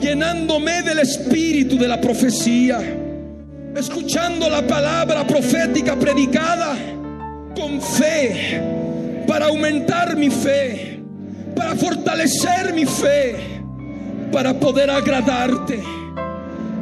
llenándome 0.00 0.82
del 0.82 1.00
espíritu 1.00 1.76
de 1.76 1.88
la 1.88 2.00
profecía, 2.00 2.80
escuchando 3.76 4.48
la 4.48 4.66
palabra 4.66 5.26
profética 5.26 5.96
predicada 5.96 6.76
con 7.54 7.80
fe, 7.80 8.60
para 9.26 9.46
aumentar 9.46 10.16
mi 10.16 10.30
fe, 10.30 11.00
para 11.54 11.74
fortalecer 11.76 12.72
mi 12.74 12.86
fe 12.86 13.60
para 14.32 14.58
poder 14.58 14.90
agradarte 14.90 15.82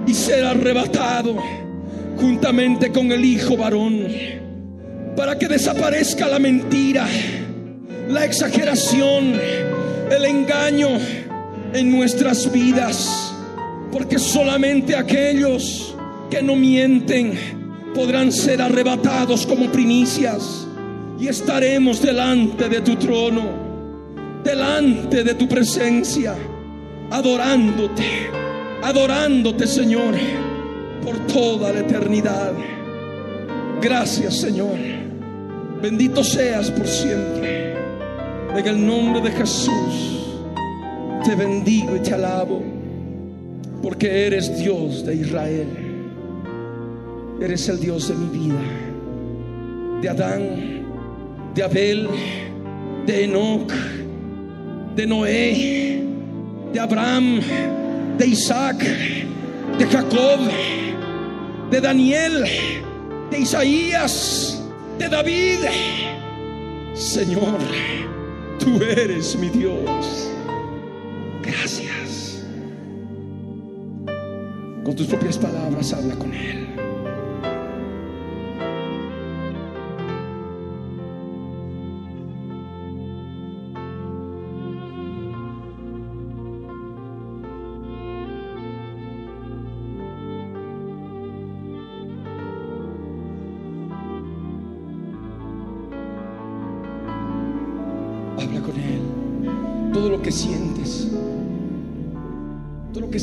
y 0.07 0.15
ser 0.15 0.45
arrebatado 0.45 1.37
juntamente 2.21 2.91
con 2.91 3.11
el 3.13 3.25
Hijo 3.25 3.57
varón, 3.57 4.07
para 5.17 5.39
que 5.39 5.49
desaparezca 5.49 6.29
la 6.29 6.39
mentira, 6.39 7.07
la 8.09 8.25
exageración, 8.25 9.35
el 10.11 10.25
engaño 10.25 10.89
en 11.73 11.91
nuestras 11.91 12.51
vidas, 12.53 13.33
porque 13.93 14.19
solamente 14.19 14.97
aquellos 14.97 15.95
que 16.31 16.43
no 16.43 16.57
mienten 16.57 17.33
podrán 17.95 18.31
ser 18.33 18.63
arrebatados 18.63 19.47
como 19.47 19.71
primicias 19.71 20.67
y 21.19 21.29
estaremos 21.29 22.01
delante 22.01 22.69
de 22.69 22.81
tu 22.81 22.97
trono, 22.97 23.43
delante 24.45 25.25
de 25.25 25.35
tu 25.35 25.49
presencia 25.49 26.35
adorándote, 27.11 28.05
adorándote 28.83 29.67
Señor, 29.67 30.15
por 31.03 31.19
toda 31.27 31.73
la 31.73 31.81
eternidad. 31.81 32.53
Gracias 33.81 34.37
Señor. 34.37 34.77
Bendito 35.81 36.25
seas 36.25 36.71
por 36.71 36.87
siempre. 36.87 37.77
En 38.57 38.67
el 38.67 38.87
nombre 38.87 39.21
de 39.21 39.31
Jesús 39.31 40.37
te 41.25 41.35
bendigo 41.35 41.95
y 41.97 42.01
te 42.01 42.15
alabo, 42.15 42.63
porque 43.83 44.27
eres 44.27 44.59
Dios 44.59 45.05
de 45.07 45.15
Israel. 45.15 45.88
Eres 47.41 47.69
el 47.69 47.81
Dios 47.81 48.09
de 48.09 48.15
mi 48.15 48.39
vida, 48.39 48.61
de 50.03 50.09
Adán, 50.09 50.85
de 51.55 51.63
Abel, 51.63 52.09
de 53.07 53.25
Enoch, 53.25 53.73
de 54.97 55.07
Noé 55.07 55.99
de 56.73 56.81
Abraham, 56.81 57.41
de 58.19 58.27
Isaac, 58.27 58.79
de 59.79 59.87
Jacob, 59.87 60.41
de 61.71 61.81
Daniel, 61.81 62.45
de 63.31 63.39
Isaías, 63.39 64.63
de 64.99 65.09
David. 65.09 65.61
Señor, 66.95 67.59
tú 68.59 68.83
eres 68.83 69.37
mi 69.37 69.49
Dios. 69.49 70.31
Gracias. 71.43 72.45
Con 74.85 74.95
tus 74.95 75.07
propias 75.07 75.39
palabras 75.39 75.93
habla 75.93 76.15
con 76.17 76.35
Él. 76.35 76.67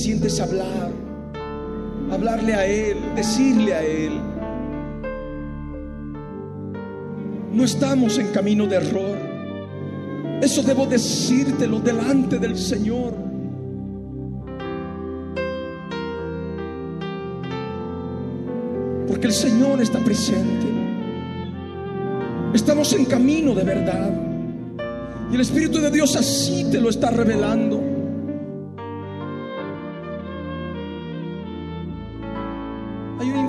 Sientes 0.05 0.39
hablar, 0.39 0.91
hablarle 2.11 2.53
a 2.53 2.63
Él, 2.67 2.97
decirle 3.15 3.73
a 3.73 3.83
Él. 3.83 4.11
No 7.51 7.63
estamos 7.63 8.19
en 8.19 8.27
camino 8.27 8.67
de 8.67 8.75
error. 8.75 9.17
Eso 10.43 10.61
debo 10.61 10.85
decírtelo 10.85 11.79
delante 11.79 12.37
del 12.37 12.55
Señor. 12.55 13.15
Porque 19.07 19.25
el 19.25 19.33
Señor 19.33 19.81
está 19.81 19.97
presente. 20.01 20.67
Estamos 22.53 22.93
en 22.93 23.05
camino 23.05 23.55
de 23.55 23.63
verdad. 23.63 24.11
Y 25.31 25.33
el 25.33 25.41
Espíritu 25.41 25.79
de 25.79 25.89
Dios 25.89 26.15
así 26.15 26.67
te 26.71 26.79
lo 26.79 26.91
está 26.91 27.09
revelando. 27.09 27.84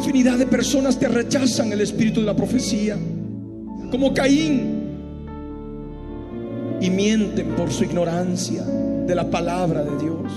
Infinidad 0.06 0.38
de 0.38 0.46
personas 0.46 0.94
que 0.94 1.08
rechazan 1.08 1.72
el 1.72 1.80
espíritu 1.80 2.20
de 2.20 2.26
la 2.26 2.36
profecía, 2.36 2.96
como 3.90 4.14
Caín, 4.14 4.76
y 6.80 6.90
mienten 6.90 7.48
por 7.56 7.72
su 7.72 7.82
ignorancia 7.82 8.62
de 8.62 9.14
la 9.16 9.28
palabra 9.28 9.82
de 9.82 9.98
Dios, 9.98 10.32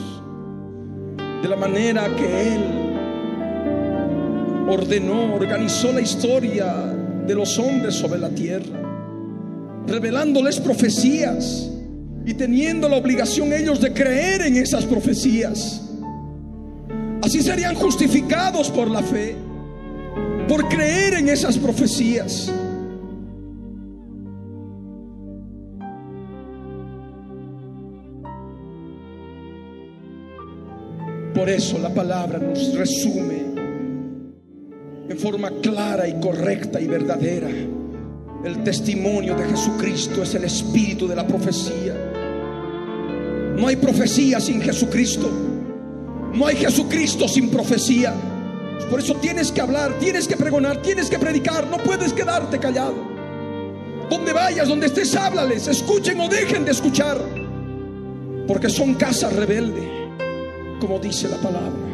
de 1.44 1.48
la 1.48 1.56
manera 1.56 2.08
que 2.16 2.56
Él 2.56 2.62
ordenó, 4.68 5.36
organizó 5.36 5.92
la 5.92 6.02
historia 6.02 6.74
de 7.28 7.36
los 7.36 7.60
hombres 7.60 7.94
sobre 7.94 8.20
la 8.20 8.30
tierra 8.30 8.80
revelándoles 9.86 10.60
profecías 10.60 11.70
y 12.26 12.34
teniendo 12.34 12.90
la 12.90 12.98
obligación 12.98 13.54
ellos 13.54 13.80
de 13.80 13.94
creer 13.94 14.42
en 14.42 14.58
esas 14.58 14.86
profecías. 14.86 15.84
Así 17.22 17.44
serían 17.44 17.76
justificados 17.76 18.72
por 18.72 18.90
la 18.90 19.04
fe, 19.04 19.36
por 20.50 20.68
creer 20.68 21.14
en 21.14 21.30
esas 21.30 21.58
profecías. 21.58 22.52
Por 31.34 31.50
eso 31.50 31.78
la 31.80 31.94
palabra 31.94 32.40
nos 32.40 32.76
resume 32.76 33.54
en 35.08 35.18
forma 35.18 35.52
clara 35.62 36.06
y 36.08 36.20
correcta 36.20 36.82
y 36.82 36.88
verdadera 36.88 37.48
el 38.44 38.64
testimonio 38.64 39.36
de 39.36 39.50
Jesucristo 39.50 40.24
es 40.24 40.34
el 40.34 40.46
espíritu 40.46 41.08
de 41.08 41.16
la 41.16 41.28
profecía. 41.28 41.94
No 43.58 43.68
hay 43.68 43.76
profecía 43.76 44.40
sin 44.40 44.62
Jesucristo. 44.62 45.30
No 46.34 46.46
hay 46.48 46.56
Jesucristo 46.56 47.28
sin 47.28 47.50
profecía. 47.50 48.14
Por 48.90 49.00
eso 49.00 49.16
tienes 49.16 49.52
que 49.52 49.62
hablar, 49.62 49.98
tienes 50.00 50.28
que 50.28 50.38
pregonar, 50.38 50.82
tienes 50.82 51.10
que 51.10 51.18
predicar. 51.18 51.68
No 51.68 51.78
puedes 51.78 52.14
quedarte 52.14 52.60
callado. 52.60 52.96
Donde 54.10 54.34
vayas, 54.34 54.68
donde 54.68 54.88
estés, 54.88 55.16
háblales. 55.16 55.68
Escuchen 55.68 56.20
o 56.20 56.28
dejen 56.28 56.66
de 56.66 56.72
escuchar. 56.72 57.18
Porque 58.48 58.70
son 58.70 58.96
casa 58.96 59.30
rebelde, 59.30 59.88
como 60.80 61.00
dice 61.00 61.30
la 61.30 61.38
palabra. 61.38 61.90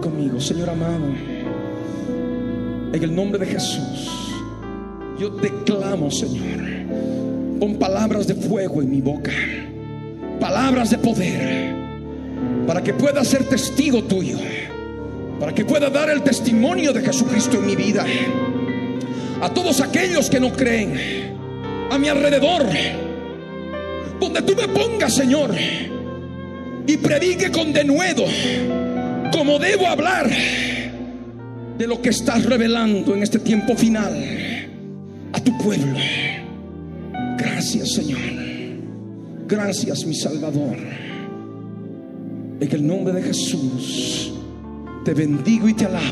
conmigo, 0.00 0.40
Señor 0.40 0.70
amado. 0.70 1.06
En 2.92 3.02
el 3.02 3.14
nombre 3.14 3.38
de 3.38 3.46
Jesús, 3.46 4.27
yo 5.18 5.32
te 5.32 5.50
clamo, 5.64 6.10
Señor, 6.10 6.60
con 7.58 7.74
palabras 7.76 8.26
de 8.26 8.34
fuego 8.34 8.80
en 8.82 8.90
mi 8.90 9.00
boca, 9.00 9.32
palabras 10.38 10.90
de 10.90 10.98
poder, 10.98 11.74
para 12.66 12.82
que 12.82 12.94
pueda 12.94 13.24
ser 13.24 13.44
testigo 13.44 14.04
tuyo, 14.04 14.38
para 15.40 15.52
que 15.52 15.64
pueda 15.64 15.90
dar 15.90 16.08
el 16.10 16.22
testimonio 16.22 16.92
de 16.92 17.02
Jesucristo 17.02 17.56
en 17.56 17.66
mi 17.66 17.74
vida. 17.74 18.04
A 19.40 19.50
todos 19.50 19.80
aquellos 19.80 20.30
que 20.30 20.40
no 20.40 20.52
creen, 20.52 20.94
a 21.90 21.98
mi 21.98 22.08
alrededor, 22.08 22.66
Donde 24.20 24.42
tú 24.42 24.52
me 24.56 24.66
pongas, 24.66 25.14
Señor. 25.14 25.54
Y 26.88 26.96
predique 26.96 27.52
con 27.52 27.72
denuedo 27.72 28.24
como 29.32 29.60
debo 29.60 29.86
hablar 29.86 30.28
de 31.78 31.86
lo 31.86 32.02
que 32.02 32.08
estás 32.08 32.44
revelando 32.44 33.14
en 33.14 33.22
este 33.22 33.38
tiempo 33.38 33.76
final 33.76 34.57
a 35.32 35.40
tu 35.40 35.56
pueblo. 35.58 35.98
Gracias, 37.36 37.92
Señor. 37.94 38.20
Gracias, 39.46 40.04
mi 40.04 40.14
Salvador. 40.14 40.76
En 42.60 42.72
el 42.72 42.86
nombre 42.86 43.14
de 43.14 43.22
Jesús 43.22 44.32
te 45.04 45.14
bendigo 45.14 45.68
y 45.68 45.74
te 45.74 45.86
alabo, 45.86 46.04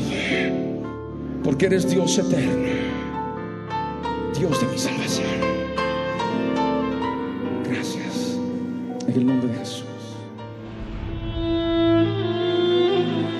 porque 1.43 1.67
eres 1.67 1.89
Dios 1.89 2.17
eterno, 2.17 2.67
Dios 4.37 4.61
de 4.61 4.67
mi 4.67 4.77
salvación. 4.77 5.27
Gracias. 7.69 8.37
En 9.07 9.13
el 9.13 9.25
nombre 9.25 9.51
de 9.51 9.59
Jesús. 9.59 9.83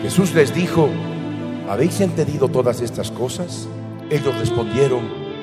Jesús 0.04 0.36
les 0.36 0.54
dijo, 0.54 0.90
¿habéis 1.70 2.02
entendido 2.02 2.50
todas 2.50 2.82
estas 2.82 3.10
cosas? 3.10 3.68
Ellos 4.10 4.38
respondieron, 4.38 5.27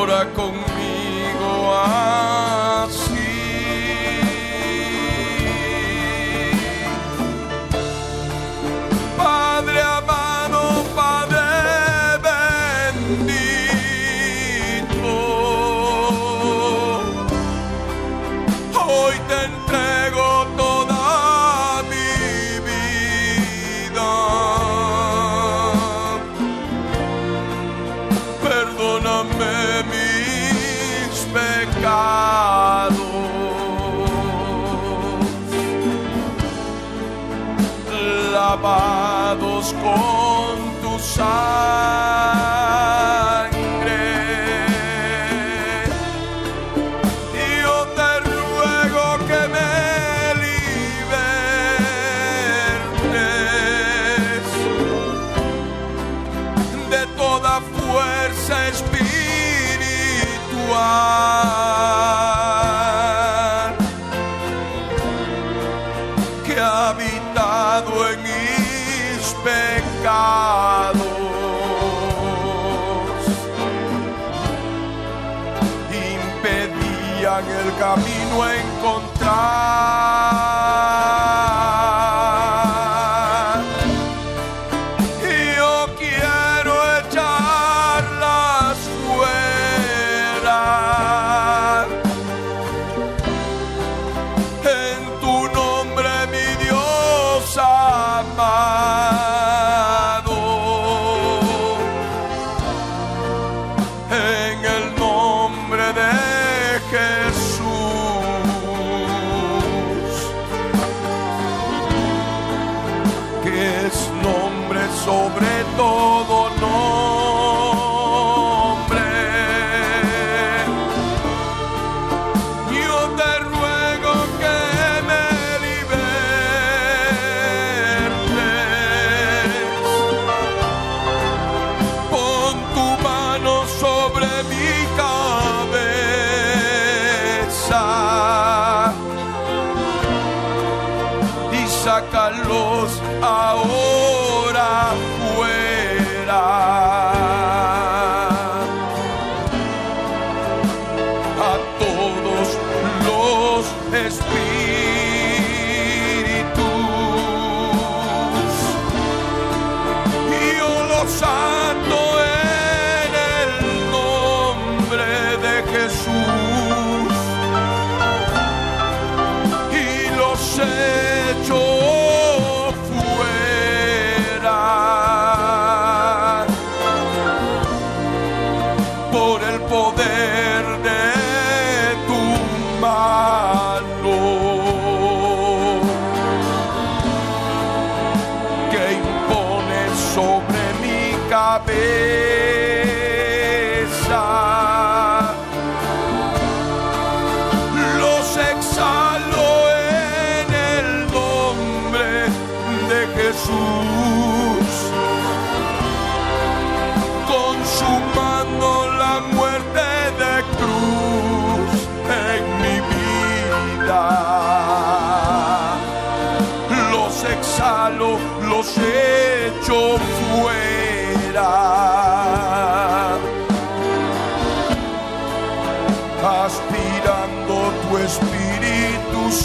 Llora 0.00 0.24
conmigo 0.32 1.74
tu 41.20 41.59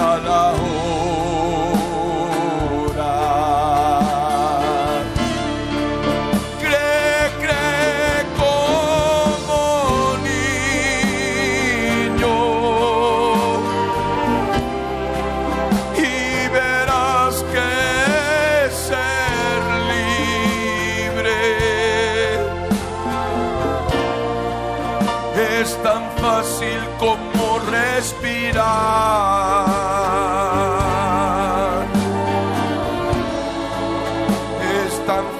Shalom. 0.00 0.69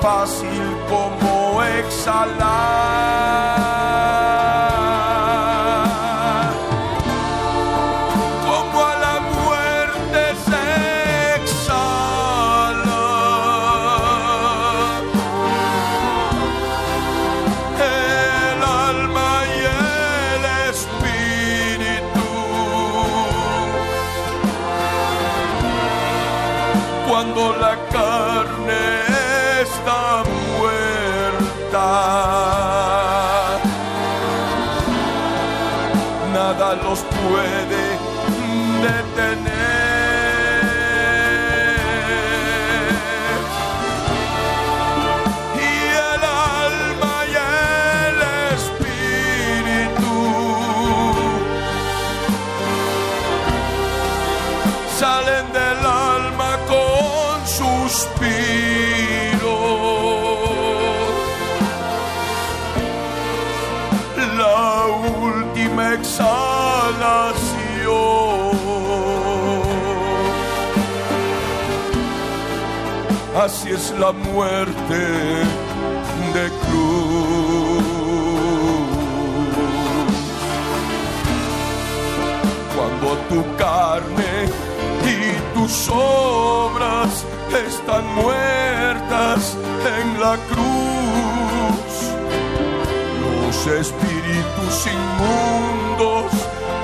Fácil 0.01 0.63
como 0.89 1.63
exhalar. 1.63 2.60
Satan 38.91 39.50
Así 73.53 73.71
es 73.71 73.91
la 73.99 74.13
muerte 74.13 75.01
de 76.35 76.45
cruz. 76.63 77.83
Cuando 82.77 83.09
tu 83.29 83.41
carne 83.57 84.35
y 85.05 85.19
tus 85.59 85.89
obras 85.89 87.27
están 87.69 88.05
muertas 88.15 89.57
en 89.99 90.21
la 90.21 90.37
cruz, 90.51 91.89
los 93.25 93.57
espíritus 93.67 94.75
inmundos 94.97 96.31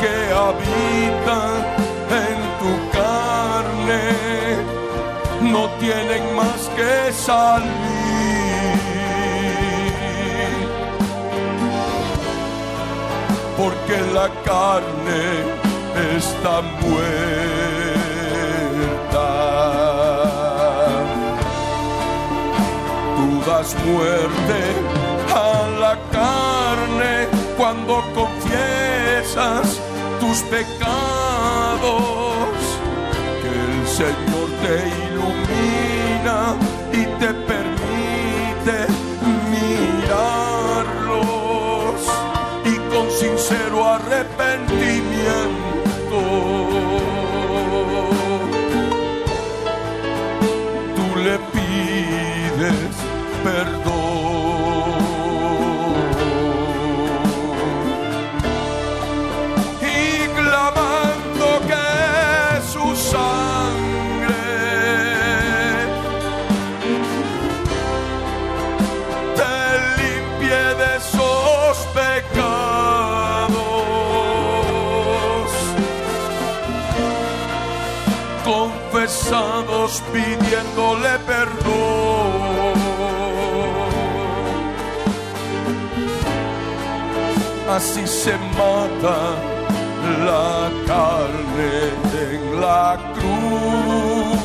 que 0.00 0.14
habitan 0.44 1.58
en 2.24 2.38
tu 2.60 2.72
carne 2.90 3.36
no 5.52 5.68
tienen 5.78 6.34
más 6.34 6.55
que 6.76 7.12
salir. 7.12 7.66
Porque 13.56 13.96
la 14.12 14.28
carne 14.44 15.24
está 16.18 16.54
muerta. 16.82 17.06
Tú 23.16 23.26
das 23.50 23.68
muerte 23.86 24.60
a 25.34 25.50
la 25.80 25.94
carne 26.12 27.14
cuando 27.56 27.94
confiesas 28.14 29.80
tus 30.20 30.38
pecados. 30.54 31.86
Que 33.42 33.52
el 33.70 33.86
Señor 34.00 34.48
te 34.62 34.74
ilumina 35.06 36.65
y 36.96 37.04
te 37.20 37.28
permite 37.50 38.86
mirarlos 39.50 40.90
y 42.64 42.74
con 42.90 43.10
sincero 43.10 43.84
arrepentimiento 43.84 44.85
Pidiéndole 79.86 81.16
perdón. 81.26 82.74
Así 87.70 88.04
se 88.04 88.36
mata 88.58 89.36
la 90.24 90.70
carne 90.86 91.70
en 92.20 92.60
la 92.60 92.98
cruz. 93.14 94.36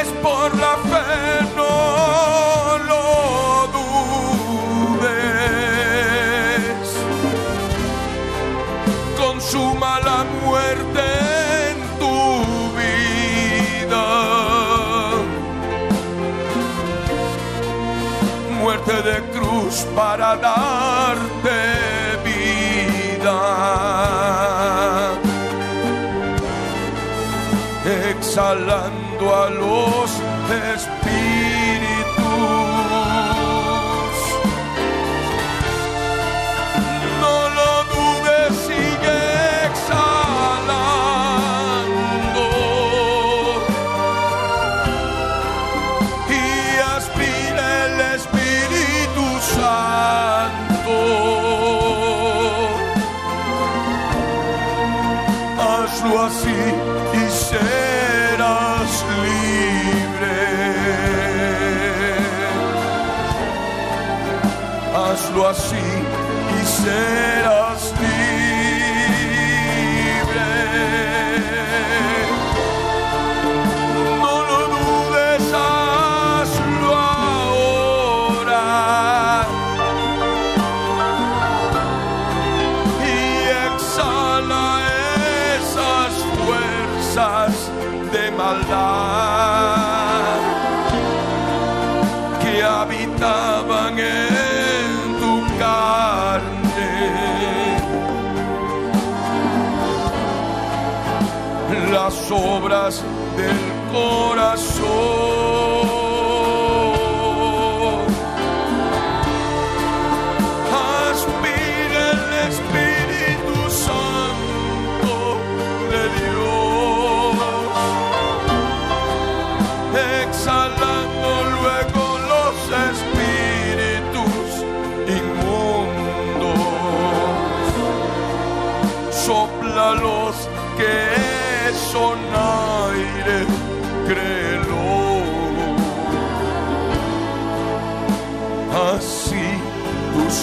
Es 0.00 0.08
por 0.22 0.54
la 0.56 0.76
fe, 0.90 1.61
para 19.96 20.36
darte 20.36 21.58
vida. 22.24 23.40
Exhalando 28.10 29.34
a 29.34 29.50
los 29.50 30.10
espíritus. 30.74 31.01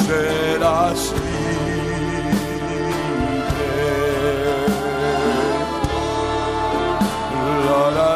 Serás. 0.10 1.02
La, 7.66 7.84
la, 7.98 8.12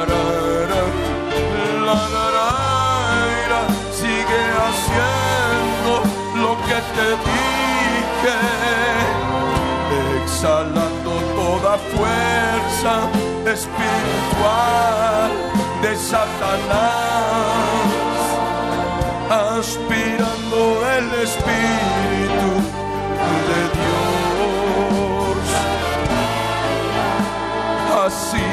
la. 3.51 3.61
Sigue 3.99 4.43
haciendo 4.65 5.93
lo 6.43 6.51
que 6.67 6.79
te 6.95 7.07
dije 7.27 8.37
exhalando 10.17 11.11
toda 11.39 11.73
fuerza 11.93 12.93
espiritual 13.55 15.31
de 15.83 15.91
Satanás, 15.95 17.01
aspirando 19.29 20.32
el 20.97 21.07
Espíritu 21.27 22.51
de 23.49 23.61
Dios. 23.79 25.45
Así 28.05 28.49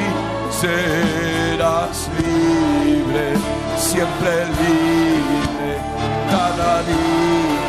serás 0.61 1.97
libre, 2.19 3.27
siempre 3.77 4.33
libre, 4.61 5.71
cada 6.29 6.73
día 6.83 7.60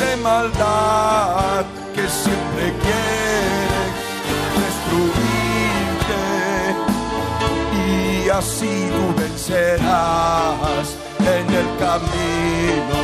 de 0.00 0.16
maldad 0.16 1.64
que 1.94 2.08
siempre 2.08 2.64
quieren 2.84 3.88
destruirte 4.62 6.22
y 7.84 8.28
así 8.30 8.90
tú 8.94 9.04
vencerás 9.20 10.86
en 11.20 11.46
el 11.60 11.68
camino 11.84 12.98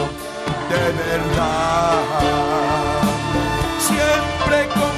de 0.70 0.84
verdad. 1.03 2.03
Siempre 3.88 4.57
con 4.74 4.95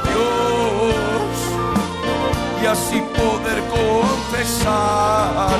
Dios 0.00 1.36
y 2.62 2.66
así 2.66 3.00
poder 3.00 3.62
confesar 3.68 5.56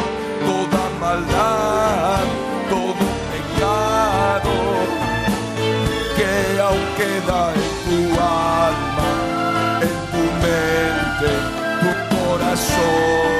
toda 0.47 0.82
maldad, 1.01 2.24
todo 2.68 3.05
pecado 3.32 4.53
que 6.16 6.61
aún 6.61 6.87
queda 6.97 7.53
en 7.55 7.66
tu 7.85 8.01
alma, 8.20 9.11
en 9.87 9.97
tu 10.12 10.22
mente, 10.45 11.30
tu 11.80 11.91
corazón. 12.16 13.35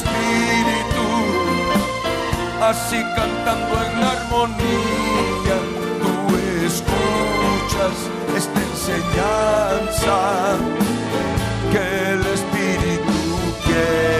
Espíritu, 0.00 1.06
así 2.62 2.98
cantando 3.16 3.74
en 3.84 3.94
armonía, 4.02 5.58
tú 6.00 6.12
escuchas 6.66 7.96
esta 8.34 8.60
enseñanza 8.70 10.16
que 11.72 11.82
el 12.12 12.22
Espíritu 12.38 13.18
quiere 13.64 14.19